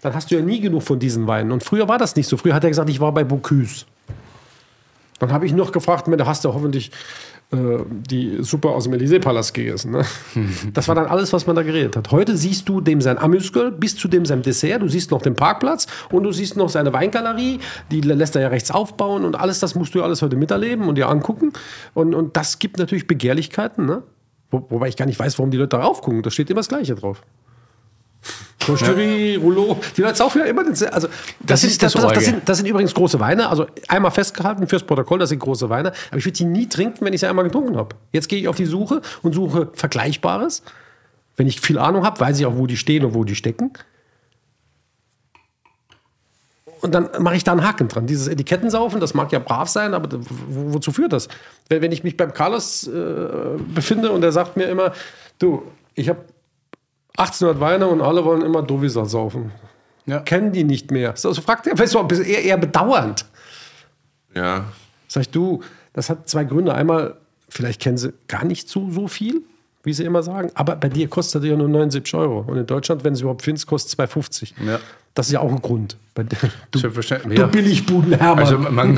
[0.02, 1.52] dann hast du ja nie genug von diesen Weinen.
[1.52, 2.36] Und früher war das nicht so.
[2.36, 3.86] Früher hat er gesagt, ich war bei Bocuse.
[5.18, 6.90] Dann habe ich noch gefragt, da hast du hoffentlich
[7.50, 9.92] äh, die Suppe aus dem Élysée-Palast gegessen.
[9.92, 10.04] Ne?
[10.74, 12.10] Das war dann alles, was man da geredet hat.
[12.10, 14.82] Heute siehst du dem sein Amüsgöl bis zu dem sein Dessert.
[14.82, 17.60] Du siehst noch den Parkplatz und du siehst noch seine Weingalerie.
[17.90, 20.88] Die lässt er ja rechts aufbauen und alles das musst du ja alles heute miterleben
[20.88, 21.52] und dir angucken.
[21.94, 23.86] Und, und das gibt natürlich Begehrlichkeiten.
[23.86, 24.02] Ne?
[24.50, 26.22] Wo, wobei ich gar nicht weiß, warum die Leute darauf gucken.
[26.22, 27.22] Da steht immer das Gleiche drauf.
[28.68, 30.72] Concherie, Rouleau, die Leute saufen ja immer den.
[30.72, 31.08] Also, das,
[31.40, 33.48] das, ist, das, das, das, sind, das sind übrigens große Weine.
[33.48, 35.92] Also einmal festgehalten fürs Protokoll, das sind große Weine.
[36.10, 37.96] Aber ich würde die nie trinken, wenn ich sie einmal getrunken habe.
[38.12, 40.62] Jetzt gehe ich auf die Suche und suche Vergleichbares.
[41.36, 43.72] Wenn ich viel Ahnung habe, weiß ich auch, wo die stehen und wo die stecken.
[46.80, 48.06] Und dann mache ich da einen Haken dran.
[48.06, 51.28] Dieses Etikettensaufen, das mag ja brav sein, aber wo, wozu führt das?
[51.68, 52.90] Wenn ich mich beim Carlos äh,
[53.74, 54.92] befinde und er sagt mir immer,
[55.38, 55.62] du,
[55.94, 56.20] ich habe
[57.18, 59.52] 1800 Weine und alle wollen immer Dovisa saufen.
[60.06, 60.20] Ja.
[60.20, 61.14] Kennen die nicht mehr.
[61.16, 63.26] So, so fragt er, eher, eher bedauernd.
[64.34, 64.64] Ja.
[65.08, 65.62] Sag ich, du,
[65.92, 66.74] das hat zwei Gründe.
[66.74, 67.16] Einmal,
[67.48, 69.42] vielleicht kennen sie gar nicht so, so viel,
[69.82, 72.44] wie sie immer sagen, aber bei dir kostet er ja nur 79 Euro.
[72.46, 74.52] Und in Deutschland, wenn sie überhaupt findest, kostet es 2,50.
[74.64, 74.78] Ja.
[75.18, 75.96] Das ist ja auch ein Grund.
[76.70, 77.00] Du, du
[77.34, 77.46] ja.
[77.46, 78.38] Billigbuden Hermann.
[78.38, 78.96] Also man,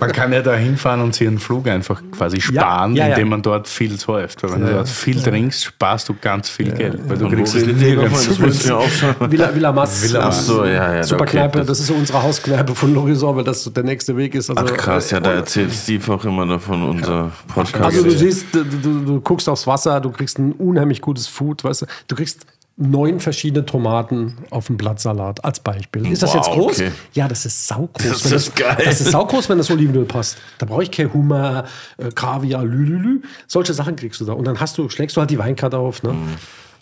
[0.00, 3.28] man, kann ja da hinfahren und sich einen Flug einfach quasi sparen, ja, ja, indem
[3.28, 4.42] man dort viel säuft.
[4.42, 7.08] Weil wenn du dort viel trinkst, sparst du ganz viel Geld.
[7.08, 8.26] Weil du kriegst es nirgends.
[8.26, 10.02] Das musst du Villa, Villa Mas.
[10.02, 10.44] Villa Mas.
[10.44, 13.44] So, ja, ja, Super okay, Kneipe, das, das ist so unsere Hauskneipe von Lorisor, weil
[13.44, 14.50] das der nächste Weg ist.
[14.50, 17.84] Also, Ach krass, ja, da äh, erzählt Steve auch immer davon, unser Podcast.
[17.84, 21.62] Also du siehst, du, du, du guckst aufs Wasser, du kriegst ein unheimlich gutes Food,
[21.62, 22.44] weißt du, du kriegst
[22.76, 26.10] neun verschiedene Tomaten auf dem Blattsalat als Beispiel.
[26.10, 26.80] Ist das wow, jetzt groß?
[26.80, 26.92] Okay.
[27.12, 28.02] Ja, das ist saugroß.
[28.02, 28.82] Das ist das, geil.
[28.84, 30.38] Das ist saugroß, wenn das Olivenöl passt.
[30.58, 31.64] Da brauche ich kein Hummer,
[31.98, 33.22] äh, Kaviar, Lülülü.
[33.46, 34.32] Solche Sachen kriegst du da.
[34.32, 36.02] Und dann hast du, schlägst du halt die Weinkarte auf.
[36.02, 36.12] Ne?
[36.12, 36.36] Mm.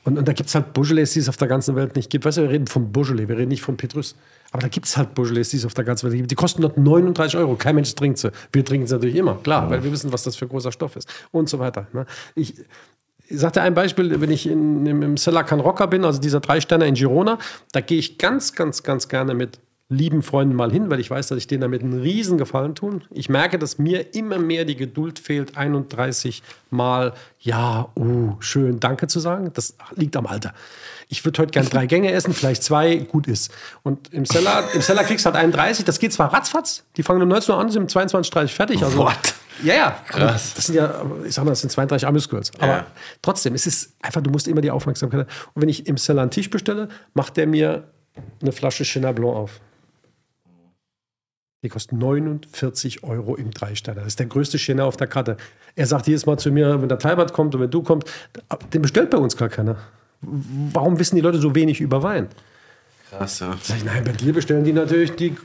[0.04, 2.24] Und, und, da gibt es halt Beaujolais, die es auf der ganzen Welt nicht gibt.
[2.24, 4.16] Weißt du, wir reden von Beaujolais, wir reden nicht von Petrus.
[4.50, 6.30] Aber da gibt es halt Beaujolais, die es auf der ganzen Welt gibt.
[6.30, 7.54] Die kosten dort 39 Euro.
[7.54, 8.32] Kein Mensch trinkt sie.
[8.50, 11.08] Wir trinken sie natürlich immer, klar, weil wir wissen, was das für großer Stoff ist.
[11.30, 11.86] Und so weiter.
[11.92, 12.06] Ne?
[12.34, 12.54] Ich,
[13.32, 16.40] ich sagte ein Beispiel, wenn ich in, im, im Cellar Can Rocker bin, also dieser
[16.40, 17.38] drei Sterne in Girona,
[17.72, 21.28] da gehe ich ganz, ganz, ganz gerne mit lieben Freunden mal hin, weil ich weiß,
[21.28, 23.04] dass ich denen damit einen riesen Gefallen tun.
[23.10, 29.06] Ich merke, dass mir immer mehr die Geduld fehlt, 31 Mal ja, oh, schön, danke
[29.06, 29.50] zu sagen.
[29.54, 30.54] Das liegt am Alter.
[31.12, 33.52] Ich würde heute gern drei Gänge essen, vielleicht zwei, gut ist.
[33.82, 37.20] Und im Seller, im Seller kriegst du halt 31, das geht zwar ratzfatz, die fangen
[37.20, 38.82] um 19 Uhr an, sind um 22.30 Uhr fertig.
[38.82, 39.34] Also, What?
[39.62, 39.90] Ja, ja.
[40.08, 40.54] Krass.
[40.54, 42.50] Das sind ja, ich sag mal, das sind 32 Amüsgirls.
[42.58, 42.86] Aber Ja.
[43.20, 45.28] trotzdem, es ist einfach, du musst immer die Aufmerksamkeit haben.
[45.52, 47.84] Und wenn ich im Seller einen Tisch bestelle, macht der mir
[48.40, 49.60] eine Flasche Chenin Blanc auf.
[51.62, 54.00] Die kostet 49 Euro im Dreisterner.
[54.00, 55.36] Das ist der größte Chenin auf der Karte.
[55.76, 58.08] Er sagt jedes Mal zu mir, wenn der Teilbart kommt und wenn du kommst,
[58.72, 59.76] den bestellt bei uns gar keiner.
[60.22, 62.28] Warum wissen die Leute so wenig über Wein?
[63.10, 63.56] Krass, ja.
[63.60, 65.36] Sag ich, nein, bei dir bestellen die natürlich die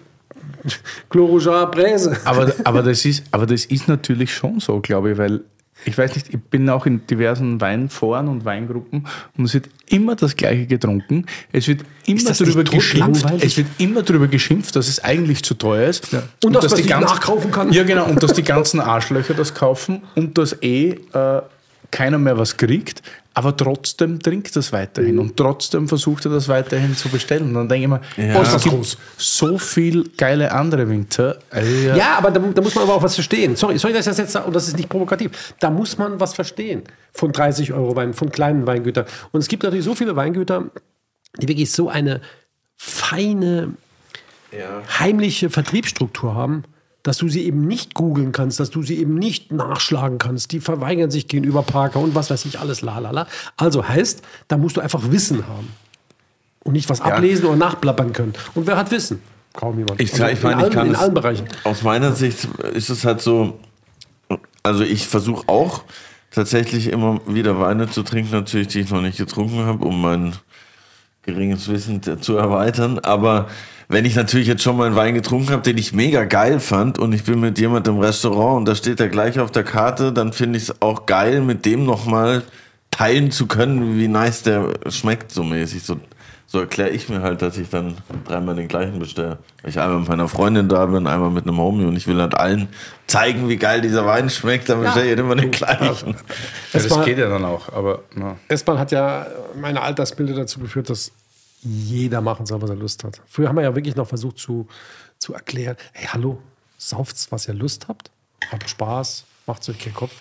[1.10, 2.18] Chlorojar Bräse.
[2.24, 5.42] Aber, aber, das ist, aber das ist natürlich schon so, glaube ich, weil
[5.86, 9.06] ich weiß nicht, ich bin auch in diversen Weinforen und Weingruppen
[9.38, 11.26] und es wird immer das Gleiche getrunken.
[11.52, 13.26] Es wird immer darüber geschimpft.
[13.42, 16.14] Es wird immer darüber geschimpft, dass es eigentlich zu teuer ist.
[16.44, 17.72] Und dass man die sich nachkaufen kann.
[17.72, 18.06] Ja, genau.
[18.06, 21.42] Und dass die ganzen Arschlöcher das kaufen und dass eh äh,
[21.92, 23.02] keiner mehr was kriegt,
[23.38, 27.44] aber trotzdem trinkt das weiterhin und trotzdem versucht er das weiterhin zu bestellen.
[27.50, 28.42] Und dann denke ich mir, Ja.
[28.42, 28.98] ist es das gibt groß.
[29.16, 31.38] so viel geile andere Winter.
[31.54, 31.96] Ja.
[31.96, 33.56] Ja, aber da, da muss man aber auch was verstehen.
[33.56, 35.54] Sorry, sorry, dass ich das jetzt sage, und das ist nicht provokativ.
[35.60, 36.82] Da muss man was verstehen
[37.14, 39.06] von 30 Euro Wein, von kleinen Weingütern.
[39.32, 40.72] Und es gibt natürlich so viele Weingüter,
[41.40, 42.22] die wirklich so eine
[42.76, 43.74] feine,
[45.00, 46.64] heimliche Vertriebsstruktur haben,
[47.08, 50.52] dass du sie eben nicht googeln kannst, dass du sie eben nicht nachschlagen kannst.
[50.52, 53.28] Die verweigern sich gegenüber Parker und was weiß ich alles, lalala.
[53.56, 55.70] Also heißt, da musst du einfach Wissen haben.
[56.66, 58.34] Und nicht was ablesen oder nachplappern können.
[58.56, 59.22] Und wer hat Wissen?
[59.54, 60.02] Kaum jemand.
[60.02, 61.48] Ich, Also ich meine, in, ich allen, kann in allen Bereichen.
[61.64, 63.58] Aus meiner Sicht ist es halt so,
[64.62, 65.84] also ich versuche auch
[66.32, 70.34] tatsächlich immer wieder Weine zu trinken, natürlich, die ich noch nicht getrunken habe, um mein
[71.28, 73.00] geringes Wissen zu erweitern.
[73.00, 73.48] Aber
[73.90, 76.98] wenn ich natürlich jetzt schon mal einen Wein getrunken habe, den ich mega geil fand
[76.98, 80.12] und ich bin mit jemandem im Restaurant und da steht er gleich auf der Karte,
[80.12, 82.44] dann finde ich es auch geil, mit dem nochmal
[82.92, 85.84] teilen zu können, wie nice der schmeckt, so mäßig.
[85.84, 86.00] So,
[86.50, 89.38] so erkläre ich mir halt, dass ich dann dreimal den gleichen bestelle.
[89.62, 92.20] Weil ich einmal mit meiner Freundin da bin, einmal mit einem Homie und ich will
[92.22, 92.70] halt allen
[93.06, 96.12] zeigen, wie geil dieser Wein schmeckt, dann bestelle ich halt immer den gleichen.
[96.12, 96.16] Ja,
[96.72, 98.04] das Erstmal- geht ja dann auch, aber.
[98.48, 99.28] Erstmal hat ja
[99.60, 101.12] meine Altersbilder dazu geführt, dass
[101.62, 103.22] jeder machen soll, was er Lust hat.
[103.28, 104.68] Früher haben wir ja wirklich noch versucht zu,
[105.20, 106.40] zu erklären, hey, hallo,
[106.78, 108.10] sauft's, was ihr Lust habt,
[108.52, 110.14] habt Spaß, macht euch keinen Kopf.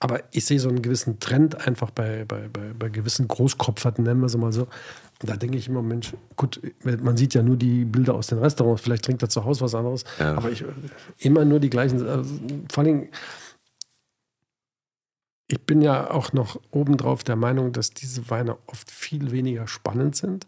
[0.00, 4.20] Aber ich sehe so einen gewissen Trend einfach bei, bei, bei, bei gewissen Großkopferten, nennen
[4.20, 4.66] wir sie mal so.
[5.20, 8.82] Da denke ich immer, Mensch, gut, man sieht ja nur die Bilder aus den Restaurants,
[8.82, 10.36] vielleicht trinkt er zu Hause was anderes, Ja.
[10.36, 10.64] aber ich,
[11.18, 12.34] immer nur die gleichen, also,
[12.70, 13.08] vor allem,
[15.46, 20.16] ich bin ja auch noch obendrauf der Meinung, dass diese Weine oft viel weniger spannend
[20.16, 20.46] sind,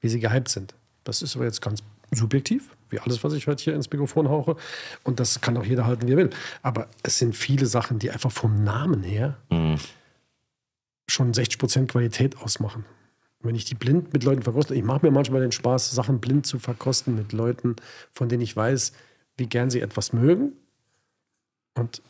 [0.00, 0.74] wie sie gehypt sind.
[1.04, 1.82] Das ist aber jetzt ganz
[2.12, 4.56] subjektiv, wie alles, was ich heute hier ins Mikrofon hauche.
[5.02, 6.30] Und das kann auch jeder halten, wie er will.
[6.62, 9.36] Aber es sind viele Sachen, die einfach vom Namen her
[11.08, 12.84] schon 60% Qualität ausmachen.
[13.46, 16.46] Wenn ich die blind mit Leuten verkoste, ich mache mir manchmal den Spaß, Sachen blind
[16.46, 17.76] zu verkosten mit Leuten,
[18.12, 18.92] von denen ich weiß,
[19.36, 20.52] wie gern sie etwas mögen.
[21.74, 22.02] Und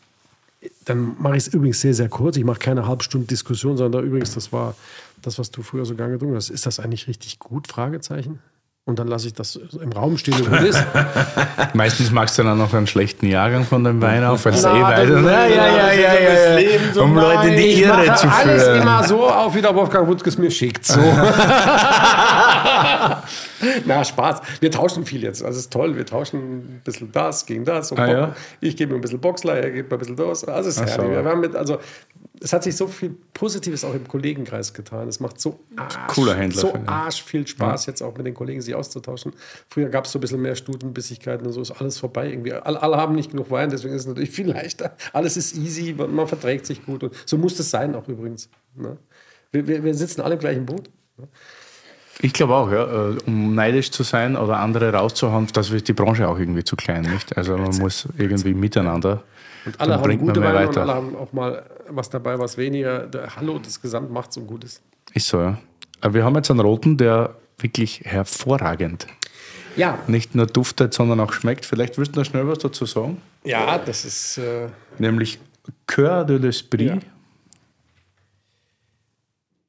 [0.84, 2.36] dann mache ich es übrigens sehr, sehr kurz.
[2.36, 4.74] Ich mache keine halbstunde Diskussion, sondern da übrigens, das war
[5.22, 6.50] das, was du früher so gerne getrunken hast.
[6.50, 7.68] Ist das eigentlich richtig gut?
[7.68, 8.40] Fragezeichen.
[8.88, 10.80] Und dann lasse ich das im Raum stehen und gut ist.
[11.74, 14.68] Meistens magst du dann noch einen schlechten Jahrgang von dem Wein auf, weil es eh
[14.68, 15.20] weiter.
[15.22, 17.02] Ja, ja, ja, ja, ja, ja.
[17.02, 18.82] Um Leute in die Irre zu alles führen.
[18.82, 20.84] immer so auf, wie der Wolfgang Wuttke es mir schickt.
[20.86, 21.00] So.
[23.86, 24.40] Na, Spaß.
[24.60, 25.42] Wir tauschen viel jetzt.
[25.42, 25.96] Also, es ist toll.
[25.96, 27.92] Wir tauschen ein bisschen das gegen das.
[27.92, 28.34] Ah, ja?
[28.60, 30.44] Ich gebe mir ein bisschen Boxler, er gibt mir ein bisschen das.
[30.44, 31.02] Also, es ist Ach so.
[31.02, 31.24] herrlich.
[31.24, 31.78] Wir haben mit, also,
[32.40, 35.08] es hat sich so viel Positives auch im Kollegenkreis getan.
[35.08, 38.60] Es macht so arsch, Cooler Händler, so arsch viel Spaß, jetzt auch mit den Kollegen
[38.60, 39.32] sich auszutauschen.
[39.68, 42.30] Früher gab es so ein bisschen mehr Stutenbissigkeiten und so ist alles vorbei.
[42.30, 42.52] Irgendwie.
[42.52, 44.96] Alle, alle haben nicht genug Wein, deswegen ist es natürlich viel leichter.
[45.12, 47.04] Alles ist easy, man verträgt sich gut.
[47.04, 48.48] Und so muss es sein auch übrigens.
[48.74, 48.96] Ne?
[49.52, 50.90] Wir, wir, wir sitzen alle im gleichen Boot.
[52.20, 53.10] Ich glaube auch, ja.
[53.10, 56.76] äh, Um neidisch zu sein oder andere rauszuhauen, das wird die Branche auch irgendwie zu
[56.76, 57.36] klein, nicht?
[57.36, 59.22] Also man muss irgendwie miteinander.
[59.64, 63.06] Und alle haben gute Weine und alle haben auch mal was dabei, was weniger.
[63.06, 64.82] Der Hallo des Gesamt macht so gut ist.
[65.14, 65.58] Ist so, ja.
[66.00, 69.06] Aber wir haben jetzt einen roten, der wirklich hervorragend
[69.76, 71.64] Ja, nicht nur duftet, sondern auch schmeckt.
[71.64, 73.20] Vielleicht willst du noch schnell was dazu sagen?
[73.44, 74.38] ja, das ist.
[74.38, 74.68] Äh,
[74.98, 75.38] Nämlich
[75.86, 76.86] Coeur de l'Esprit.
[76.86, 76.98] Ja.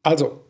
[0.04, 0.42] Also,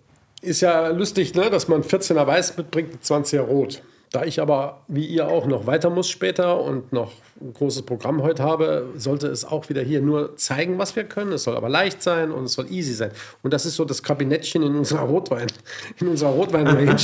[0.41, 3.81] ist ja lustig, ne, dass man 14er Weiß mitbringt, und 20er Rot.
[4.11, 7.11] Da ich aber, wie ihr auch, noch weiter muss später und noch
[7.41, 11.33] ein großes Programm heute habe, sollte es auch wieder hier nur zeigen, was wir können.
[11.33, 13.11] Es soll aber leicht sein und es soll easy sein.
[13.43, 15.47] Und das ist so das Kabinettchen in unserer Rotwein,
[15.99, 16.97] in unserer Rotwein-Range.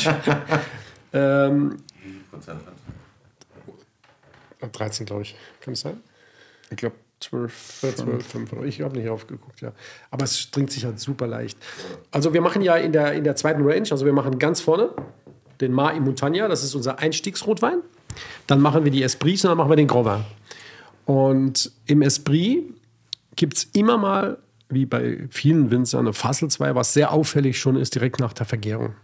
[1.13, 1.77] ähm,
[4.71, 5.35] 13, glaube ich.
[5.59, 6.01] Kann es sein?
[6.69, 7.79] Ich glaube 12.
[7.95, 8.51] 12, 5.
[8.65, 9.73] Ich habe nicht aufgeguckt, ja.
[10.09, 11.57] Aber es trinkt sich halt super leicht.
[12.11, 14.91] Also wir machen ja in der, in der zweiten Range, also wir machen ganz vorne
[15.63, 17.79] den Mar Montagna, das ist unser Einstiegsrotwein.
[18.47, 20.23] Dann machen wir die Esprits und dann machen wir den Gros Vin.
[21.05, 22.63] Und im Esprit
[23.35, 24.37] gibt es immer mal,
[24.69, 28.45] wie bei vielen Winzern, eine Fassel 2, was sehr auffällig schon ist, direkt nach der
[28.45, 28.95] Vergärung.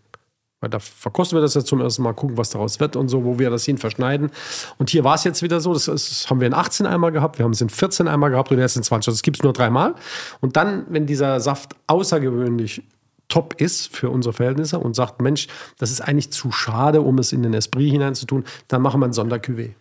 [0.62, 3.24] Weil da verkosten wir das jetzt zum ersten Mal, gucken, was daraus wird und so,
[3.24, 4.30] wo wir das hin verschneiden.
[4.78, 7.38] Und hier war es jetzt wieder so, das, ist, haben wir in 18 einmal gehabt,
[7.38, 9.08] wir haben es in 14 einmal gehabt und jetzt in 20.
[9.08, 9.96] Also das gibt es nur dreimal.
[10.42, 12.84] Und dann, wenn dieser Saft außergewöhnlich
[13.30, 15.48] top ist für unsere Verhältnisse und sagt, Mensch,
[15.78, 19.14] das ist eigentlich zu schade, um es in den Esprit hineinzutun, dann machen wir ein
[19.14, 19.72] Sondercuvée.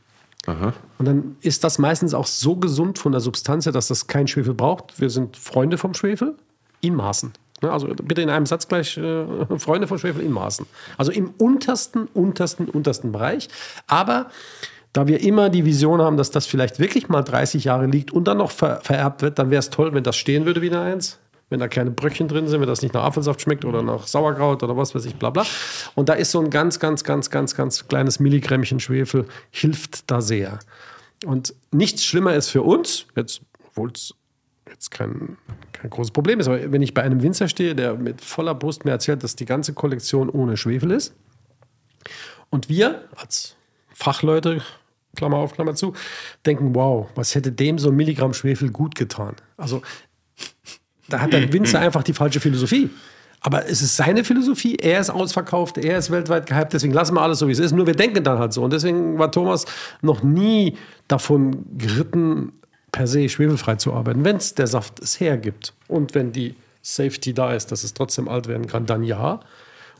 [0.98, 4.28] Und dann ist das meistens auch so gesund von der Substanz her, dass das kein
[4.28, 5.00] Schwefel braucht.
[5.00, 6.36] Wir sind Freunde vom Schwefel
[6.80, 7.32] in Maßen.
[7.60, 9.24] Also bitte in einem Satz gleich äh,
[9.58, 10.66] Freunde vom Schwefel in Maßen.
[10.96, 13.48] Also im untersten, untersten, untersten Bereich.
[13.86, 14.26] Aber
[14.92, 18.24] da wir immer die Vision haben, dass das vielleicht wirklich mal 30 Jahre liegt und
[18.24, 20.80] dann noch ver vererbt wird, dann wäre es toll, wenn das stehen würde wie eine
[20.80, 21.18] Eins.
[21.50, 24.62] Wenn da keine Bröckchen drin sind, wenn das nicht nach Apfelsaft schmeckt oder nach Sauerkraut
[24.62, 25.46] oder was weiß ich, bla bla.
[25.94, 30.20] Und da ist so ein ganz, ganz, ganz, ganz, ganz kleines Milligrammchen Schwefel, hilft da
[30.20, 30.58] sehr.
[31.24, 34.14] Und nichts schlimmer ist für uns, jetzt, obwohl es
[34.68, 35.38] jetzt kein,
[35.72, 38.84] kein großes Problem ist, aber wenn ich bei einem Winzer stehe, der mit voller Brust
[38.84, 41.14] mir erzählt, dass die ganze Kollektion ohne Schwefel ist,
[42.50, 43.56] und wir als
[43.92, 44.62] Fachleute,
[45.16, 45.94] Klammer auf, Klammer zu,
[46.46, 49.36] denken, wow, was hätte dem so ein Milligramm Schwefel gut getan?
[49.56, 49.82] Also
[51.08, 52.90] da hat der Winzer einfach die falsche Philosophie.
[53.40, 57.22] Aber es ist seine Philosophie, er ist ausverkauft, er ist weltweit gehypt, deswegen lassen wir
[57.22, 57.72] alles so, wie es ist.
[57.72, 58.64] Nur wir denken dann halt so.
[58.64, 59.64] Und deswegen war Thomas
[60.02, 60.76] noch nie
[61.06, 62.52] davon geritten,
[62.90, 64.24] per se schwefelfrei zu arbeiten.
[64.24, 68.28] Wenn es der Saft es hergibt und wenn die Safety da ist, dass es trotzdem
[68.28, 69.40] alt werden kann, dann ja.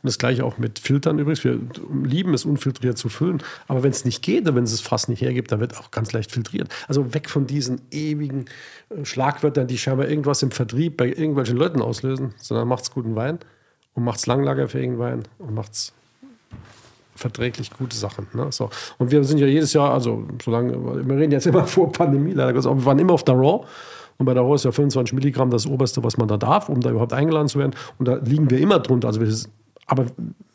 [0.02, 1.44] Und das gleiche auch mit Filtern übrigens.
[1.44, 1.58] Wir
[2.04, 3.42] lieben es, unfiltriert zu füllen.
[3.66, 6.12] Aber wenn es nicht geht, wenn es das Fass nicht hergibt, dann wird auch ganz
[6.12, 6.68] leicht filtriert.
[6.86, 8.46] Also weg von diesen ewigen
[8.90, 13.38] äh, Schlagwörtern, die scheinbar irgendwas im Vertrieb bei irgendwelchen Leuten auslösen, sondern macht's guten Wein
[13.94, 15.92] und macht's langlagerfähigen Wein und macht's
[17.18, 18.28] verträglich gute Sachen.
[18.32, 18.46] Ne?
[18.50, 18.70] So.
[18.98, 20.72] Und wir sind ja jedes Jahr, also solange,
[21.06, 23.66] wir reden jetzt immer vor Pandemie, leider Gottes, wir waren immer auf der Raw.
[24.18, 26.80] Und bei der Raw ist ja 25 Milligramm das oberste, was man da darf, um
[26.80, 27.74] da überhaupt eingeladen zu werden.
[27.98, 29.08] Und da liegen wir immer drunter.
[29.08, 29.32] Also wir,
[29.88, 30.06] aber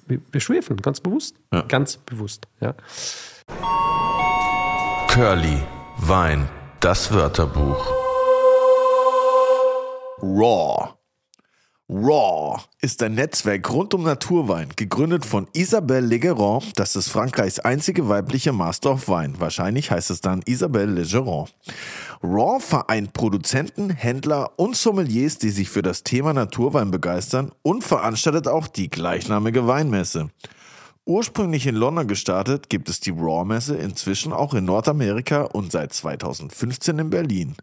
[0.07, 1.35] wir, wir schwefeln, ganz bewusst.
[1.51, 1.61] Ja.
[1.63, 2.47] Ganz bewusst.
[2.61, 2.73] Ja.
[5.07, 5.61] Curly,
[5.97, 6.49] Wein,
[6.79, 7.85] das Wörterbuch.
[10.21, 10.93] Raw.
[11.95, 16.63] Raw ist ein Netzwerk rund um Naturwein, gegründet von Isabelle Legeron.
[16.75, 19.35] Das ist Frankreichs einzige weibliche Master of Wein.
[19.37, 21.49] Wahrscheinlich heißt es dann Isabelle Legeron.
[22.23, 28.47] Raw vereint Produzenten, Händler und Sommeliers, die sich für das Thema Naturwein begeistern und veranstaltet
[28.47, 30.31] auch die gleichnamige Weinmesse.
[31.05, 36.97] Ursprünglich in London gestartet, gibt es die Raw-Messe inzwischen auch in Nordamerika und seit 2015
[36.97, 37.55] in Berlin.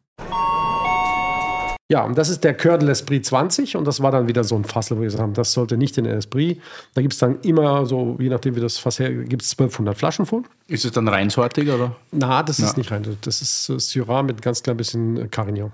[1.91, 4.55] Ja, und das ist der Coeur de l'Esprit 20 und das war dann wieder so
[4.55, 6.61] ein Fassel, wo wir gesagt haben, das sollte nicht in den Esprit.
[6.95, 9.99] Da gibt es dann immer so, je nachdem wie das Fass her, gibt es 1200
[9.99, 10.45] Flaschen voll.
[10.69, 11.97] Ist es dann reinsortig oder?
[12.12, 12.79] Na, das ist Ja.
[12.79, 13.19] nicht rein.
[13.23, 15.73] Das ist äh, Syrah mit ganz klein bisschen äh, Carignan.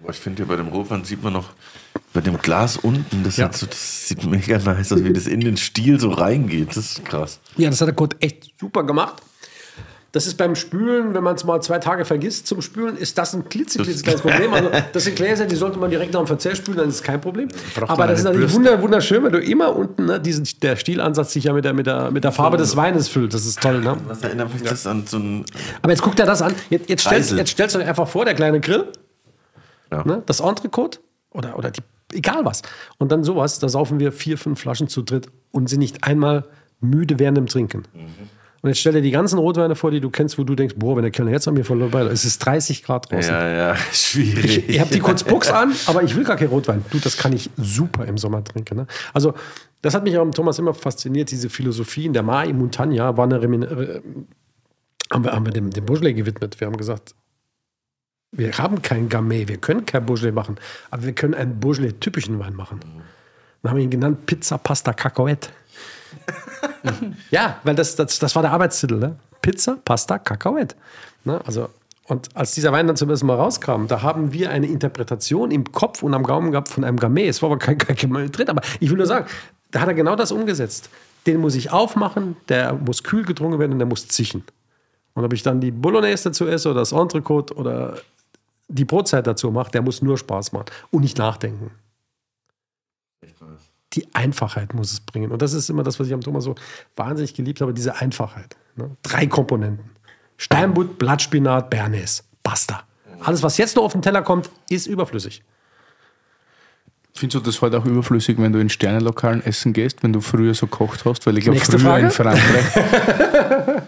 [0.00, 1.50] Boah, Ich finde, bei dem Rotwein sieht man noch
[2.12, 3.52] bei dem Glas unten, das, Ja.
[3.52, 6.68] so, das sieht mega nice aus, wie das in den Stiel so reingeht.
[6.70, 7.40] Das ist krass.
[7.56, 9.22] Ja, das hat der Kurt echt super gemacht.
[10.12, 13.32] Das ist beim Spülen, wenn man es mal zwei Tage vergisst zum Spülen, ist das
[13.32, 14.52] ein klitzeklitzekleines Problem.
[14.52, 17.02] Also das sind Gläser, die sollte man direkt nach dem Verzehr spülen, dann ist es
[17.04, 17.46] kein Problem.
[17.76, 18.56] Braucht Aber das ist natürlich Bürste.
[18.56, 21.86] wunder, wunderschön, weil du immer unten ne, diesen, der Stielansatz sich ja mit der, mit,
[21.86, 23.32] der, mit der Farbe des Weines füllt.
[23.34, 23.80] Das ist toll.
[23.80, 23.96] Ne?
[24.08, 25.44] Was erinnert mich das an so ein.
[25.80, 26.54] Aber jetzt guckt er das an.
[26.70, 28.86] Jetzt, jetzt, stellst, jetzt stellst du dir einfach vor, der kleine Grill,
[29.92, 30.04] Ja.
[30.04, 30.98] ne, das Entrecote
[31.30, 31.82] oder, oder die,
[32.14, 32.62] egal was.
[32.98, 36.46] Und dann sowas, da saufen wir vier, fünf Flaschen zu dritt und sind nicht einmal
[36.80, 37.84] müde während dem Trinken.
[38.62, 40.96] Und jetzt stell dir die ganzen Rotweine vor, die du kennst, wo du denkst, boah,
[40.96, 43.32] wenn der Kellner jetzt an mir vorbei, es ist 30 Grad draußen.
[43.32, 44.68] Ja, ja, schwierig.
[44.68, 46.84] Ich habe die kurz Buchs an, aber ich will gar keinen Rotwein.
[46.90, 48.76] Du, das kann ich super im Sommer trinken.
[48.76, 48.86] Ne?
[49.14, 49.34] Also,
[49.80, 52.04] das hat mich auch Thomas immer fasziniert, diese Philosophie.
[52.04, 54.00] In der Mai Montagna war eine Remin äh,
[55.10, 56.60] haben wir, haben wir dem, dem Beaujolais gewidmet.
[56.60, 57.14] Wir haben gesagt,
[58.32, 60.56] wir haben kein Gamay, wir können kein Beaujolais machen,
[60.90, 62.80] aber wir können einen Beaujolais-typischen Wein machen.
[63.62, 65.48] Dann haben wir ihn genannt Pizza Pasta Cacahuète.
[67.30, 68.98] ja, weil das, das, das war der Arbeitstitel.
[68.98, 69.16] Ne?
[69.42, 70.74] Pizza Pasta Cacahuète.
[71.24, 71.40] Ne?
[71.46, 71.68] Also,
[72.04, 75.70] und als dieser Wein dann zum ersten Mal rauskam, da haben wir eine Interpretation im
[75.70, 77.28] Kopf und am Gaumen gehabt von einem Gamay.
[77.28, 79.26] Es war aber kein, kein Gamay drin, aber ich will nur sagen,
[79.70, 80.90] da hat er genau das umgesetzt.
[81.26, 84.42] Den muss ich aufmachen, der muss kühl getrunken werden und der muss zischen.
[85.14, 87.98] Und ob ich dann die Bolognese dazu esse oder das Entrecote oder
[88.68, 91.70] die Brotzeit dazu mache, der muss nur Spaß machen und nicht nachdenken.
[93.94, 95.32] Die Einfachheit muss es bringen.
[95.32, 96.54] Und das ist immer das, was ich am Thomas so
[96.96, 98.56] wahnsinnig geliebt habe, diese Einfachheit.
[98.76, 98.90] Ne?
[99.02, 99.90] Drei Komponenten.
[100.36, 102.22] Steinbutt, Blattspinat, Bernays.
[102.42, 102.82] Basta.
[103.20, 105.42] Alles, was jetzt noch auf den Teller kommt, ist überflüssig.
[107.14, 110.54] Findest du das heute auch überflüssig, wenn du in Sternenlokalen essen gehst, wenn du früher
[110.54, 111.26] so kocht hast?
[111.26, 112.04] Weil ich glaube, früher Frage.
[112.04, 112.64] in Frankreich.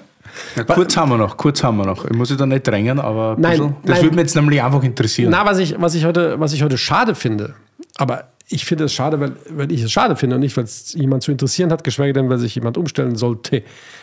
[0.56, 2.04] Na, kurz haben wir noch, kurz haben wir noch.
[2.04, 4.02] Ich muss dich da nicht drängen, aber ein Nein, bisschen- das nein.
[4.02, 5.30] würde mich jetzt nämlich einfach interessieren.
[5.30, 7.54] Na, was ich, was ich, heute, was ich heute schade finde,
[7.96, 10.92] aber ich finde es schade, weil, weil ich es schade finde und nicht, weil es
[10.92, 13.62] jemand zu interessieren hat, geschweige denn, weil sich jemand umstellen sollte.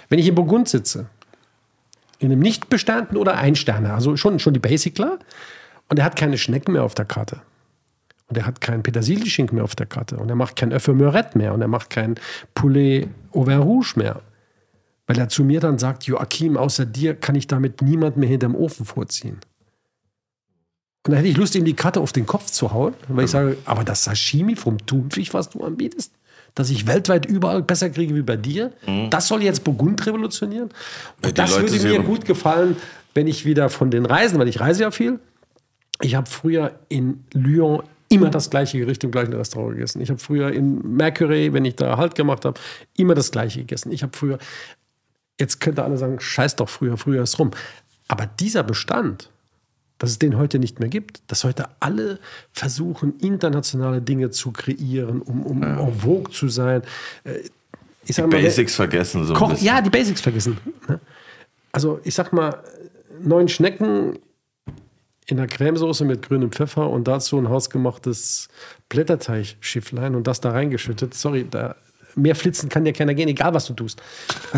[0.10, 1.08] Wenn ich in Burgund sitze,
[2.20, 5.20] in einem nicht besternten oder Einsterner, also schon, schon die Basic klar,
[5.88, 7.42] und er hat keine Schnecken mehr auf der Karte.
[8.28, 10.18] Und er hat keinen Petersilieschinken mehr auf der Karte.
[10.18, 11.54] Und er macht kein Œuf Meurette mehr.
[11.54, 12.16] Und er macht kein
[12.54, 14.22] Poulet au vin rouge mehr.
[15.08, 18.56] Weil er zu mir dann sagt, Joachim, außer dir kann ich damit niemand mehr hinterm
[18.56, 19.40] Ofen vorziehen.
[21.06, 23.32] Und dann hätte ich Lust, ihm die Karte auf den Kopf zu hauen, weil ich
[23.32, 26.14] sage, aber das Sashimi vom Thunfisch, was du anbietest,
[26.56, 28.74] dass ich weltweit überall besser kriege wie bei dir,
[29.10, 30.70] das soll jetzt Burgund revolutionieren.
[31.24, 32.76] Und das Leute würde mir gut gefallen,
[33.14, 35.20] wenn ich wieder von den Reisen, weil ich reise ja viel,
[36.02, 40.02] ich habe früher in Lyon immer das gleiche Gericht im gleichen Restaurant gegessen.
[40.02, 42.60] Ich habe früher in Mercury, wenn ich da Halt gemacht habe,
[42.98, 43.92] immer das gleiche gegessen.
[43.92, 44.40] Ich habe früher,
[45.40, 47.52] jetzt könnte alle sagen, scheiß doch früher, früher ist rum.
[48.08, 49.30] Aber dieser Bestand,
[50.00, 52.20] dass es den heute nicht mehr gibt, dass heute alle
[52.52, 56.82] versuchen, internationale Dinge zu kreieren, um, um en vogue zu sein.
[57.24, 57.40] Äh,
[58.06, 59.68] Ich sag mal, Basics vergessen so ein Koch, bisschen.
[59.68, 60.58] ja, die Basics vergessen.
[60.88, 61.00] ne?
[61.72, 62.64] Also ich sag mal,
[63.22, 64.18] neun Schnecken
[65.28, 68.48] in der Cremesoße mit grünem Pfeffer und dazu ein hausgemachtes
[68.90, 71.14] Blätterteigschifflein und das da reingeschüttet.
[71.14, 71.76] Sorry, da
[72.16, 74.02] mehr flitzen kann ja keiner gehen, egal was du tust.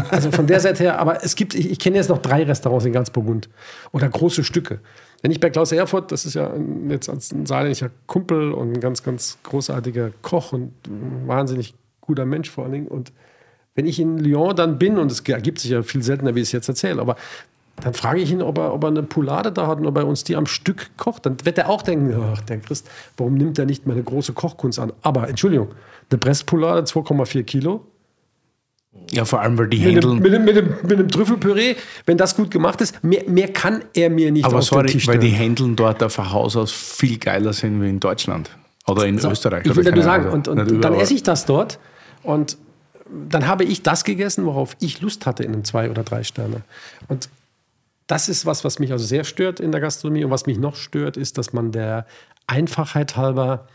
[0.10, 2.86] Also von der Seite her, aber es gibt, ich, ich kenne jetzt noch drei Restaurants
[2.86, 3.50] in ganz Burgund
[3.92, 4.80] oder große Stücke.
[5.22, 6.52] Wenn ich bei Klaus Erfurt, das ist ja
[6.90, 12.50] jetzt ein saarländischer Kumpel und ein ganz, ganz großartiger Koch und ein wahnsinnig guter Mensch
[12.50, 12.88] vor allen Dingen.
[12.88, 13.12] Und
[13.76, 16.48] wenn ich in Lyon dann bin, und es ergibt sich ja viel seltener, wie ich
[16.48, 17.16] es jetzt erzähle, aber
[17.80, 20.06] dann frage ich ihn, ob er, ob er eine Poulade da hat und ob er
[20.06, 21.26] uns die am Stück kocht.
[21.26, 24.34] Dann wird er auch denken, ach, der Christ, warum nimmt er nicht mal eine große
[24.34, 24.94] Kochkunst an?
[25.02, 25.70] Aber, Entschuldigung,
[26.10, 27.86] eine Presspoulade, 2,4 Kilo,
[29.12, 30.20] Ja, vor allem, weil die mit Händeln.
[30.20, 31.76] mit, einem, mit, einem, mit einem Trüffelpüree,
[32.06, 34.94] wenn das gut gemacht ist, mehr, mehr kann er mir nicht Aber auf sorry, den
[34.94, 35.30] Tisch weil die.
[35.30, 38.50] Händeln dort auf Haus aus viel geiler sind wie in Deutschland.
[38.88, 39.66] Oder in Österreich.
[39.66, 40.34] Ich will nur sagen, Ahnung.
[40.36, 41.02] und, und dann überall.
[41.02, 41.80] esse ich das dort
[42.24, 42.58] und
[43.30, 46.62] dann habe ich das gegessen, worauf ich Lust hatte in einem zwei oder drei Sterne.
[47.08, 47.30] Und
[48.08, 50.24] das ist was, was mich also sehr stört in der Gastronomie.
[50.24, 52.06] Und was mich noch stört, ist, dass man der
[52.48, 53.68] Einfachheit halber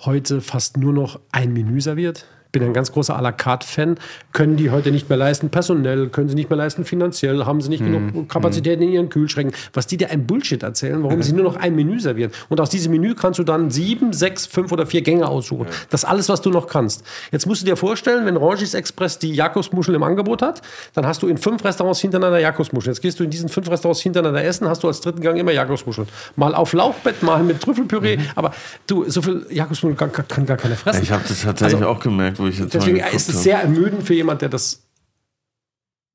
[0.00, 2.26] heute fast nur noch ein Menü serviert.
[2.54, 3.96] Ich bin ein ganz großer à la carte Fan.
[4.34, 7.70] Können die heute nicht mehr leisten, personell, können sie nicht mehr leisten, finanziell, haben sie
[7.70, 9.56] nicht genug Kapazitäten in ihren Kühlschränken.
[9.72, 12.30] Was die dir ein Bullshit erzählen, warum sie nur noch ein Menü servieren.
[12.50, 15.66] Und aus diesem Menü kannst du dann sieben, sechs, fünf oder vier Gänge aussuchen.
[15.88, 17.04] Das ist alles, was du noch kannst.
[17.30, 20.60] Jetzt musst du dir vorstellen, wenn Rangis Express die Jakobsmuschel im Angebot hat,
[20.92, 22.92] dann hast du in fünf Restaurants hintereinander Jakobsmuscheln.
[22.92, 25.52] Jetzt gehst du in diesen fünf Restaurants hintereinander essen, hast du als dritten Gang immer
[25.52, 26.06] Jakobsmuscheln.
[26.36, 28.18] Mal auf Lauchbett, mal mit Trüffelpüree.
[28.34, 28.52] Aber
[28.86, 31.02] du, so viel Jakobsmuscheln kann, kann, gar keiner fressen.
[31.02, 34.02] Ich habe das tatsächlich Also, auch gemerkt, wo ich jetzt Deswegen ist es sehr ermüdend
[34.02, 34.82] für jemand, der das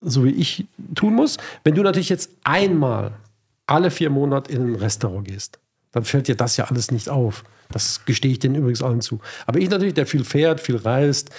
[0.01, 1.37] so wie ich tun muss.
[1.63, 3.13] Wenn du natürlich jetzt einmal
[3.65, 5.59] alle vier Monate in ein Restaurant gehst,
[5.91, 7.43] dann fällt dir das ja alles nicht auf.
[7.69, 9.19] Das gestehe ich denen übrigens allen zu.
[9.45, 11.31] Aber ich natürlich, der viel fährt, viel reist,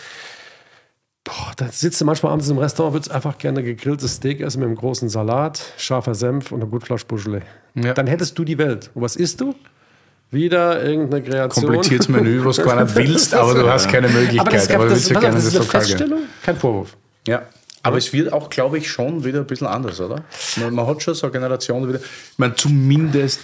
[1.25, 4.67] boah, da sitzt du manchmal abends im Restaurant, würdest einfach gerne gegrilltes Steak essen mit
[4.67, 7.43] einem großen Salat, scharfer Senf und einer guten Flasche Beaujolais.
[7.75, 7.95] Ja.
[7.95, 8.91] Dann hättest du die Welt.
[8.95, 9.55] Und was isst du?
[10.31, 11.65] Wieder irgendeine Kreation.
[11.65, 14.41] kompliziertes Menü, was du gar nicht willst, aber du hast keine Möglichkeit.
[14.41, 15.71] Aber das, aber du das, ja auf, gerne das das ist eine gehen.
[15.81, 16.97] Feststellung, kein Vorwurf.
[17.27, 17.43] Ja.
[17.83, 20.23] Aber es wird auch, glaube ich, schon wieder ein bisschen anders, oder?
[20.57, 23.41] Man, man hat schon so eine Generation wieder, ich meine, zumindest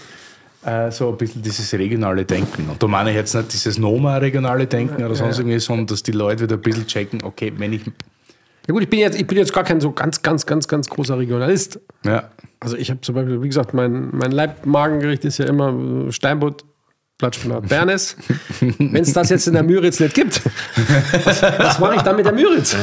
[0.67, 2.69] äh, so ein bisschen dieses regionale Denken.
[2.69, 6.13] Und da meine ich jetzt nicht dieses Noma-regionale Denken oder sonst irgendwie, sondern dass die
[6.13, 7.83] Leute wieder ein bisschen checken, okay, wenn ich.
[8.67, 10.89] Ja gut, ich bin jetzt, ich bin jetzt gar kein so ganz, ganz, ganz, ganz
[10.89, 11.81] großer Regionalist.
[12.05, 12.31] Ja,
[12.61, 16.65] Also ich habe zum Beispiel, wie gesagt, mein, mein Leibmagengericht ist ja immer Steinbutt,
[17.19, 18.17] Blattspinat, Bernes.
[18.61, 20.41] Wenn es das jetzt in der Müritz nicht gibt,
[21.25, 22.75] was, was mache ich dann mit der Müritz?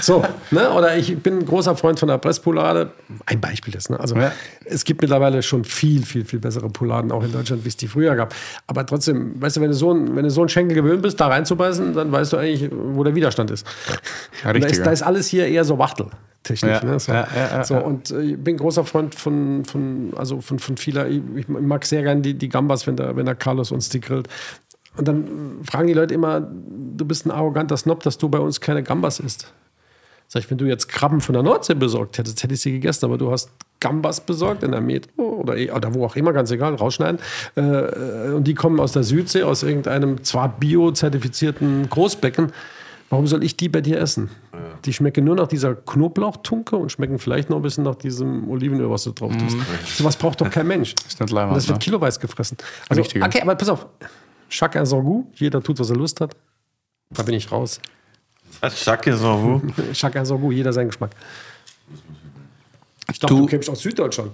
[0.00, 0.68] So, ne?
[0.72, 2.90] Oder ich bin ein großer Freund von der Presspoulade.
[3.26, 3.90] Ein Beispiel jetzt.
[3.90, 4.00] Ne?
[4.00, 4.32] Also Ja.
[4.64, 7.86] es gibt mittlerweile schon viel, viel, viel bessere Pouladen auch in Deutschland, wie es die
[7.86, 8.34] früher gab.
[8.66, 11.20] Aber trotzdem, weißt du, wenn du so ein, wenn du so ein Schenkel gewöhnt bist,
[11.20, 13.64] da reinzubeißen, dann weißt du eigentlich, wo der Widerstand ist.
[14.44, 15.78] ja da, ist, da ist alles hier eher so
[16.48, 16.82] Wachteltechnik.
[16.82, 17.00] Ja, Ne?
[17.00, 20.76] So, ja, ja, so, und äh, ich bin großer Freund von, von, also von, von
[20.76, 23.88] vieler, ich, ich mag sehr gerne die, die Gambas, wenn der, wenn der Carlos uns
[23.88, 24.28] die grillt.
[24.96, 28.38] Und dann äh, fragen die Leute immer, du bist ein arroganter Snob, dass du bei
[28.38, 29.52] uns keine Gambas isst.
[30.30, 33.06] Sag ich, wenn du jetzt Krabben von der Nordsee besorgt hättest, hätte ich sie gegessen,
[33.06, 33.50] aber du hast
[33.80, 37.18] Gambas besorgt in der Metro oder, eh- oder wo auch immer, ganz egal, rausschneiden.
[37.56, 42.52] Äh, äh, und die kommen aus der Südsee, aus irgendeinem zwar bio-zertifizierten Großbecken.
[43.10, 44.30] Warum soll ich die bei dir essen?
[44.84, 48.90] Die schmecken nur nach dieser Knoblauchtunke und schmecken vielleicht noch ein bisschen nach diesem Olivenöl,
[48.90, 49.56] was du drauf tust.
[49.96, 50.94] Sowas braucht doch kein Mensch.
[51.18, 51.84] Leihwand, Und das wird ne?
[51.84, 52.58] kiloweise gefressen.
[52.88, 53.22] Also, Richtig.
[53.24, 53.86] okay, aber pass auf.
[54.50, 55.26] Chacun son goût.
[55.34, 56.36] Jeder tut, was er Lust hat.
[57.10, 57.80] Da bin ich raus.
[58.74, 59.92] Schacke so wo?
[59.94, 60.52] Chacun son goût.
[60.54, 61.10] Jeder seinen Geschmack.
[63.10, 64.32] Ich dachte, du, Du- kämpfst aus Süddeutschland.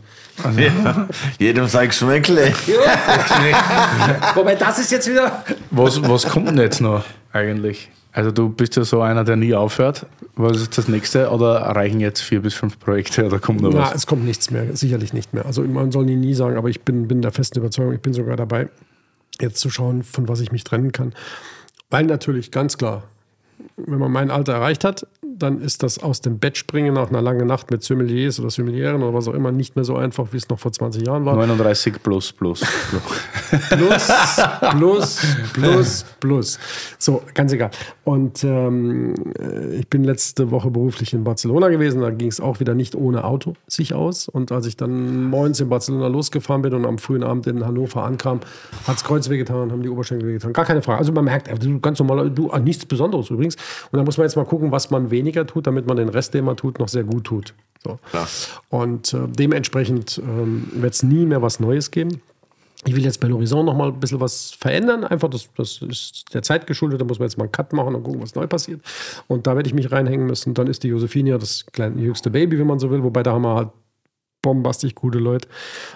[0.58, 1.08] Ja.
[1.38, 2.52] Jedem sein Geschmäckle.
[4.34, 5.44] Wobei, das ist jetzt wieder...
[5.70, 7.88] Was, was kommt denn jetzt noch eigentlich?
[8.14, 10.06] Also du bist ja so einer, der nie aufhört.
[10.36, 11.30] Was ist das nächste?
[11.30, 13.94] Oder reichen jetzt vier bis fünf Projekte oder kommt noch Na, was?
[13.94, 15.44] es kommt nichts mehr, sicherlich nicht mehr.
[15.44, 18.12] Also man soll nie, nie sagen, aber ich bin, bin der festen Überzeugung, ich bin
[18.12, 18.68] sogar dabei,
[19.40, 21.12] jetzt zu schauen, von was ich mich trennen kann.
[21.90, 23.02] Weil natürlich, ganz klar,
[23.76, 25.08] wenn man mein Alter erreicht hat,
[25.38, 29.02] dann ist das aus dem Bett springen nach einer langen Nacht mit Sommeliers oder Sommelieren
[29.02, 31.36] oder was auch immer nicht mehr so einfach, wie es noch vor 20 Jahren war.
[31.36, 32.62] 39 plus plus.
[33.70, 34.10] Plus,
[34.70, 36.58] plus, plus, plus.
[36.98, 37.70] So, ganz egal.
[38.04, 42.00] Und ähm, äh, ich bin letzte Woche beruflich in Barcelona gewesen.
[42.00, 44.28] Da ging es auch wieder nicht ohne Auto sich aus.
[44.28, 48.04] Und als ich dann morgens in Barcelona losgefahren bin und am frühen Abend in Hannover
[48.04, 48.40] ankam,
[48.86, 50.52] hat es Kreuz wehgetan, haben die Oberschenkel wehgetan.
[50.52, 50.98] Gar keine Frage.
[50.98, 53.56] Also man merkt, äh, du ganz normal, du ah, nichts Besonderes übrigens.
[53.90, 56.34] Und da muss man jetzt mal gucken, was man weniger tut, damit man den Rest,
[56.34, 57.54] den man tut, noch sehr gut tut.
[57.82, 57.98] So.
[58.10, 58.28] Klar.
[58.68, 62.20] Und äh, dementsprechend ähm, wird es nie mehr was Neues geben.
[62.86, 65.04] Ich will jetzt bei L'Horizon noch mal ein bisschen was verändern.
[65.04, 67.00] Einfach, das, das ist der Zeit geschuldet.
[67.00, 68.82] Da muss man jetzt mal einen Cut machen und gucken, was neu passiert.
[69.26, 70.52] Und da werde ich mich reinhängen müssen.
[70.52, 73.02] Dann ist die Josephine ja das kleine, jüngste Baby, wenn man so will.
[73.02, 73.68] Wobei da haben wir halt
[74.42, 75.48] bombastisch gute Leute.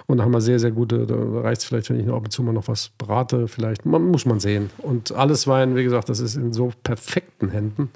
[0.07, 2.25] Und da haben wir sehr, sehr gute, da reicht es vielleicht, wenn ich noch ab
[2.25, 3.49] und zu mal noch was berate.
[3.49, 4.71] Vielleicht man, muss man sehen.
[4.79, 7.91] Und alles Wein, wie gesagt, das ist in so perfekten Händen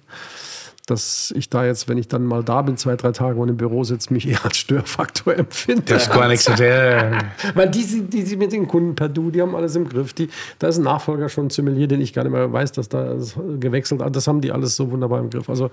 [0.87, 3.57] dass ich da jetzt, wenn ich dann mal da bin, zwei, drei Tage und im
[3.57, 5.85] Büro sitze, mich eher als Störfaktor empfinde.
[5.87, 6.45] Das ist gar nichts.
[6.45, 10.13] Der, Weil die, die sind mit den Kunden per Du, die haben alles im Griff.
[10.13, 10.29] Die,
[10.59, 13.37] da ist ein Nachfolger schon Sommelier, den ich gar nicht mehr weiß, dass da ist
[13.61, 14.17] gewechselt hat.
[14.17, 15.49] Das haben die alles so wunderbar im Griff.
[15.49, 15.71] Also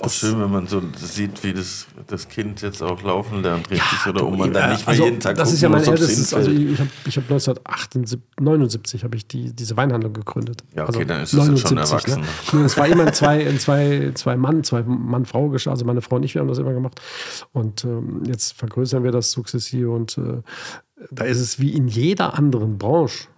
[0.00, 4.06] Auch schön, wenn man so sieht, wie das, das Kind jetzt auch laufen lernt, richtig.
[4.06, 6.34] oder um man dann nicht mehr also, jeden Tag Das gucken ist ja mein ältestes.
[6.34, 10.62] Also ich habe ich hab 1979 habe ich die, diese Weinhandlung gegründet.
[10.76, 12.58] Ja, okay, also dann ist es schon 79, erwachsen.
[12.58, 12.64] Ne?
[12.64, 16.16] Es war immer ein zwei, ein zwei, zwei Mann, zwei Mann-Frau, gesch- also meine Frau
[16.16, 17.00] und ich, wir haben das immer gemacht.
[17.52, 20.42] Und ähm, jetzt vergrößern wir das sukzessive und äh,
[21.10, 23.28] da ist es wie in jeder anderen Branche,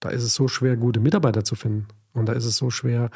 [0.00, 1.86] da ist es so schwer, gute Mitarbeiter zu finden.
[2.12, 3.08] Und da ist es so schwer,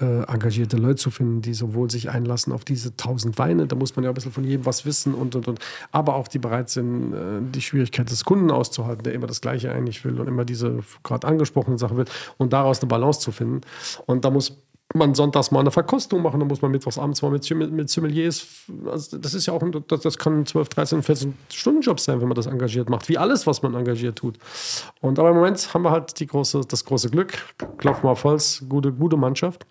[0.00, 3.94] äh, engagierte Leute zu finden, die sowohl sich einlassen auf diese tausend Weine, da muss
[3.94, 5.60] man ja ein bisschen von jedem was wissen und, und, und,
[5.92, 9.70] aber auch die bereit sind, äh, die Schwierigkeit des Kunden auszuhalten, der immer das Gleiche
[9.70, 12.06] eigentlich will und immer diese gerade angesprochenen Sachen will
[12.36, 13.60] und daraus eine Balance zu finden.
[14.06, 14.60] Und da muss
[14.94, 18.46] man sonntags mal eine Verkostung machen, dann muss man mittwochs abends mal mit, mit, Sommeliers,
[18.86, 22.20] also das ist ja auch, ein, das, das kann 12, 13, 14 Stunden Job sein,
[22.20, 24.38] wenn man das engagiert macht, wie alles, was man engagiert tut.
[25.00, 27.32] Und aber im Moment haben wir halt die große, das große Glück,
[27.78, 29.66] klopfen wir auf Holz, gute, gute Mannschaft,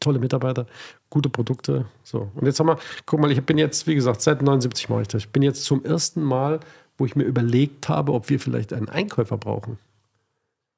[0.00, 0.66] tolle Mitarbeiter,
[1.10, 1.86] gute Produkte.
[2.02, 2.30] So.
[2.34, 5.08] Und jetzt haben wir, guck mal, ich bin jetzt, wie gesagt, seit 79 mache ich
[5.08, 5.22] das.
[5.22, 6.60] Ich bin jetzt zum ersten Mal,
[6.98, 9.78] wo ich mir überlegt habe, ob wir vielleicht einen Einkäufer brauchen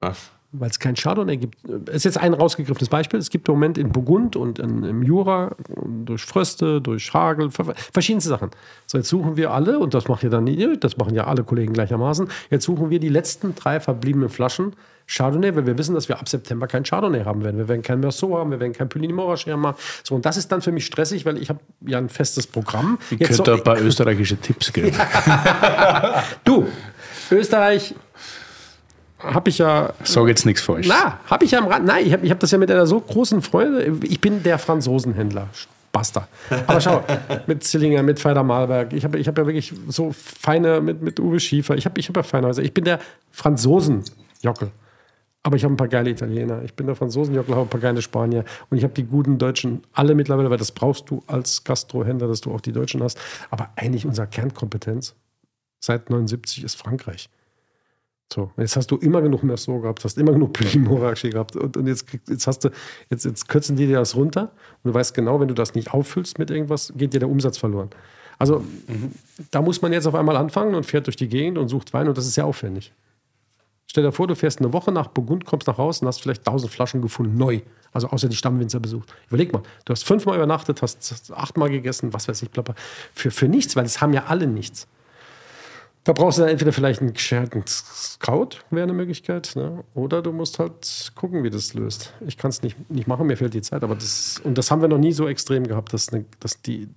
[0.01, 0.33] Was?
[0.53, 1.57] Weil es kein Chardonnay gibt.
[1.89, 3.19] Es ist jetzt ein rausgegriffenes Beispiel.
[3.20, 5.55] Es gibt im Moment in Burgund und in, im Jura,
[6.07, 8.51] durch Fröste, durch Hagel, ver- verschiedenste Sachen.
[8.87, 11.45] So, jetzt suchen wir alle, und das macht ja dann nie, das machen ja alle
[11.45, 14.73] Kollegen gleichermaßen, jetzt suchen wir die letzten drei verbliebenen Flaschen
[15.11, 17.57] Chardonnay, weil wir wissen, dass wir ab September kein Chardonnay haben werden.
[17.57, 19.75] Wir werden kein Merceau haben, wir werden kein Puligny Montrachet haben.
[20.05, 22.99] So, und das ist dann für mich stressig, weil ich habe ja ein festes Programm.
[23.11, 24.95] ich Jetzt könnte so- ein paar österreichische Tipps geben.
[26.45, 26.66] du,
[27.31, 27.95] Österreich
[29.19, 30.86] habe ich ja Sag jetzt nichts falsch.
[30.89, 31.86] Na, habe ich ja am Rand.
[31.86, 33.99] Nein, ich habe ich hab das ja mit einer so großen Freude.
[34.03, 35.49] Ich bin der Franzosenhändler.
[35.93, 36.28] Basta.
[36.66, 37.03] Aber schau,
[37.47, 38.93] mit Zillinger, mit Feider Malberg.
[38.93, 41.77] Ich habe ich hab ja wirklich so feine, mit, mit Uwe Schiefer.
[41.77, 42.62] Ich habe ich hab ja feine Häuser.
[42.62, 43.01] Ich bin der
[43.32, 44.70] Franzosenjockel.
[45.43, 46.62] Aber ich habe ein paar geile Italiener.
[46.62, 48.45] Ich bin der Franzosenjockel, habe ein paar geile Spanier.
[48.70, 52.43] Und ich habe die guten Deutschen alle mittlerweile, weil das brauchst du als Gastrohändler, dass
[52.43, 53.19] du auch die Deutschen hast.
[53.51, 55.15] Aber eigentlich unsere Kernkompetenz
[55.81, 57.31] seit 79 ist Frankreich.
[58.33, 61.87] So, jetzt hast du immer genug Merceau gehabt, hast immer genug Primorachi gehabt und, und
[61.87, 62.71] jetzt, jetzt hast du,
[63.09, 64.53] jetzt, jetzt kürzen die dir das runter
[64.83, 67.57] und du weißt genau, wenn du das nicht auffüllst mit irgendwas, geht dir der Umsatz
[67.57, 67.89] verloren.
[68.39, 68.63] Also
[69.51, 72.07] da muss man jetzt auf einmal anfangen und fährt durch die Gegend und sucht Wein
[72.07, 72.93] und das ist sehr aufwendig.
[73.91, 76.47] Stell dir vor, du fährst eine Woche nach Burgund, kommst nach Hause und hast vielleicht
[76.47, 77.61] 1000 Flaschen gefunden, neu.
[77.91, 79.13] Also außer die Stammwinzer besucht.
[79.29, 82.75] Überleg mal, du hast fünfmal übernachtet, hast achtmal gegessen, was weiß ich, blabla.
[83.15, 84.87] Für, für nichts, weil es haben ja alle nichts.
[86.09, 89.85] Da brauchst du dann entweder vielleicht einen gescherten Scout, wäre eine Möglichkeit, ne?
[89.93, 92.15] oder du musst halt gucken, wie das löst.
[92.27, 94.81] Ich kann es nicht, nicht machen, mir fehlt die Zeit, aber das, und das haben
[94.81, 96.89] wir noch nie so extrem gehabt, dass, ne, dass die,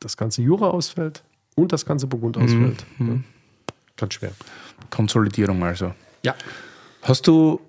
[0.00, 1.22] das ganze Jura ausfällt
[1.56, 2.86] und das ganze Burgund ausfällt.
[2.96, 3.22] Ne?
[3.98, 4.32] Ganz schwer.
[4.88, 5.92] Konsolidierung also.
[6.22, 6.34] Ja.
[7.02, 7.60] Hast du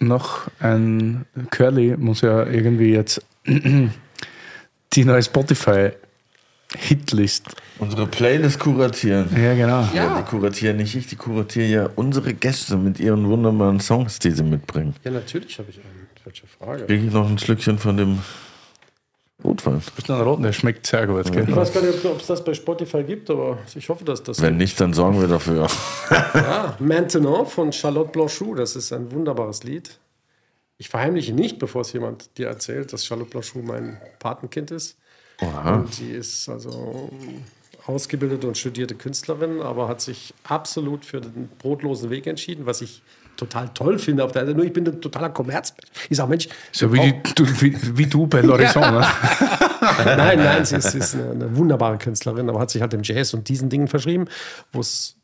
[0.00, 5.92] noch ein Curly muss ja irgendwie jetzt die neue Spotify
[6.76, 7.46] Hitlist.
[7.78, 9.28] Unsere Playlist kuratieren.
[9.36, 9.88] Ja, genau.
[9.94, 14.30] Ja, die kuratieren nicht ich, die kuratieren ja unsere Gäste mit ihren wunderbaren Songs, die
[14.30, 14.94] sie mitbringen.
[15.04, 16.04] Ja, natürlich habe ich eine.
[16.24, 16.86] Welche Frage?
[16.86, 18.18] Kriege ich noch ein Schlückchen von dem
[19.44, 19.82] Rotwein?
[20.08, 20.42] Ein Roten?
[20.42, 21.30] Der schmeckt sehr gut.
[21.30, 21.46] Gell?
[21.46, 24.40] Ich weiß gar nicht, ob es das bei Spotify gibt, aber ich hoffe, dass das.
[24.40, 25.68] Wenn nicht, dann sorgen wir dafür.
[26.10, 29.98] Ja, Maintenant von Charlotte Blanchot, das ist ein wunderbares Lied.
[30.78, 34.96] Ich verheimliche nicht, bevor es jemand dir erzählt, dass Charlotte Blanchot mein Patenkind ist.
[35.90, 37.10] Sie ist also
[37.86, 43.02] ausgebildete und studierte Künstlerin, aber hat sich absolut für den brotlosen Weg entschieden, was ich
[43.36, 44.24] total toll finde.
[44.24, 45.74] Auf der Seite nur ich bin ein totaler Kommerz.
[46.08, 48.90] Ich sage, Mensch, So wie, die, du, wie, wie du bei L'Horizon.
[48.92, 49.06] ne?
[50.16, 53.02] nein, nein, sie ist, sie ist eine, eine wunderbare Künstlerin, aber hat sich halt dem
[53.02, 54.26] Jazz und diesen Dingen verschrieben,
[54.72, 55.16] wo es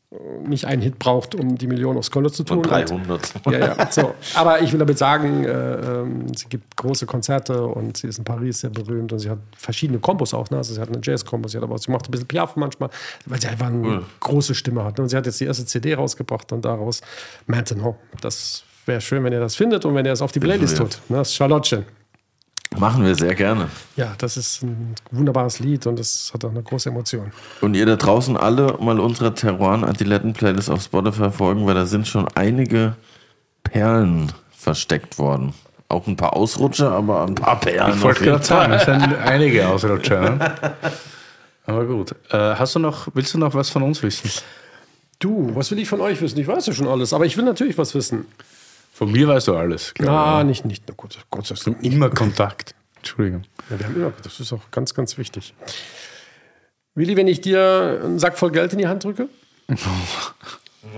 [0.45, 2.57] nicht einen Hit braucht, um die Million aufs Konto zu tun.
[2.57, 3.33] Und 300.
[3.49, 3.91] Ja, ja.
[3.91, 4.13] So.
[4.35, 8.25] Aber ich will damit sagen, äh, ähm, sie gibt große Konzerte und sie ist in
[8.25, 10.49] Paris sehr berühmt und sie hat verschiedene Kombos auch.
[10.49, 10.57] Ne?
[10.57, 12.89] Also sie hat eine Jazz-Kombo, sie hat aber sie macht ein bisschen Piaf manchmal,
[13.25, 14.97] weil sie einfach eine große Stimme hat.
[14.97, 15.03] ne?
[15.03, 17.01] Und sie hat jetzt die erste CD rausgebracht und daraus
[17.47, 17.95] Maintenant.
[18.19, 20.99] Das wäre schön, wenn ihr das findet und wenn ihr es auf die Playlist tut.
[21.07, 21.17] Ne?
[21.17, 21.85] Das ist Charlotte.
[22.77, 23.67] Machen wir sehr gerne.
[23.97, 27.31] Ja, das ist ein wunderbares Lied und das hat auch eine große Emotion.
[27.59, 31.85] Und ihr da draußen alle mal unserer Terroir Adiletten Playlist auf Spotify folgen, weil da
[31.85, 32.95] sind schon einige
[33.63, 35.53] Perlen versteckt worden.
[35.89, 37.95] Auch ein paar Ausrutscher, aber ein paar Perlen.
[37.95, 40.21] Ich wollte gerade sagen, es sind einige Ausrutscher.
[40.21, 40.55] Ne?
[41.65, 42.15] Aber gut.
[42.29, 44.31] Äh, hast du noch, willst du noch was von uns wissen?
[45.19, 46.39] Du, was will ich von euch wissen?
[46.39, 48.25] Ich weiß ja schon alles, aber ich will natürlich was wissen.
[49.01, 49.95] Von mir weißt du alles.
[49.97, 50.83] Na, nicht, nicht.
[50.87, 51.83] Na gut, Gott sei Dank.
[51.83, 52.75] Immer Kontakt.
[52.97, 53.45] Entschuldigung.
[53.71, 55.55] Ja, wir haben immer, das ist auch ganz, ganz wichtig.
[56.93, 59.27] Willi, wenn ich dir einen Sack voll Geld in die Hand drücke,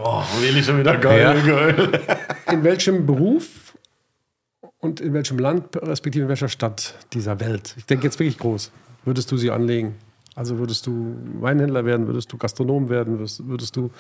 [0.04, 1.34] Oh, will ich schon wieder geil, Ja.
[1.46, 2.02] geil.
[2.52, 3.74] in welchem Beruf
[4.80, 8.72] und in welchem Land, respektive in welcher Stadt dieser Welt, ich denke jetzt wirklich groß,
[9.06, 9.96] würdest du sie anlegen?
[10.36, 13.92] Also würdest du Weinhändler werden, würdest du Gastronom werden, würdest, würdest du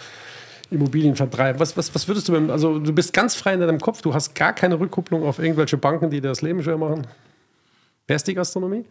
[0.71, 1.59] Immobilien vertreiben?
[1.59, 4.13] Was, was, was würdest du, beim- also du bist ganz frei in deinem Kopf, du
[4.13, 7.05] hast gar keine Rückkupplung auf irgendwelche Banken, die dir das Leben schwer machen.
[8.07, 8.85] Wer ist die Gastronomie?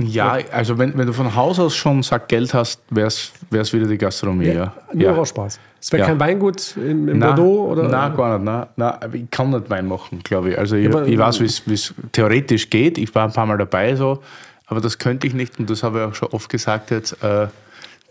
[0.00, 3.32] Ja, also wenn, wenn du von Haus aus schon Sack Geld hast, wäre es
[3.72, 4.46] wieder die Gastronomie.
[4.46, 5.12] Ja, Nur ja.
[5.16, 5.58] aus Spaß.
[5.80, 6.06] Es wäre Ja.
[6.06, 7.82] kein Weingut in, im Na, Bordeaux oder?
[7.88, 8.44] Nein, gar nicht.
[8.44, 10.58] Nein, nein, ich kann nicht Wein machen, glaube ich.
[10.58, 12.96] Also ich, aber- ich weiß, wie es theoretisch geht.
[12.96, 14.22] Ich war ein paar Mal dabei so,
[14.66, 17.20] aber das könnte ich nicht und das habe ich auch schon oft gesagt jetzt.
[17.24, 17.48] Äh,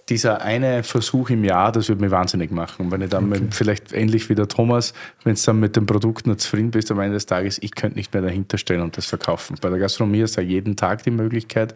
[0.09, 2.85] dieser eine Versuch im Jahr, das würde mich wahnsinnig machen.
[2.85, 4.93] Und wenn ich dann mit, vielleicht ähnlich wie der Thomas,
[5.23, 7.97] wenn du dann mit dem Produkt nicht zufrieden bist am Ende des Tages, ich könnte
[7.97, 9.57] nicht mehr dahinter stehen und das verkaufen.
[9.61, 11.73] Bei der Gastronomie ist ja jeden Tag die Möglichkeit.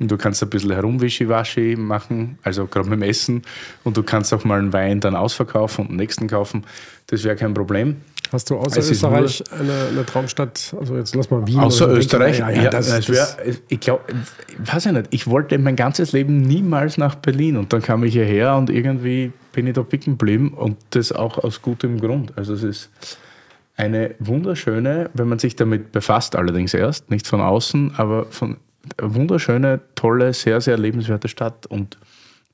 [0.00, 3.42] Und du kannst ein bisschen herumwischiwaschi machen, also gerade mit dem Essen.
[3.82, 6.64] Und du kannst auch mal einen Wein dann ausverkaufen und den nächsten kaufen.
[7.08, 7.96] Das wäre kein Problem.
[8.30, 10.74] Hast du außer Es Österreich eine, eine Traumstadt?
[10.78, 11.60] Also jetzt lass mal Wien.
[11.60, 12.38] Außer Österreich?
[12.38, 14.02] Ja, ja, das, das das, wär, ich glaube,
[14.58, 18.12] weiß ich nicht, ich wollte mein ganzes Leben niemals nach Berlin und dann kam ich
[18.12, 22.36] hierher und irgendwie bin ich da picken geblieben und das auch aus gutem Grund.
[22.36, 22.90] Also es ist
[23.76, 28.58] eine wunderschöne, wenn man sich damit befasst, allerdings erst, nicht von außen, aber von
[29.00, 31.98] wunderschöne, tolle, sehr, sehr lebenswerte Stadt und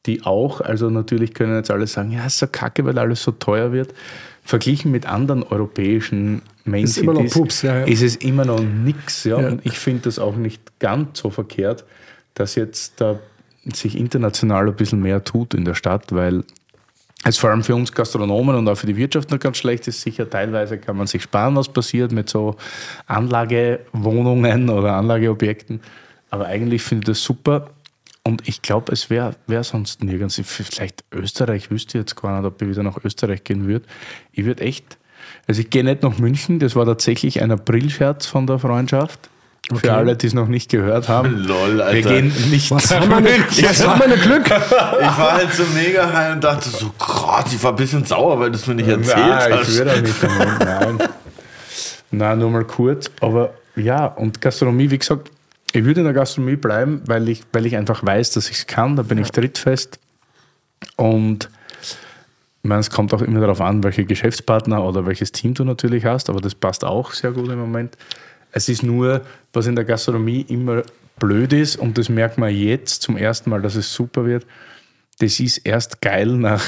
[0.06, 3.32] die auch, also natürlich können jetzt alle sagen, ja, ist so kacke, weil alles so
[3.32, 3.94] teuer wird.
[4.43, 7.85] Verglichen mit anderen europäischen Main Ist Cities Pups, ja, ja.
[7.85, 9.24] ist es immer noch nix.
[9.24, 9.40] Ja?
[9.40, 9.48] Ja.
[9.48, 11.85] Und ich finde das auch nicht ganz so verkehrt,
[12.35, 13.19] dass jetzt da
[13.73, 16.44] sich international ein bisschen mehr tut in der Stadt, weil
[17.24, 20.02] es vor allem für uns Gastronomen und auch für die Wirtschaft noch ganz schlecht ist.
[20.02, 22.56] Sicher teilweise kann man sich sparen, was passiert mit so
[23.06, 25.81] Anlagewohnungen oder Anlageobjekten.
[26.35, 27.70] Aber eigentlich finde ich das super.
[28.24, 30.40] Und ich glaube, es wäre wär sonst nirgends.
[30.44, 33.86] Vielleicht Österreich, wüsste ich jetzt gar nicht, ob ich wieder nach Österreich gehen würde.
[34.32, 34.98] Ich würde echt,
[35.47, 39.31] also ich gehe nicht nach München, das war tatsächlich ein Aprilscherz von der Freundschaft.
[39.70, 39.86] Okay.
[39.86, 41.39] Für alle, die es noch nicht gehört haben.
[41.47, 42.11] Lol, Alter.
[42.11, 43.20] Wir gehen nicht Was nach haben wir?
[43.20, 43.65] München.
[43.69, 44.47] Was haben wir Glück?
[44.47, 48.40] Ich war halt so mega high und dachte so, krass, ich war ein bisschen sauer,
[48.40, 49.78] weil du es mir nicht erzählt Nein, ich hast.
[49.78, 50.23] würde auch nicht.
[50.59, 50.98] Nein.
[52.11, 53.09] Nein, nur mal kurz.
[53.20, 55.31] Aber ja, und Gastronomie, wie gesagt,
[55.74, 58.66] ich würde in der Gastronomie bleiben, weil ich, weil ich einfach weiß, dass ich es
[58.68, 58.94] kann.
[58.94, 59.98] Da bin ich trittfest.
[60.96, 61.51] Und
[61.82, 66.05] ich meine, es kommt auch immer darauf an, welche Geschäftspartner oder welches Team du natürlich
[66.05, 67.98] hast, aber das passt auch sehr gut im Moment.
[68.52, 69.22] Es ist nur,
[69.52, 70.84] was in der Gastronomie immer
[71.18, 74.46] blöd ist, und das merkt man jetzt zum ersten Mal, dass es super wird.
[75.18, 76.62] Das ist erst geil nach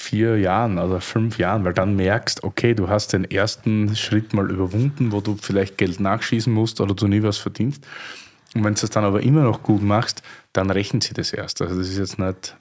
[0.00, 4.50] vier Jahren oder fünf Jahren, weil dann merkst, okay, du hast den ersten Schritt mal
[4.50, 7.86] überwunden, wo du vielleicht Geld nachschießen musst oder du nie was verdienst.
[8.54, 10.22] Und wenn du es dann aber immer noch gut machst,
[10.54, 11.60] dann rechnet sie das erst.
[11.60, 12.56] Also das ist jetzt nicht,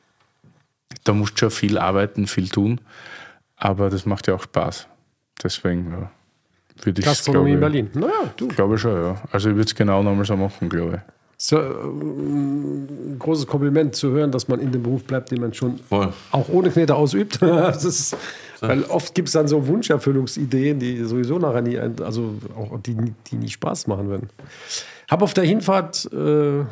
[1.05, 2.81] da musst du schon viel arbeiten, viel tun.
[3.55, 4.87] Aber das macht ja auch Spaß.
[5.41, 6.11] Deswegen ja,
[6.83, 7.89] würde ich Gastronomie in glaube, Berlin.
[7.93, 8.49] Naja, du.
[8.49, 9.15] glaube ich schon, ja.
[9.31, 11.18] Also ich würde es genau nochmal so machen, glaube ich.
[11.41, 15.53] So, äh, ein großes Kompliment zu hören, dass man in dem Beruf bleibt, den man
[15.53, 16.11] schon Voll.
[16.31, 17.41] auch ohne Knete ausübt.
[17.41, 18.17] ist,
[18.59, 22.97] weil oft gibt es dann so Wunscherfüllungsideen, die sowieso nachher nie, also auch die,
[23.31, 24.29] die nie Spaß machen würden.
[25.09, 26.65] Habe auf der Hinfahrt äh,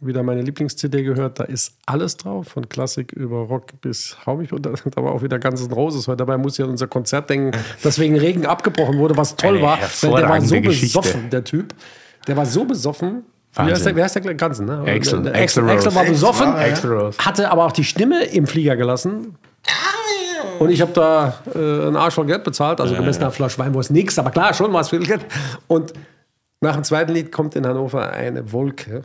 [0.00, 1.38] wieder meine Lieblings-CD gehört.
[1.38, 4.72] Da ist alles drauf, von Klassik über Rock bis Hau mich runter.
[4.96, 6.38] Da war auch wieder Guns N' Roses heute dabei.
[6.38, 9.78] Muss ja an unser Konzert denken, das wegen Regen abgebrochen wurde, was toll Eine war.
[9.78, 10.98] Weil der war so Geschichte.
[10.98, 11.72] besoffen, der Typ.
[12.26, 13.26] Der war so besoffen.
[13.52, 13.74] Wie Wahnsinn.
[13.74, 14.66] heißt der, wer heißt der Ganzen?
[14.66, 14.82] Ne?
[14.86, 15.28] Axel.
[15.28, 15.94] Axel, Rose.
[15.94, 16.88] war besoffen, ja.
[16.90, 17.18] Rose.
[17.18, 19.36] hatte aber auch die Stimme im Flieger gelassen.
[20.58, 23.74] Und ich habe da äh, einen Arsch voll Geld bezahlt, also gemessen nach Flasche Wein,
[23.74, 25.24] wo es nichts, aber klar, schon was viel Geld.
[25.66, 25.92] Und
[26.60, 29.02] nach dem zweiten Lied kommt in Hannover eine Wolke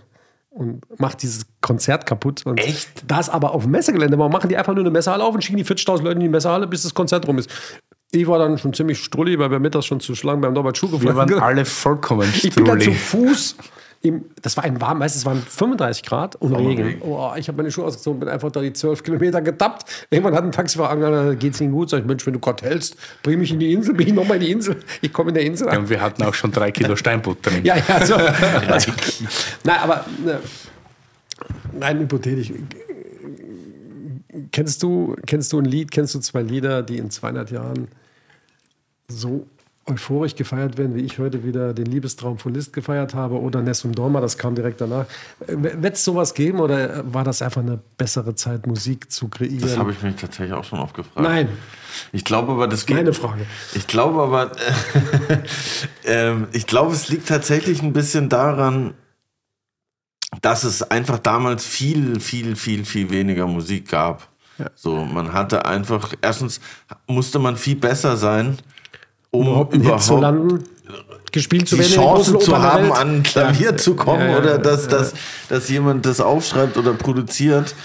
[0.49, 2.45] und macht dieses Konzert kaputt.
[2.45, 2.89] Und Echt?
[3.07, 5.57] Das aber auf dem Messegelände war, machen die einfach nur eine Messehalle auf und schicken
[5.57, 7.49] die 40.000 Leute in die Messehalle, bis das Konzert rum ist.
[8.11, 10.87] Ich war dann schon ziemlich strulli, weil wir mittags schon zu Schlangen beim Norbert Schuh
[10.91, 12.93] Wir geflogen waren alle vollkommen ich bin dann zu.
[12.93, 13.55] Fuß.
[14.01, 17.01] Im, das war ein warm, weißt du, es waren 35 Grad und Regen.
[17.01, 20.07] Oh, ich habe meine Schuhe ausgezogen, bin einfach da die 12 Kilometer getappt.
[20.11, 21.89] Irgendwann hat ein Taxifahrer angehalten, geht's Ihnen gut?
[21.89, 24.37] Sag ich, Mensch, wenn du Gott hältst, bring mich in die Insel, bin ich nochmal
[24.37, 24.77] in die Insel.
[25.01, 25.79] Ich komme in der Insel an.
[25.79, 27.63] Und wir hatten auch schon drei Kilo Steinbutt drin.
[27.63, 28.15] Ja, ja, so.
[28.67, 28.91] Also,
[29.63, 30.39] nein, aber ne,
[31.73, 32.51] nein, hypothetisch.
[34.51, 37.87] Kennst du, kennst du ein Lied, kennst du zwei Lieder, die in 200 Jahren
[39.07, 39.47] so
[39.87, 43.93] euphorisch gefeiert werden, wie ich heute wieder den Liebestraum von Liszt gefeiert habe oder Nessum
[43.93, 45.05] Dorma, das kam direkt danach.
[45.47, 49.61] Wird es sowas geben oder war das einfach eine bessere Zeit, Musik zu kreieren?
[49.61, 51.19] Das habe ich mich tatsächlich auch schon oft gefragt.
[51.25, 51.49] Nein,
[52.11, 52.97] Ich glaube aber, das geht.
[52.97, 53.45] meine Frage.
[53.73, 54.51] Ich glaube aber,
[56.05, 58.93] ähm, ich glaube, es liegt tatsächlich ein bisschen daran,
[60.41, 64.27] dass es einfach damals viel, viel, viel, viel weniger Musik gab.
[64.57, 64.69] Ja.
[64.75, 66.59] So, man hatte einfach, erstens
[67.07, 68.57] musste man viel besser sein,
[69.39, 70.63] um Überhaupt Hit zu überhaupt landen,
[71.31, 72.97] gespielt zu die werden in den Chance großen zu haben, Welt.
[72.97, 74.91] an ein Klavier zu kommen Ja, ja, oder ja, dass, ja.
[74.91, 75.13] dass,
[75.49, 77.75] dass jemand das aufschreibt oder produziert.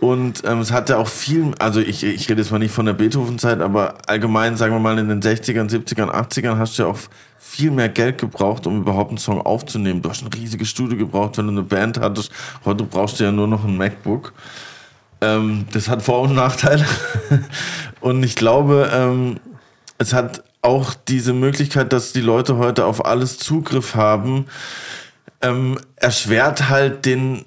[0.00, 2.92] Und ähm, es hatte auch viel, also ich, ich rede jetzt mal nicht von der
[2.92, 6.98] Beethoven-Zeit, aber allgemein, sagen wir mal, in den 60ern, 70ern, 80ern hast du ja auch
[7.38, 10.02] viel mehr Geld gebraucht, um überhaupt einen Song aufzunehmen.
[10.02, 12.32] Du hast ein riesiges Studio gebraucht, wenn du eine Band hattest.
[12.64, 14.32] Heute brauchst du ja nur noch ein MacBook.
[15.20, 16.84] Ähm, das hat Vor- und Nachteile.
[18.00, 19.38] und ich glaube, ähm,
[19.98, 24.46] es hat auch diese Möglichkeit, dass die Leute heute auf alles Zugriff haben,
[25.42, 27.44] ähm, erschwert halt den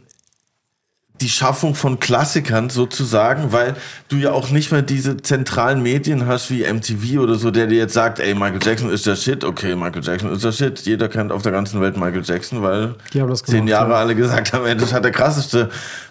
[1.21, 3.75] die Schaffung von Klassikern sozusagen, weil
[4.09, 7.77] du ja auch nicht mehr diese zentralen Medien hast wie MTV oder so, der dir
[7.77, 10.79] jetzt sagt, ey, Michael Jackson ist der Shit, okay, Michael Jackson ist der Shit.
[10.81, 13.99] Jeder kennt auf der ganzen Welt Michael Jackson, weil das zehn gemacht, Jahre ja.
[13.99, 15.69] alle gesagt haben, ey, das hat der krasseste.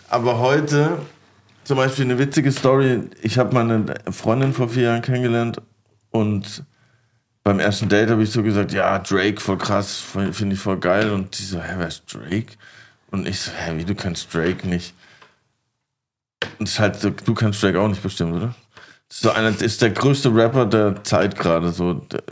[0.09, 0.98] Aber heute,
[1.64, 5.60] zum Beispiel eine witzige Story, ich habe meine Freundin vor vier Jahren kennengelernt
[6.10, 6.64] und
[7.45, 10.03] beim ersten Date habe ich so gesagt, ja, Drake, voll krass,
[10.33, 11.11] finde ich voll geil.
[11.11, 12.55] Und die so, hä, wer ist Drake?
[13.11, 14.95] Und ich so, hä, wie, du kennst Drake nicht?
[16.59, 18.55] Und es ist halt so, du kennst Drake auch nicht bestimmt, oder?
[19.11, 21.95] So einer, ist der größte Rapper der Zeit gerade, so.
[21.95, 22.23] Der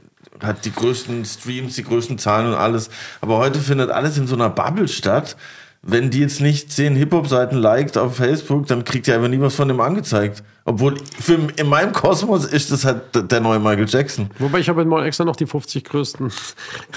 [0.43, 2.91] hat die größten Streams, die größten Zahlen und alles.
[3.21, 5.37] Aber heute findet alles in so einer Bubble statt.
[5.85, 9.57] Wenn die jetzt nicht zehn Hip-Hop-Seiten liked auf Facebook, dann kriegt ihr einfach nie was
[9.57, 10.45] von dem angezeigt.
[10.65, 13.01] Obwohl, für, in meinem Kosmos ist das halt
[13.33, 14.31] der- neue Michael Jackson.
[14.39, 16.31] Wobei ich habe mal extra noch die 50 größten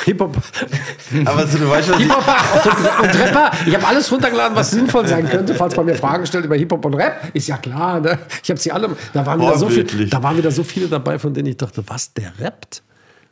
[0.03, 0.37] Hip-Hop
[1.25, 2.23] Aber so, du weißt, ich, Hip-Hop
[2.63, 3.51] und, und Rapper.
[3.65, 6.85] Ich habe alles runtergeladen, was sinnvoll sein könnte, falls man mir Fragen stellt über Hip-Hop
[6.85, 7.31] und Rap.
[7.33, 8.19] Ist ja klar, ne?
[8.43, 8.89] Ich habe sie alle.
[9.13, 11.83] Da waren, wieder so viel, da waren wieder so viele dabei, von denen ich dachte,
[11.87, 12.83] was, der rappt?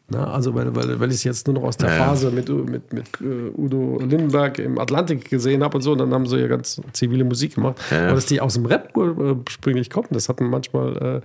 [0.09, 2.05] Na, also, weil, weil, weil ich es jetzt nur noch aus der Ja, ja.
[2.05, 5.93] Phase mit, mit, mit äh, Udo Lindenberg im Atlantik gesehen habe und so.
[5.93, 7.77] Und dann haben sie ja ganz zivile Musik gemacht.
[7.89, 8.05] Ja, ja.
[8.07, 11.21] Aber dass die aus dem Rap ursprünglich kommen, das hatten manchmal äh,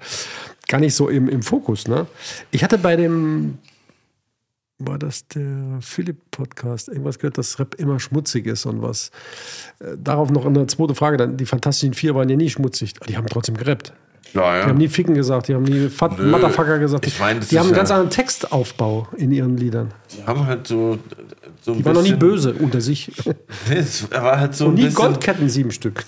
[0.68, 1.88] gar nicht so im, im Fokus.
[1.88, 2.06] Ne?
[2.52, 3.58] Ich hatte bei dem
[4.78, 9.10] war das der Philipp-Podcast, irgendwas gehört, dass Rap immer schmutzig ist und was.
[9.80, 13.06] Äh, darauf noch eine zweite Frage, dann, die Fantastischen Vier waren ja nie schmutzig, aber
[13.06, 13.92] die haben trotzdem gerappt.
[14.34, 14.62] Ja, ja.
[14.64, 16.30] Die haben nie Ficken gesagt, die haben nie Fat Nö.
[16.30, 17.06] Motherfucker gesagt.
[17.06, 19.92] Ich meine, das die haben einen ganz anderen Textaufbau in ihren Liedern.
[20.16, 20.98] Die haben halt so,
[21.62, 23.10] so Die waren noch nie böse unter sich.
[23.24, 23.34] Nee,
[23.76, 24.90] es war halt so Und nie.
[24.90, 26.04] Goldketten, sieben Stück.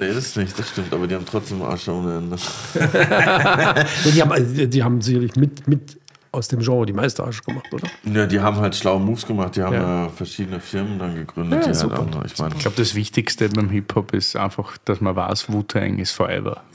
[0.00, 2.36] Nee, das nicht, das stimmt, aber die haben trotzdem Arsch ohne Ende.
[4.14, 5.96] Die haben, die haben sicherlich mit, mit
[6.34, 7.86] aus dem Genre die meiste Arsch gemacht, oder?
[8.12, 10.04] Ja, die haben halt schlaue Moves gemacht, die haben Ja.
[10.04, 11.98] ja, verschiedene Firmen dann gegründet, Ja, die super.
[11.98, 15.98] halt auch, ich Ich glaube, das Wichtigste beim Hip-Hop ist einfach, dass man weiß, Wu-Tang
[15.98, 16.62] ist forever.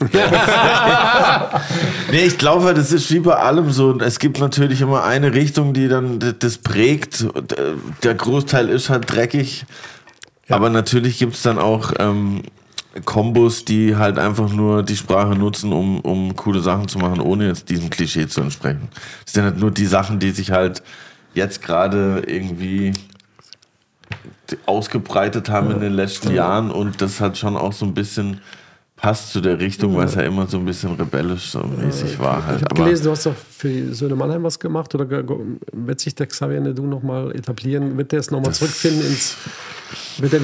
[2.10, 3.98] Nee, ich glaube, halt, das ist wie bei allem so.
[4.00, 7.26] Es gibt natürlich immer eine Richtung, die dann das prägt.
[8.02, 9.64] Der Großteil ist halt dreckig.
[10.48, 12.42] Aber natürlich gibt es dann auch ähm,
[13.04, 17.48] Kombos, die halt einfach nur die Sprache nutzen, um, um coole Sachen zu machen, ohne
[17.48, 18.88] jetzt diesem Klischee zu entsprechen.
[19.24, 20.82] Das sind halt nur die Sachen, die sich halt
[21.34, 22.92] jetzt gerade irgendwie
[24.66, 28.40] ausgebreitet haben in den letzten Jahren und das hat schon auch so ein bisschen
[28.96, 32.44] passt zu der Richtung, weil es ja immer so ein bisschen rebellisch so mäßig war.
[32.44, 32.58] Halt.
[32.58, 35.06] Ich habe gelesen, du hast doch für Söhne Mannheim was gemacht oder
[35.72, 37.96] wird sich der Xavier Nedu nochmal etablieren?
[37.98, 39.36] Wird der es nochmal zurückfinden ins.
[40.18, 40.40] Wird der,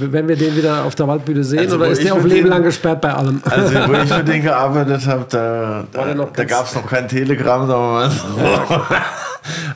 [0.00, 2.48] wenn wir den wieder auf der Waldbühne sehen also, oder ist der auf Leben den,
[2.48, 3.42] lang gesperrt bei allem?
[3.44, 7.66] Also, wo ich mit denen gearbeitet habe, da, da, da gab es noch kein Telegramm,
[7.66, 8.40] sagen wir mal so.
[8.42, 9.04] Ja,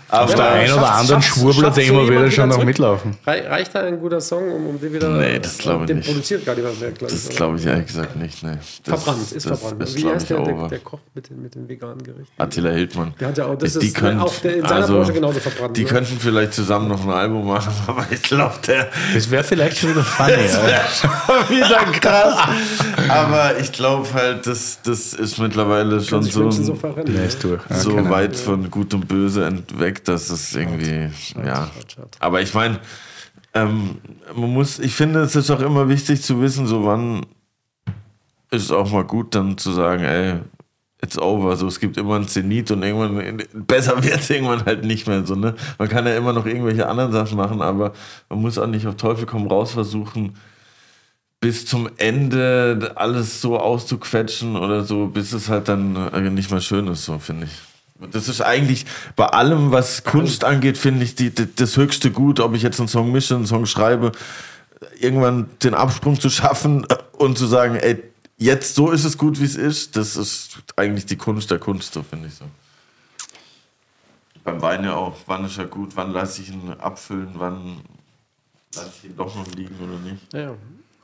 [0.08, 3.16] auf der einen oder anderen Schwurbler, der immer wieder schon noch mitlaufen.
[3.26, 5.08] Reicht da ein guter Song, um, um den wieder.
[5.08, 6.06] Nee, das glaube ich nicht.
[6.06, 7.26] produziert gar niemand mehr, glaube ich.
[7.26, 8.42] Das glaube ich ehrlich gesagt nicht.
[8.42, 8.56] Nee.
[8.84, 9.82] Das, verbrannt, ist verbrannt.
[9.82, 12.32] Ist, Wie heißt der, der, der, Koch mit den, mit den veganen Gerichten?
[12.38, 13.14] Attila Hildmann.
[13.18, 15.40] Der hat ja auch, das die ist könnt, auch der in seiner also, Branche genauso
[15.40, 15.76] verbrannt.
[15.76, 15.88] Die ne?
[15.88, 18.88] könnten vielleicht zusammen noch ein Album machen, aber ich glaube, der.
[19.12, 20.32] Das wäre vielleicht schon wieder funny.
[20.32, 22.48] das wäre schon wieder krass.
[23.08, 28.94] aber ich glaube halt, das, das ist mittlerweile schon so, so, so weit von Gut
[28.94, 31.10] und Böse weg, dass es irgendwie,
[31.44, 31.70] ja.
[32.20, 32.78] Aber ich meine,
[33.54, 33.98] ähm,
[34.34, 37.26] man muss, ich finde, es ist auch immer wichtig zu wissen, so wann
[38.50, 40.40] ist es auch mal gut, dann zu sagen, ey,
[41.02, 41.56] it's over.
[41.56, 45.26] So, es gibt immer einen Zenit und irgendwann besser wird es irgendwann halt nicht mehr.
[45.26, 45.54] So, ne?
[45.78, 47.92] Man kann ja immer noch irgendwelche anderen Sachen machen, aber
[48.28, 50.36] man muss auch nicht auf Teufel komm raus versuchen,
[51.40, 56.60] bis zum Ende alles so auszuquetschen oder so, bis es halt dann äh, nicht mehr
[56.60, 57.52] schön ist, so finde ich.
[58.12, 62.40] Das ist eigentlich bei allem, was Kunst angeht, finde ich die, die, das höchste Gut,
[62.40, 64.12] ob ich jetzt einen Song mische, einen Song schreibe,
[65.00, 68.02] irgendwann den Absprung zu schaffen und zu sagen, ey,
[68.42, 71.94] jetzt so ist es gut, wie es ist, das ist eigentlich die Kunst der Kunst,
[71.94, 72.44] so finde ich so.
[74.44, 77.80] Beim Wein ja auch, wann ist er gut, wann lasse ich ihn abfüllen, wann
[78.74, 80.32] lasse ich ihn doch noch liegen oder nicht.
[80.32, 80.54] Ja,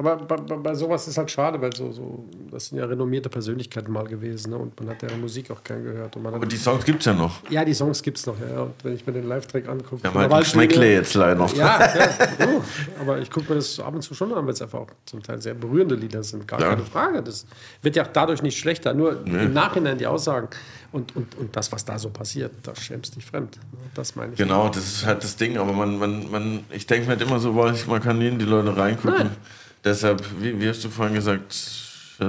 [0.00, 3.90] aber bei, bei, sowas ist halt schade, weil so, so, das sind ja renommierte Persönlichkeiten
[3.90, 4.56] mal gewesen ne?
[4.56, 6.16] und man hat deren Musik auch gern gehört.
[6.16, 7.40] Aber die Songs gibt es ja noch.
[7.50, 8.62] Ja, die Songs gibt es noch, ja.
[8.62, 10.02] Und wenn ich mir den Live-Track angucke.
[10.04, 11.52] Ja, halt Schmeckle jetzt leider noch.
[11.56, 12.08] Ja, ja
[12.46, 12.62] oh,
[13.00, 15.20] aber ich gucke mir das ab und zu schon an, weil es einfach auch zum
[15.20, 16.46] Teil sehr berührende Lieder sind.
[16.46, 16.68] Gar ja.
[16.70, 17.20] keine Frage.
[17.20, 17.44] Das
[17.82, 18.94] wird ja auch dadurch nicht schlechter.
[18.94, 19.46] Nur nee.
[19.46, 20.48] im Nachhinein die Aussagen
[20.92, 23.58] und, und, und das, was da so passiert, da schämst dich fremd.
[23.94, 24.38] Das meine ich.
[24.38, 25.58] Genau, das ist halt das Ding.
[25.58, 28.44] Aber man, man, man ich denke mir halt immer so, man kann nie in die
[28.44, 29.18] Leute reingucken.
[29.18, 29.36] Nein.
[29.84, 31.52] Deshalb, wie, wie, hast du vorhin gesagt,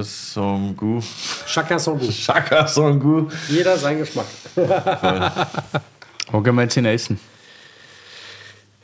[0.02, 1.02] Songu?
[1.48, 2.12] Chacun son goût.
[2.12, 3.32] Chacun son goût.
[3.50, 4.28] Jeder sein Geschmack.
[6.32, 7.20] Wo gehen wir jetzt hin essen?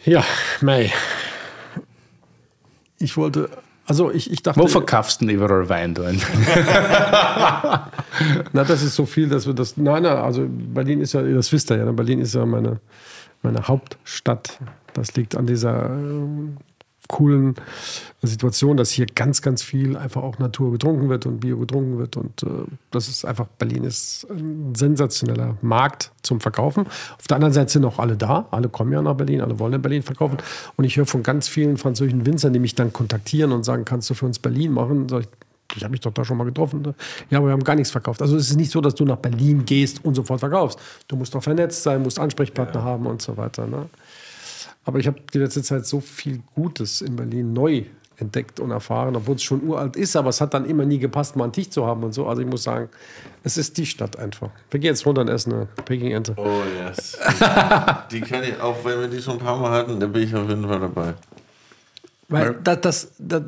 [0.04, 0.24] Ja,
[0.62, 0.92] Mai.
[2.98, 3.50] Ich wollte,
[3.86, 4.60] also ich, ich dachte.
[4.60, 6.20] Wo verkaufst du denn überall Wein drin?
[8.54, 9.78] Na, das ist so viel, dass wir das.
[9.78, 11.94] Nein, nein, also Berlin ist ja, das wisst ihr ja, ne?
[11.94, 12.80] Berlin ist ja meine,
[13.44, 14.58] meine Hauptstadt.
[14.94, 15.92] Das liegt an dieser
[17.08, 17.56] coolen
[18.22, 22.18] Situation, dass hier ganz, ganz viel einfach auch Natur getrunken wird und Bio getrunken wird.
[22.18, 22.48] Und äh,
[22.92, 26.88] das ist einfach, Berlin ist ein sensationeller Markt zum Verkaufen.
[26.88, 28.48] Auf der anderen Seite sind auch alle da.
[28.52, 30.38] Alle kommen ja nach Berlin, alle wollen in Berlin verkaufen.
[30.76, 34.10] Und ich höre von ganz vielen französischen Winzern, die mich dann kontaktieren und sagen, kannst
[34.10, 35.08] du für uns Berlin machen?
[35.10, 35.28] Sag ich,
[35.76, 36.82] ich habe mich doch da schon mal getroffen.
[36.82, 36.96] Ne?
[37.30, 38.22] Ja, aber wir haben gar nichts verkauft.
[38.22, 40.80] Also es ist nicht so, dass du nach Berlin gehst und sofort verkaufst.
[41.08, 42.86] Du musst doch vernetzt sein, musst Ansprechpartner ja.
[42.86, 43.68] haben und so weiter.
[43.68, 43.90] Ne?
[44.86, 47.86] Aber ich habe die letzte Zeit so viel Gutes in Berlin neu
[48.18, 51.36] entdeckt und erfahren, obwohl es schon uralt ist, aber es hat dann immer nie gepasst,
[51.36, 52.28] mal einen Tisch zu haben und so.
[52.28, 52.90] Also ich muss sagen,
[53.44, 54.50] es ist die Stadt einfach.
[54.70, 56.34] Wir gehen jetzt runter und essen eine Peking-Ente.
[56.38, 57.18] Oh yes.
[58.12, 60.34] die kenne ich, auch wenn wir die schon ein paar Mal hatten, da bin ich
[60.34, 61.14] auf jeden Fall dabei.
[62.28, 63.44] Weil das, das, das,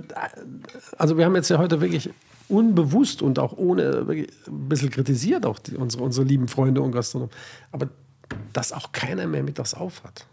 [0.97, 2.09] also wir haben jetzt ja heute wirklich
[2.49, 4.27] unbewusst und auch ohne ein
[4.69, 7.33] bisschen kritisiert, auch die, unsere, unsere lieben Freunde und Gastronomen,
[7.71, 7.87] aber
[8.53, 10.25] dass auch keiner mehr mittags auf hat.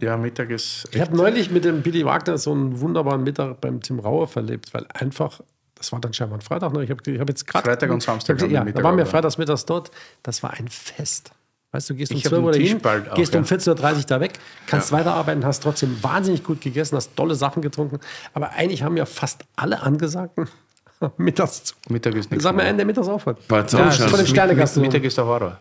[0.00, 0.88] Ja, Mittag ist.
[0.92, 4.74] Ich habe neulich mit dem Billy Wagner so einen wunderbaren Mittag beim Tim Rauer verlebt,
[4.74, 5.40] weil einfach,
[5.74, 6.84] das war dann scheinbar ein Freitag, ne?
[6.84, 7.68] ich habe ich hab jetzt gerade.
[7.68, 8.40] Freitag und Samstag.
[8.50, 9.90] Ja, da waren wir freitags mittags dort.
[10.22, 11.32] Das war ein Fest.
[11.74, 12.80] Weißt du, gehst um 12 Uhr dahin,
[13.16, 14.38] gehst um 14.30 Uhr da weg,
[14.68, 14.98] kannst ja.
[14.98, 17.98] weiterarbeiten, hast trotzdem wahnsinnig gut gegessen, hast tolle Sachen getrunken.
[18.32, 20.48] Aber eigentlich haben ja fast alle Angesagten
[21.16, 21.74] mittags zu.
[21.88, 22.44] Mittag ist nichts.
[22.44, 23.40] Sag mir einen, der mittags aufhört.
[23.50, 24.76] Ja, von den Sternegast.
[24.76, 25.58] Mittag ist der Horror.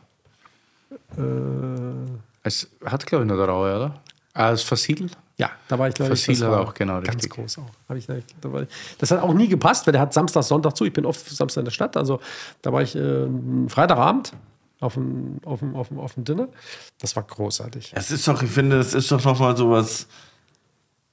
[1.17, 1.21] Äh,
[2.43, 4.02] es hat, glaube ich, noch der Raue, oder?
[4.33, 5.09] Ah, das Fossil?
[5.37, 7.31] Ja, da war ich, glaube ich, das war auch genau ganz richtig.
[7.31, 7.95] groß auch.
[7.95, 8.07] Ich,
[8.97, 10.85] das hat auch nie gepasst, weil der hat Samstag, Sonntag zu.
[10.85, 12.19] Ich bin oft Samstag in der Stadt, also
[12.61, 13.27] da war ich äh,
[13.67, 14.33] Freitagabend
[14.79, 16.49] auf dem, auf, dem, auf, dem, auf dem Dinner.
[16.99, 17.93] Das war großartig.
[17.95, 20.07] Es ist doch, ich finde, es ist doch nochmal so was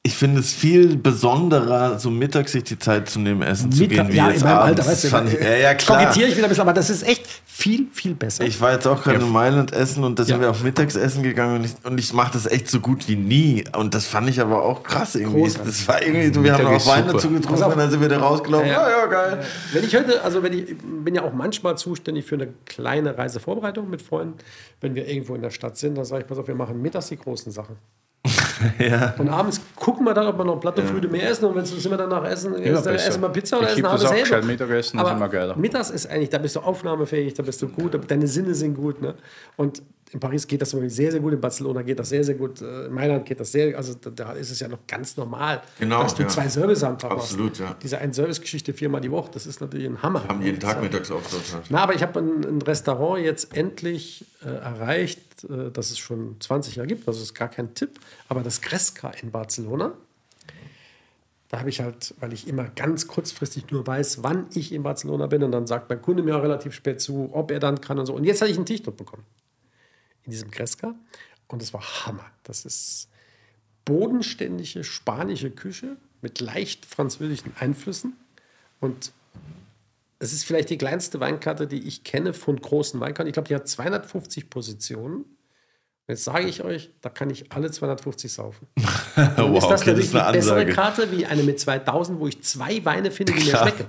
[0.02, 4.06] ich finde es viel besonderer, so mittags sich die Zeit zu nehmen, essen zu Mittag-
[4.06, 4.78] gehen, wie ja, jetzt in meinem abends.
[4.80, 5.98] Alter, weißt du, Das fand ich, ja, ja, klar.
[5.98, 8.44] kokettiere ich wieder ein bisschen, aber das ist echt viel, viel besser.
[8.44, 10.40] Ich war jetzt auch gerade in Mailand essen und da sind Ja.
[10.40, 13.16] wir auch mittags essen gegangen und ich, und ich mache das echt so gut wie
[13.16, 13.62] nie.
[13.76, 15.40] Und das fand ich aber auch krass irgendwie.
[15.42, 15.66] Großartig.
[15.70, 17.12] Das war irgendwie, wir haben Mittag auch ist Wein super.
[17.12, 18.68] dazu getrunken und dann sind wir da rausgelaufen.
[18.68, 18.98] Ja, Ja, ja.
[19.00, 19.44] ja, geil.
[19.74, 23.90] Wenn ich heute, also wenn ich bin ja auch manchmal zuständig für eine kleine Reisevorbereitung
[23.90, 24.38] mit Freunden,
[24.80, 27.08] wenn wir irgendwo in der Stadt sind, dann sage ich, pass auf, wir machen mittags
[27.08, 27.76] die großen Sachen.
[28.78, 29.14] Ja.
[29.18, 31.90] Und abends gucken wir dann, ob wir noch Platte Früde mehr essen und wenn sind
[31.90, 33.08] wir danach essen, ist, dann besser.
[33.08, 34.24] essen wir Pizza oder Ich essen halbes auch Hähnchen.
[34.24, 35.56] gescheit Mittagessen, das ist immer geiler.
[35.56, 39.00] Mittags ist eigentlich, da bist du aufnahmefähig, da bist du gut, deine Sinne sind gut.
[39.00, 39.14] Ne?
[39.56, 42.60] Und in Paris geht das sehr, sehr gut, in Barcelona geht das sehr, sehr gut,
[42.62, 46.02] äh, in Mailand geht das sehr, also da, ist es ja noch ganz normal, Genau,
[46.02, 46.28] dass du ja.
[46.28, 47.60] zwei Service am Tag Absolut, machst.
[47.60, 47.76] ja.
[47.82, 50.26] Diese ein Service-Geschichte viermal die Woche, das ist natürlich ein Hammer.
[50.26, 51.54] Haben jeden Tag Das- Mittagsauftritt.
[51.54, 51.64] halt.
[51.68, 56.36] na, aber ich habe ein, ein Restaurant jetzt endlich äh, erreicht, äh, das es schon
[56.40, 57.06] 20 Jahre gibt.
[57.06, 58.00] Das ist gar kein Tipp.
[58.28, 59.92] Aber das Gresca in Barcelona,
[61.50, 65.26] da habe ich halt, weil ich immer ganz kurzfristig nur weiß, wann ich in Barcelona
[65.26, 65.42] bin.
[65.42, 68.06] Und dann sagt mein Kunde mir auch relativ spät zu, ob er dann kann und
[68.06, 68.14] so.
[68.14, 69.24] Und jetzt hatte ich einen Tisch dort bekommen.
[70.24, 70.94] In diesem Gresca.
[71.48, 72.26] Und es war Hammer.
[72.44, 73.08] Das ist
[73.84, 78.16] bodenständige spanische Küche mit leicht französischen Einflüssen.
[78.80, 79.12] Und
[80.18, 83.28] es ist vielleicht die kleinste Weinkarte, die ich kenne von großen Weinkarten.
[83.28, 85.16] Ich glaube, die hat 250 Positionen.
[85.16, 85.28] Und
[86.08, 88.66] Jetzt sage ich euch, da kann ich alle 250 saufen.
[89.16, 90.66] Dann ist das okay, natürlich eine die bessere.
[90.66, 93.86] Karte wie eine mit 2000, wo ich zwei Weine finde, die mir schmecken.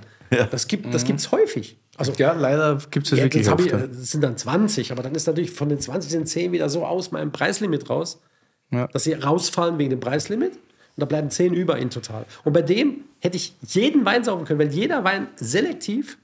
[0.50, 1.76] Das gibt es gibt's häufig.
[1.96, 3.60] Also, Ja, leider gibt es das ja, wirklich oft.
[3.66, 3.78] ich, ja.
[3.78, 6.68] äh, das sind dann 20, aber dann ist natürlich von den 20 sind 10 wieder
[6.68, 8.20] so aus meinem Preislimit raus,
[8.70, 8.86] Ja.
[8.88, 10.52] dass sie rausfallen wegen dem Preislimit.
[10.52, 12.24] Und da bleiben 10 über in total.
[12.44, 16.18] Und bei dem hätte ich jeden Wein saufen können, weil jeder Wein selektiv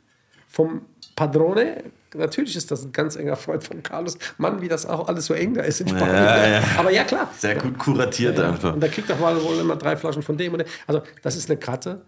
[0.46, 0.82] vom
[1.16, 1.84] Padrone,
[2.14, 5.34] natürlich ist das ein ganz enger Freund von Carlos, Mann, wie das auch alles so
[5.34, 6.14] eng da ist in Spanien.
[6.14, 6.62] Ja, ja.
[6.78, 7.30] Aber ja, klar.
[7.38, 8.74] Sehr gut kuratiert einfach.
[8.74, 10.68] Und da kriegt doch mal wohl immer drei Flaschen von dem und dem.
[10.86, 12.02] Also, das ist eine Karte.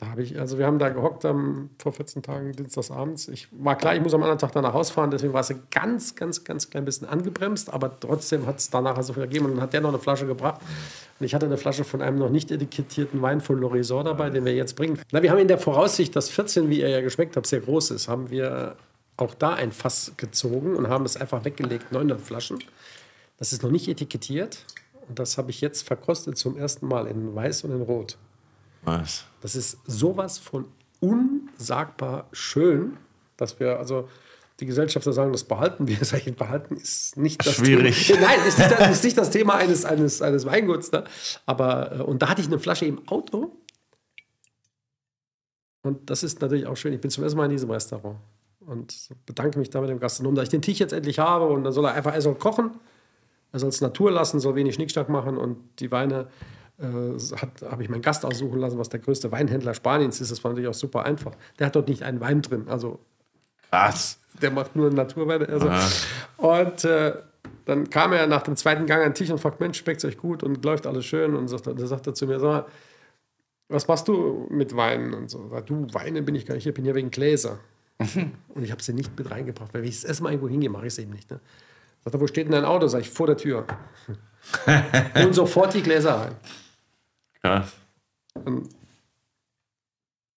[0.00, 3.28] Da habe ich, also wir haben da gehockt am, vor 14 Tagen, dienstagsabends.
[3.28, 5.50] Ich war klar, ich muss am anderen Tag dann nach Hause fahren, deswegen war es
[5.50, 9.44] ein ganz, ganz, ganz klein bisschen angebremst, aber trotzdem hat es danach so viel gegeben
[9.44, 10.62] und dann hat der noch eine Flasche gebracht.
[11.18, 14.46] Und ich hatte eine Flasche von einem noch nicht etikettierten Wein von Lorisor dabei, den
[14.46, 14.98] wir jetzt bringen.
[15.12, 17.90] Na, wir haben in der Voraussicht, dass 14, wie ihr ja geschmeckt habt, sehr groß
[17.90, 18.76] ist, haben wir
[19.18, 22.58] auch da ein Fass gezogen und haben es einfach weggelegt, 900 Flaschen.
[23.36, 24.64] Das ist noch nicht etikettiert
[25.08, 28.16] und das habe ich jetzt verkostet zum ersten Mal in Weiß und in Rot.
[28.82, 29.24] Was?
[29.40, 30.66] Das ist sowas von
[31.00, 32.96] unsagbar schön,
[33.36, 34.08] dass wir, also
[34.60, 35.96] die Gesellschafter sagen, das behalten wir.
[36.04, 38.06] Sag ich, behalten ist nicht das Schwierig.
[38.06, 38.20] Thema.
[38.22, 40.92] Nein, ist nicht, das- ist nicht das Thema eines, eines, eines Weinguts.
[40.92, 41.04] Ne?
[41.46, 43.56] Aber, äh, und da hatte ich eine Flasche im Auto.
[45.82, 46.92] Und das ist natürlich auch schön.
[46.92, 48.18] Ich bin zum ersten Mal in diesem Restaurant
[48.60, 51.46] und bedanke mich da mit dem Gastronom, dass ich den Tisch jetzt endlich habe.
[51.46, 52.72] Und dann soll er einfach, er soll kochen,
[53.52, 56.28] er soll es Natur lassen, soll wenig Schnickschnack machen und die Weine
[56.82, 60.30] habe ich meinen Gast aussuchen lassen, was der größte Weinhändler Spaniens ist.
[60.30, 61.32] Das war natürlich auch super einfach.
[61.58, 62.68] Der hat dort nicht einen Wein drin.
[62.68, 63.00] Also
[63.70, 64.18] Was?
[64.40, 65.48] der macht nur Naturweine.
[65.48, 65.70] Also.
[66.38, 67.14] Und äh,
[67.66, 70.04] dann kam er nach dem zweiten Gang an den Tisch und fragt, Mensch, schmeckt es
[70.08, 71.36] euch gut und läuft alles schön?
[71.36, 72.66] Und sagt, dann sagt er zu mir, sag mal,
[73.68, 75.14] was machst du mit Weinen?
[75.14, 77.58] Und so, Sag, du, Weine bin ich gar nicht, ich bin ja wegen Gläser.
[77.98, 80.70] und ich habe sie nicht mit reingebracht, weil wenn ich das erste Mal irgendwo hingehe,
[80.70, 81.30] mache ich es eben nicht.
[81.30, 81.40] Ne?
[82.04, 82.86] Sagt er, wo steht denn dein Auto?
[82.86, 83.66] Sag ich, vor der Tür.
[85.22, 86.36] und sofort die Gläser rein.
[87.42, 87.72] Krass.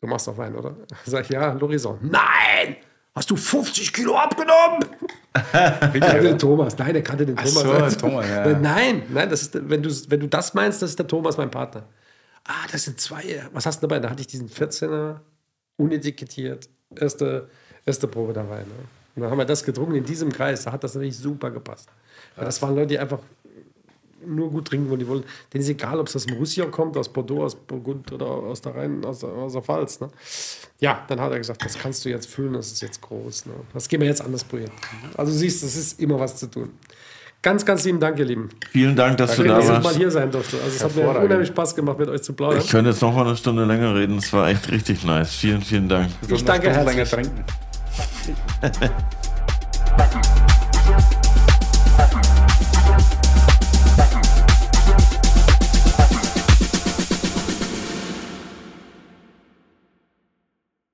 [0.02, 0.76] Du machst doch Wein, oder?
[1.06, 2.00] Sag ich, ja, Lorison.
[2.02, 2.78] Nein!
[3.16, 4.84] Hast du 50 Kilo abgenommen?
[5.94, 6.78] Ich kannte den Thomas.
[6.78, 7.94] Nein, der kannte den Ach Thomas.
[7.94, 8.48] so, Thomas, ja.
[8.60, 11.52] Nein, nein, das ist, wenn, du, wenn du das meinst, das ist der Thomas, mein
[11.52, 11.84] Partner.
[12.44, 13.44] Ah, das sind zwei.
[13.54, 14.00] Was hast du dabei?
[14.00, 15.20] Da hatte ich diesen 14er,
[15.78, 17.50] unetikettiert, erste,
[17.86, 18.60] erste Probe dabei.
[18.60, 18.74] Ne?
[19.16, 20.64] Und dann haben wir das getrunken in diesem Kreis.
[20.64, 21.90] Da hat das natürlich super gepasst.
[22.36, 23.20] Weil das waren Leute, die einfach
[24.28, 25.00] nur gut trinken wollen.
[25.00, 25.24] Die wollen,
[25.54, 28.62] denen ist egal, ob es aus dem Roussillon kommt, aus Bordeaux, aus Burgund oder aus
[28.62, 30.00] der Rhein, aus der, aus der Pfalz.
[30.00, 30.10] Ne?
[30.80, 33.48] Ja, dann hat er gesagt, das kannst du jetzt fühlen, das ist jetzt groß.
[33.48, 33.54] Ne?
[33.74, 34.74] Das gehen wir jetzt an das Projekt.
[35.18, 36.72] Also du siehst, es ist immer was zu tun.
[37.44, 38.48] Ganz, ganz lieben Dank, ihr Lieben.
[38.72, 39.98] Vielen Dank, dass du Schön, da dass ich mal warst.
[39.98, 40.58] hier sein durfte.
[40.64, 42.62] Also es hat mir unheimlich Spaß gemacht, mit euch zu plaudern.
[42.62, 44.18] Ich könnte jetzt noch mal eine Stunde länger reden.
[44.18, 45.36] Es war echt richtig nice.
[45.36, 46.10] Vielen, vielen Dank.
[46.26, 47.28] Ich danke länger herzlich.
[47.28, 47.44] trinken.